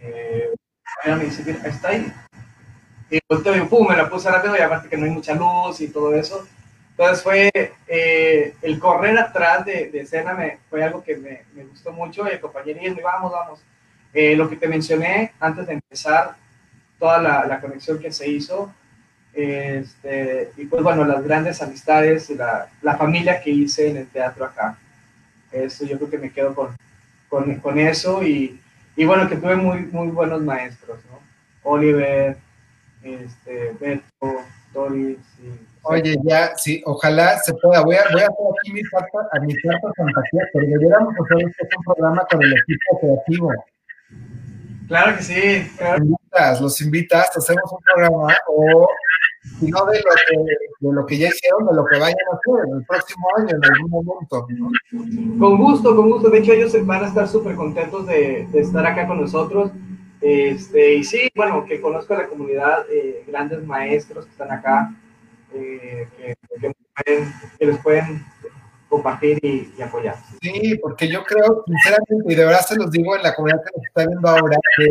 eh, 0.00 0.50
me 1.06 1.24
dice, 1.24 1.58
está 1.64 1.88
ahí. 1.88 2.12
Y 3.10 3.20
pum, 3.20 3.88
me 3.88 3.96
la 3.96 4.08
puse 4.08 4.30
rápido, 4.30 4.56
y 4.56 4.60
aparte 4.60 4.88
que 4.88 4.96
no 4.96 5.04
hay 5.04 5.10
mucha 5.10 5.34
luz 5.34 5.80
y 5.80 5.88
todo 5.88 6.14
eso. 6.14 6.46
Entonces 6.90 7.22
fue 7.22 7.50
eh, 7.86 8.54
el 8.62 8.78
correr 8.78 9.18
atrás 9.18 9.66
de, 9.66 9.90
de 9.90 10.00
escena, 10.00 10.32
me, 10.32 10.58
fue 10.70 10.82
algo 10.82 11.04
que 11.04 11.16
me, 11.16 11.44
me 11.54 11.64
gustó 11.64 11.92
mucho, 11.92 12.26
y 12.26 12.32
el 12.32 12.40
compañero, 12.40 12.80
y 12.82 13.02
vamos, 13.02 13.32
vamos 13.32 13.62
eh, 14.14 14.34
lo 14.34 14.48
que 14.48 14.56
te 14.56 14.66
mencioné 14.66 15.32
antes 15.38 15.66
de 15.66 15.74
empezar, 15.74 16.36
toda 16.98 17.18
la, 17.20 17.44
la 17.46 17.60
conexión 17.60 17.98
que 17.98 18.10
se 18.10 18.26
hizo, 18.26 18.72
este, 19.36 20.50
y 20.56 20.64
pues 20.64 20.82
bueno, 20.82 21.04
las 21.04 21.22
grandes 21.22 21.60
amistades, 21.60 22.30
la, 22.30 22.70
la, 22.80 22.96
familia 22.96 23.42
que 23.42 23.50
hice 23.50 23.90
en 23.90 23.98
el 23.98 24.06
teatro 24.06 24.46
acá. 24.46 24.78
Eso 25.52 25.84
yo 25.84 25.98
creo 25.98 26.10
que 26.10 26.18
me 26.18 26.32
quedo 26.32 26.54
con, 26.54 26.74
con, 27.28 27.54
con 27.56 27.78
eso 27.78 28.22
y, 28.22 28.58
y, 28.96 29.04
bueno, 29.04 29.28
que 29.28 29.36
tuve 29.36 29.54
muy, 29.56 29.80
muy 29.80 30.08
buenos 30.08 30.40
maestros, 30.40 31.00
¿no? 31.10 31.20
Oliver, 31.64 32.38
este, 33.02 33.72
Beto, 33.78 34.40
Doris. 34.72 35.18
Oye, 35.82 36.16
ya, 36.24 36.56
sí, 36.56 36.82
ojalá 36.86 37.38
se 37.40 37.52
pueda. 37.54 37.82
Voy 37.82 37.96
a, 37.96 38.04
voy 38.10 38.22
a 38.22 38.26
hacer 38.26 38.46
aquí 38.58 38.72
mi 38.72 38.82
carta, 38.84 39.18
a 39.32 39.40
mi 39.40 39.54
carta 39.54 39.88
fantasía, 39.98 40.42
pero 40.54 40.66
deberíamos 40.66 41.14
hacer 41.14 41.44
un 41.76 41.84
programa 41.84 42.26
con 42.30 42.42
el 42.42 42.54
equipo 42.54 43.00
creativo. 43.00 43.52
Claro 44.88 45.16
que 45.16 45.22
sí. 45.22 45.70
Los, 45.78 45.98
invitas, 45.98 46.60
los 46.60 46.80
invitas, 46.80 47.36
hacemos 47.36 47.70
un 47.70 47.78
programa 47.82 48.34
o 48.48 48.88
si 49.58 49.70
no 49.70 49.86
de 49.86 49.98
lo, 49.98 50.10
que, 50.28 50.36
de 50.80 50.92
lo 50.92 51.06
que 51.06 51.18
ya 51.18 51.28
hicieron, 51.28 51.66
de 51.66 51.74
lo 51.74 51.84
que 51.86 51.98
vayan 51.98 52.16
a 52.30 52.36
hacer 52.36 52.68
en 52.68 52.76
el 52.78 52.84
próximo 52.84 53.26
año, 53.38 53.48
en 53.50 53.64
algún 53.64 54.04
momento. 54.04 54.46
Con 55.38 55.56
gusto, 55.58 55.96
con 55.96 56.10
gusto. 56.10 56.28
De 56.28 56.38
hecho, 56.38 56.52
ellos 56.52 56.86
van 56.86 57.04
a 57.04 57.08
estar 57.08 57.26
súper 57.26 57.56
contentos 57.56 58.06
de, 58.06 58.46
de, 58.50 58.60
estar 58.60 58.84
acá 58.84 59.06
con 59.06 59.20
nosotros. 59.20 59.70
Este, 60.20 60.94
y 60.94 61.04
sí, 61.04 61.30
bueno, 61.34 61.64
que 61.64 61.80
conozco 61.80 62.14
a 62.14 62.18
la 62.18 62.28
comunidad, 62.28 62.84
eh, 62.90 63.24
grandes 63.26 63.64
maestros 63.64 64.26
que 64.26 64.32
están 64.32 64.50
acá, 64.50 64.94
eh, 65.54 66.06
que, 66.16 66.36
que, 66.60 66.72
pueden, 66.94 67.32
que 67.58 67.66
les 67.66 67.78
pueden 67.78 68.24
compartir 68.88 69.38
y, 69.42 69.80
apoyar. 69.80 70.16
Sí, 70.42 70.78
porque 70.82 71.08
yo 71.08 71.24
creo, 71.24 71.64
sinceramente, 71.66 72.32
y 72.32 72.34
de 72.34 72.44
verdad 72.44 72.60
se 72.60 72.76
los 72.76 72.90
digo 72.90 73.16
en 73.16 73.22
la 73.22 73.34
comunidad 73.34 73.62
que 73.64 73.70
nos 73.76 73.86
está 73.86 74.06
viendo 74.06 74.28
ahora, 74.28 74.56
que 74.76 74.90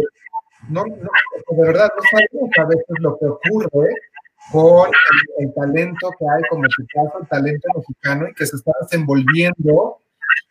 no, 0.70 0.84
no 0.86 1.10
de 1.58 1.68
verdad 1.68 1.89
no 1.95 2.03
sabemos 2.12 2.58
a 2.58 2.66
veces 2.66 2.99
lo 2.99 3.18
que 3.18 3.26
ocurre 3.26 3.89
con 4.52 4.89
el, 5.39 5.54
talento 5.54 6.10
que 6.20 6.26
hay, 6.26 6.41
como 6.50 6.64
tu 6.64 6.86
caso, 6.93 7.20
el 7.22 7.28
talento 7.28 7.68
mexicano, 7.76 8.28
y 8.30 8.34
que 8.34 8.46
se 8.46 8.56
está 8.56 8.72
desenvolviendo 8.82 9.98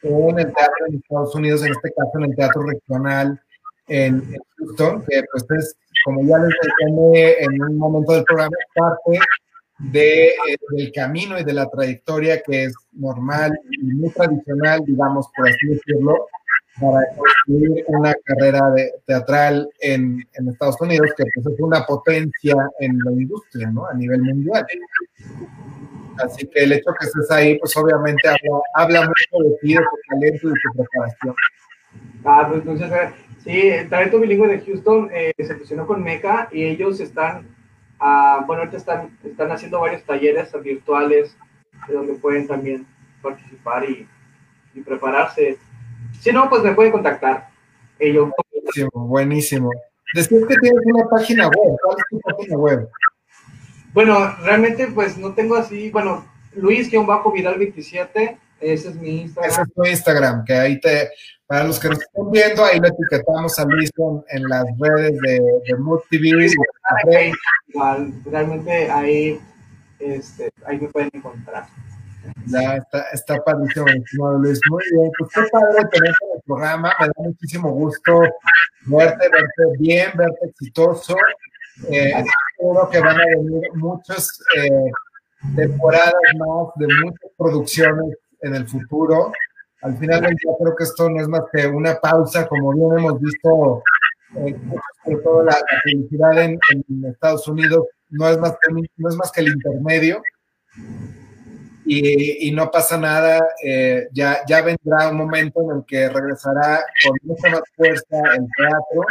en 0.03 0.38
el 0.38 0.53
teatro 0.53 0.86
en 0.88 0.97
Estados 0.97 1.34
Unidos, 1.34 1.64
en 1.64 1.72
este 1.72 1.92
caso 1.92 2.11
en 2.16 2.24
el 2.24 2.36
teatro 2.36 2.62
regional 2.62 3.40
en, 3.88 4.22
Houston, 4.59 5.05
que 5.09 5.22
pues 5.30 5.45
es, 5.59 5.76
como 6.05 6.22
ya 6.22 6.38
les 6.38 6.55
mencioné 6.62 7.36
en 7.40 7.62
un 7.62 7.78
momento 7.78 8.12
del 8.12 8.24
programa, 8.24 8.57
parte 8.74 9.20
de, 9.78 10.28
eh, 10.28 10.57
del 10.70 10.92
camino 10.92 11.38
y 11.38 11.45
de 11.45 11.53
la 11.53 11.68
trayectoria 11.68 12.40
que 12.42 12.64
es 12.64 12.74
normal 12.92 13.59
y 13.70 13.84
muy 13.84 14.11
tradicional, 14.11 14.82
digamos, 14.84 15.28
por 15.36 15.49
así 15.49 15.66
decirlo, 15.66 16.26
para 16.80 17.00
construir 17.16 17.84
una 17.88 18.14
carrera 18.24 18.70
de, 18.70 18.92
teatral 19.06 19.68
en, 19.80 20.26
en, 20.34 20.48
Estados 20.48 20.80
Unidos, 20.80 21.10
que 21.16 21.24
pues 21.34 21.46
es 21.46 21.60
una 21.60 21.84
potencia 21.86 22.54
en 22.80 22.98
la 23.04 23.12
industria, 23.12 23.70
¿no? 23.70 23.86
A 23.86 23.94
nivel 23.94 24.22
mundial. 24.22 24.66
Así 26.24 26.46
que 26.46 26.64
el 26.64 26.72
hecho 26.72 26.92
que 26.98 27.06
estés 27.06 27.30
ahí, 27.30 27.58
pues 27.58 27.76
obviamente 27.76 28.28
habla, 28.74 29.00
mucho 29.02 29.48
de 29.48 29.56
ti, 29.60 29.74
de 29.74 29.80
tu 29.80 29.96
talento 30.08 30.48
y 30.48 30.50
de 30.50 30.56
tu 30.62 30.72
preparación. 30.72 31.34
Ah, 32.24 32.46
pues 32.48 32.60
entonces, 32.60 33.10
sí, 33.42 33.68
el 33.68 33.88
talento 33.88 34.20
bilingüe 34.20 34.48
de 34.48 34.60
Houston 34.60 35.10
eh, 35.12 35.32
se 35.38 35.54
fusionó 35.54 35.86
con 35.86 36.02
MECA 36.02 36.48
y 36.52 36.64
ellos 36.64 37.00
están 37.00 37.54
Ah, 38.06 38.44
bueno, 38.46 38.60
ahorita 38.62 38.76
están, 38.76 39.16
están 39.24 39.50
haciendo 39.52 39.80
varios 39.80 40.04
talleres 40.04 40.52
virtuales 40.62 41.36
donde 41.88 42.14
pueden 42.14 42.46
también 42.46 42.86
participar 43.22 43.88
y, 43.88 44.06
y 44.74 44.80
prepararse. 44.82 45.58
Si 46.20 46.32
no, 46.32 46.48
pues 46.48 46.62
me 46.62 46.74
pueden 46.74 46.92
contactar. 46.92 47.48
Ellos. 47.98 48.30
Buenísimo, 48.52 49.07
buenísimo. 49.07 49.70
Decir 50.14 50.46
que 50.46 50.57
tienes 50.57 50.80
una 50.84 51.09
página 51.09 51.44
web. 51.48 51.76
¿Cuál 51.82 51.96
es 51.98 52.05
tu 52.11 52.20
página 52.20 52.57
web? 52.57 52.88
Bueno, 53.92 54.36
realmente 54.42 54.88
pues 54.88 55.16
no 55.16 55.34
tengo 55.34 55.55
así, 55.55 55.90
bueno, 55.90 56.24
Luis-Vidal27, 56.57 58.38
ese 58.61 58.88
es 58.88 58.94
mi 58.96 59.22
Instagram. 59.22 59.50
Ese 59.50 59.62
es 59.62 59.72
tu 59.72 59.84
Instagram, 59.84 60.44
que 60.44 60.52
ahí 60.52 60.80
te, 60.80 61.11
para 61.46 61.64
los 61.64 61.78
que 61.78 61.88
nos 61.88 62.00
están 62.00 62.30
viendo, 62.30 62.64
ahí 62.64 62.80
lo 62.80 62.88
etiquetamos 62.88 63.59
a 63.59 63.64
Luis 63.66 63.90
en, 64.30 64.48
las 64.48 64.64
redes 64.78 65.12
de, 65.20 65.40
de 65.66 65.76
Mood 65.78 66.00
TV. 66.11 66.50
realmente 68.24 68.90
ahí, 68.90 69.40
este, 70.00 70.50
ahí 70.66 70.80
me 70.80 70.88
pueden 70.88 71.11
encontrar. 71.12 71.66
Ya 72.46 72.76
está, 72.76 73.06
está 73.12 73.44
padrísimo, 73.44 73.86
Luis. 74.38 74.60
Muy 74.70 74.82
bien, 74.92 75.10
pues 75.18 75.30
qué 75.34 75.42
padre 75.50 75.88
tenerte 75.90 76.24
en 76.24 76.36
el 76.36 76.42
programa. 76.46 76.92
Me 77.00 77.06
da 77.06 77.12
muchísimo 77.16 77.70
gusto 77.70 78.20
verte, 78.86 79.28
verte 79.28 79.78
bien, 79.78 80.10
verte 80.14 80.46
exitoso. 80.46 81.16
Eh, 81.90 82.12
que 82.90 83.00
van 83.00 83.20
a 83.20 83.24
venir 83.24 83.62
muchas 83.74 84.40
eh, 84.56 84.90
temporadas 85.56 86.14
más 86.38 86.68
de 86.76 86.86
muchas 87.02 87.30
producciones 87.36 88.16
en 88.42 88.54
el 88.54 88.68
futuro 88.68 89.32
al 89.84 89.98
final 89.98 90.22
del 90.22 90.34
día 90.36 90.52
creo 90.58 90.74
que 90.74 90.84
esto 90.84 91.10
no 91.10 91.20
es 91.20 91.28
más 91.28 91.42
que 91.52 91.66
una 91.66 91.94
pausa, 92.00 92.46
como 92.48 92.72
bien 92.72 92.98
hemos 92.98 93.20
visto, 93.20 93.82
eh, 94.36 94.56
sobre 95.04 95.16
todo 95.18 95.42
la, 95.44 95.56
felicidad 95.84 96.42
en, 96.42 96.58
Estados 97.04 97.46
Unidos 97.48 97.86
no 98.08 98.26
es 98.28 98.38
más 98.38 98.52
que, 98.52 98.72
no 98.72 99.08
es 99.10 99.16
más 99.16 99.30
que 99.30 99.42
el 99.42 99.48
intermedio. 99.48 100.22
Y, 101.87 102.49
y 102.49 102.53
no 102.53 102.70
pasa 102.70 102.97
nada, 102.97 103.47
eh, 103.62 104.09
ya, 104.12 104.39
ya 104.47 104.62
vendrá 104.62 105.11
un 105.11 105.18
momento 105.18 105.61
en 105.62 105.78
el 105.78 105.85
que 105.87 106.09
regresará 106.09 106.82
con 107.05 107.16
mucha 107.22 107.51
más 107.51 107.62
fuerza 107.76 108.16
el 108.37 108.47
teatro, 108.57 109.07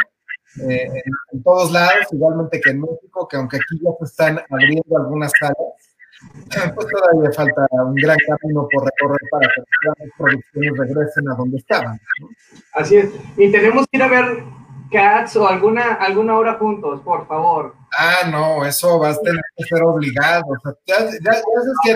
eh, 0.68 0.86
en, 0.86 1.12
en, 1.32 1.42
todos 1.42 1.70
lados, 1.72 2.06
igualmente 2.12 2.60
que 2.60 2.70
en 2.70 2.80
México, 2.80 3.28
que 3.28 3.36
aunque 3.36 3.56
aquí 3.56 3.80
ya 3.82 3.90
se 3.98 4.04
están 4.04 4.40
abriendo 4.50 4.96
algunas 4.96 5.32
salas, 5.38 5.74
Pues 6.74 6.86
todavía 6.88 7.32
falta 7.32 7.66
un 7.72 7.94
gran 7.94 8.16
camino 8.26 8.66
por 8.72 8.84
recorrer 8.84 9.20
para 9.30 9.48
que 9.48 9.62
las 9.98 10.10
producciones 10.16 10.78
regresen 10.78 11.28
a 11.28 11.34
donde 11.34 11.58
estaban. 11.58 12.00
Así 12.72 12.96
es. 12.96 13.10
Y 13.36 13.50
tenemos 13.50 13.86
que 13.90 13.96
ir 13.98 14.02
a 14.02 14.08
ver 14.08 14.44
Cats 14.90 15.36
o 15.36 15.48
alguna, 15.48 15.94
alguna 15.94 16.36
hora 16.36 16.54
juntos, 16.54 17.00
por 17.00 17.26
favor. 17.26 17.74
Ah, 17.98 18.28
no, 18.30 18.64
eso 18.64 18.98
va 18.98 19.10
a 19.10 19.18
tener 19.18 19.42
que 19.56 19.64
ser 19.64 19.82
obligado. 19.82 20.44
O 20.46 20.58
sea, 20.60 20.72
ya, 20.86 21.04
ya, 21.04 21.32
ya 21.32 21.32
sabes 21.32 21.76
que 21.84 21.94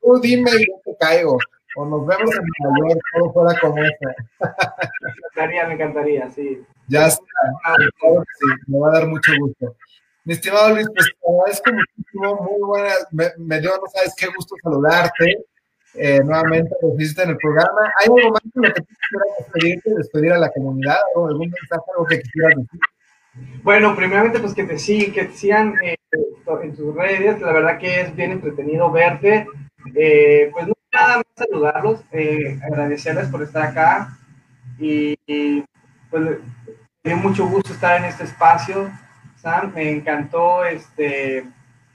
tú 0.00 0.20
dime 0.20 0.50
y 0.50 0.66
yo 0.66 0.80
te 0.84 0.96
caigo. 0.98 1.38
O 1.76 1.84
nos 1.84 2.06
vemos 2.06 2.30
en 2.34 2.44
Nueva 2.60 2.88
York, 2.88 3.00
todo 3.12 3.32
fuera 3.32 3.60
como 3.60 3.82
eso. 3.82 3.94
Me 4.00 5.10
encantaría, 5.10 5.66
me 5.66 5.74
encantaría, 5.74 6.30
sí. 6.30 6.62
Ya 6.88 7.06
está. 7.06 7.22
sí, 7.76 8.46
me 8.66 8.78
va 8.80 8.88
a 8.88 8.92
dar 8.92 9.06
mucho 9.06 9.32
gusto. 9.38 9.76
Mi 10.24 10.34
estimado 10.34 10.74
Luis, 10.74 10.86
pues 10.94 11.06
te 11.06 11.30
agradezco 11.30 11.72
muchísimo, 11.72 12.34
muy 12.50 12.66
buena, 12.66 12.94
me, 13.12 13.30
me, 13.38 13.60
dio, 13.60 13.70
no 13.70 13.86
sabes 13.92 14.14
qué 14.16 14.26
gusto 14.26 14.56
saludarte. 14.62 15.46
Eh, 15.94 16.20
nuevamente 16.22 16.70
lo 16.82 16.90
en 16.90 17.30
el 17.30 17.36
programa. 17.38 17.92
¿Hay 17.98 18.06
algo 18.06 18.32
más 18.32 18.42
en 18.44 18.62
lo 18.62 18.74
que 18.74 18.80
tú 18.82 18.88
quisieras 18.88 19.28
despedirte, 19.38 19.94
despedir 19.96 20.32
a 20.32 20.38
la 20.38 20.50
comunidad 20.50 20.98
o 21.14 21.26
algún 21.26 21.50
mensaje, 21.50 21.82
algo 21.94 22.06
que 22.06 22.20
quisieras 22.20 22.56
decir? 22.56 22.80
Bueno, 23.62 23.96
primeramente, 23.96 24.40
pues 24.40 24.54
que 24.54 24.64
te, 24.64 24.78
sí, 24.78 25.12
que 25.12 25.24
te 25.24 25.32
sigan 25.32 25.74
eh, 25.82 25.96
en 26.62 26.76
tus 26.76 26.94
redes. 26.94 27.40
La 27.40 27.52
verdad 27.52 27.78
que 27.78 28.00
es 28.00 28.14
bien 28.14 28.32
entretenido 28.32 28.90
verte. 28.90 29.46
Eh, 29.94 30.50
pues 30.52 30.66
nada 30.92 31.16
más 31.18 31.24
saludarlos, 31.36 32.00
eh, 32.12 32.58
agradecerles 32.62 33.28
por 33.28 33.42
estar 33.42 33.62
acá 33.62 34.18
y, 34.78 35.18
y 35.26 35.64
pues 36.10 36.22
me 36.22 36.38
dio 37.04 37.16
mucho 37.16 37.46
gusto 37.46 37.72
estar 37.72 37.98
en 37.98 38.04
este 38.04 38.24
espacio. 38.24 38.90
Sam, 39.36 39.72
me 39.74 39.90
encantó 39.90 40.64
este, 40.64 41.44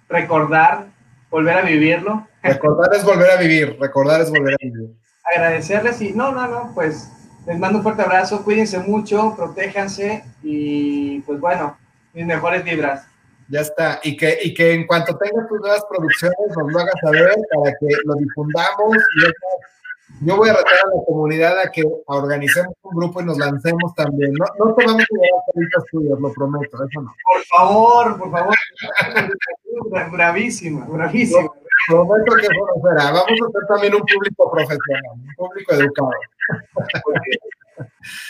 recordar, 0.07 0.87
volver 1.29 1.57
a 1.57 1.61
vivirlo. 1.61 2.27
Recordar 2.41 2.93
es 2.95 3.03
volver 3.03 3.31
a 3.31 3.37
vivir, 3.37 3.77
recordar 3.79 4.21
es 4.21 4.29
volver 4.29 4.53
a 4.53 4.57
vivir. 4.61 4.95
Agradecerles 5.35 6.01
y 6.01 6.13
no, 6.13 6.31
no, 6.31 6.47
no, 6.47 6.71
pues 6.73 7.09
les 7.45 7.59
mando 7.59 7.79
un 7.79 7.83
fuerte 7.83 8.01
abrazo, 8.01 8.43
cuídense 8.43 8.79
mucho, 8.79 9.33
protéjanse 9.35 10.23
y 10.41 11.19
pues 11.21 11.39
bueno, 11.39 11.77
mis 12.13 12.25
mejores 12.25 12.63
vibras. 12.63 13.05
Ya 13.49 13.61
está, 13.61 13.99
y 14.03 14.15
que, 14.15 14.39
y 14.41 14.53
que 14.53 14.73
en 14.73 14.87
cuanto 14.87 15.17
tengas 15.17 15.47
tus 15.47 15.59
nuevas 15.59 15.83
producciones 15.89 16.37
nos 16.57 16.71
lo 16.71 16.79
hagas 16.79 16.95
saber 17.01 17.35
para 17.53 17.71
que 17.79 17.87
lo 18.05 18.15
difundamos. 18.15 18.97
Y 19.15 20.25
yo 20.25 20.37
voy 20.37 20.49
a 20.49 20.53
retar 20.53 20.73
a 20.73 20.95
la 20.95 21.05
comunidad 21.05 21.59
a 21.59 21.71
que 21.71 21.83
organicemos 22.05 22.73
un 22.83 22.95
grupo 22.95 23.21
y 23.21 23.25
nos 23.25 23.37
lancemos 23.37 23.93
también. 23.95 24.31
No, 24.33 24.45
no 24.57 24.71
a 24.71 24.79
llevar 24.79 25.05
caritas 25.53 25.83
tuyas, 25.91 26.19
lo 26.19 26.31
prometo, 26.31 26.77
eso 26.85 27.01
no. 27.01 27.13
Por 27.23 27.43
favor, 27.45 28.19
por 28.19 28.31
favor. 28.31 28.55
bravísima, 30.11 30.85
bravísima. 30.85 31.49
Prometo 31.87 32.35
que 32.35 32.43
eso 32.43 32.53
no 32.53 32.89
será. 32.89 33.11
Vamos 33.11 33.25
a 33.25 33.51
ser 33.51 33.67
también 33.67 33.95
un 33.95 34.01
público 34.01 34.51
profesional, 34.51 35.11
un 35.15 35.35
público 35.35 35.73
educado. 35.73 36.11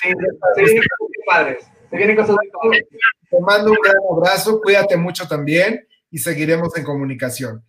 Sí, 0.02 0.14
sí, 0.56 0.80
padres. 1.26 1.68
Se 1.94 1.98
vienen 1.98 2.16
cosas 2.16 2.36
muy. 2.64 2.84
Te 3.30 3.40
mando 3.40 3.70
un 3.70 3.78
gran 3.84 3.98
abrazo, 4.12 4.60
cuídate 4.60 4.98
mucho 4.98 5.28
también 5.28 5.88
y 6.10 6.18
seguiremos 6.18 6.76
en 6.76 6.84
comunicación. 6.84 7.64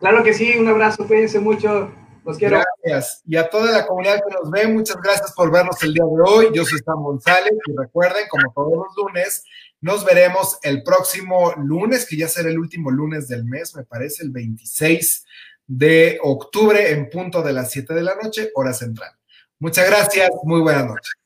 Claro 0.00 0.24
que 0.24 0.34
sí, 0.34 0.56
un 0.58 0.66
abrazo, 0.66 1.06
cuídense 1.06 1.38
mucho. 1.38 1.88
Los 2.24 2.38
quiero. 2.38 2.60
Gracias. 2.82 3.22
Y 3.24 3.36
a 3.36 3.48
toda 3.48 3.70
la 3.70 3.86
comunidad 3.86 4.16
que 4.16 4.34
nos 4.34 4.50
ve, 4.50 4.66
muchas 4.66 4.96
gracias 5.00 5.32
por 5.32 5.52
vernos 5.52 5.80
el 5.84 5.94
día 5.94 6.02
de 6.02 6.22
hoy. 6.28 6.48
Yo 6.52 6.64
soy 6.64 6.80
Sam 6.80 7.04
González 7.04 7.52
y 7.66 7.76
recuerden, 7.76 8.26
como 8.28 8.52
todos 8.52 8.72
los 8.72 8.96
lunes, 8.96 9.44
nos 9.80 10.04
veremos 10.04 10.58
el 10.64 10.82
próximo 10.82 11.54
lunes, 11.56 12.04
que 12.04 12.16
ya 12.16 12.26
será 12.26 12.48
el 12.48 12.58
último 12.58 12.90
lunes 12.90 13.28
del 13.28 13.44
mes, 13.44 13.76
me 13.76 13.84
parece, 13.84 14.24
el 14.24 14.30
26 14.32 15.24
de 15.68 16.18
octubre 16.20 16.90
en 16.90 17.08
punto 17.10 17.42
de 17.42 17.52
las 17.52 17.70
7 17.70 17.94
de 17.94 18.02
la 18.02 18.16
noche, 18.20 18.50
hora 18.56 18.72
central. 18.72 19.12
Muchas 19.60 19.86
gracias, 19.86 20.30
muy 20.42 20.60
buenas 20.60 20.84
noches. 20.84 21.17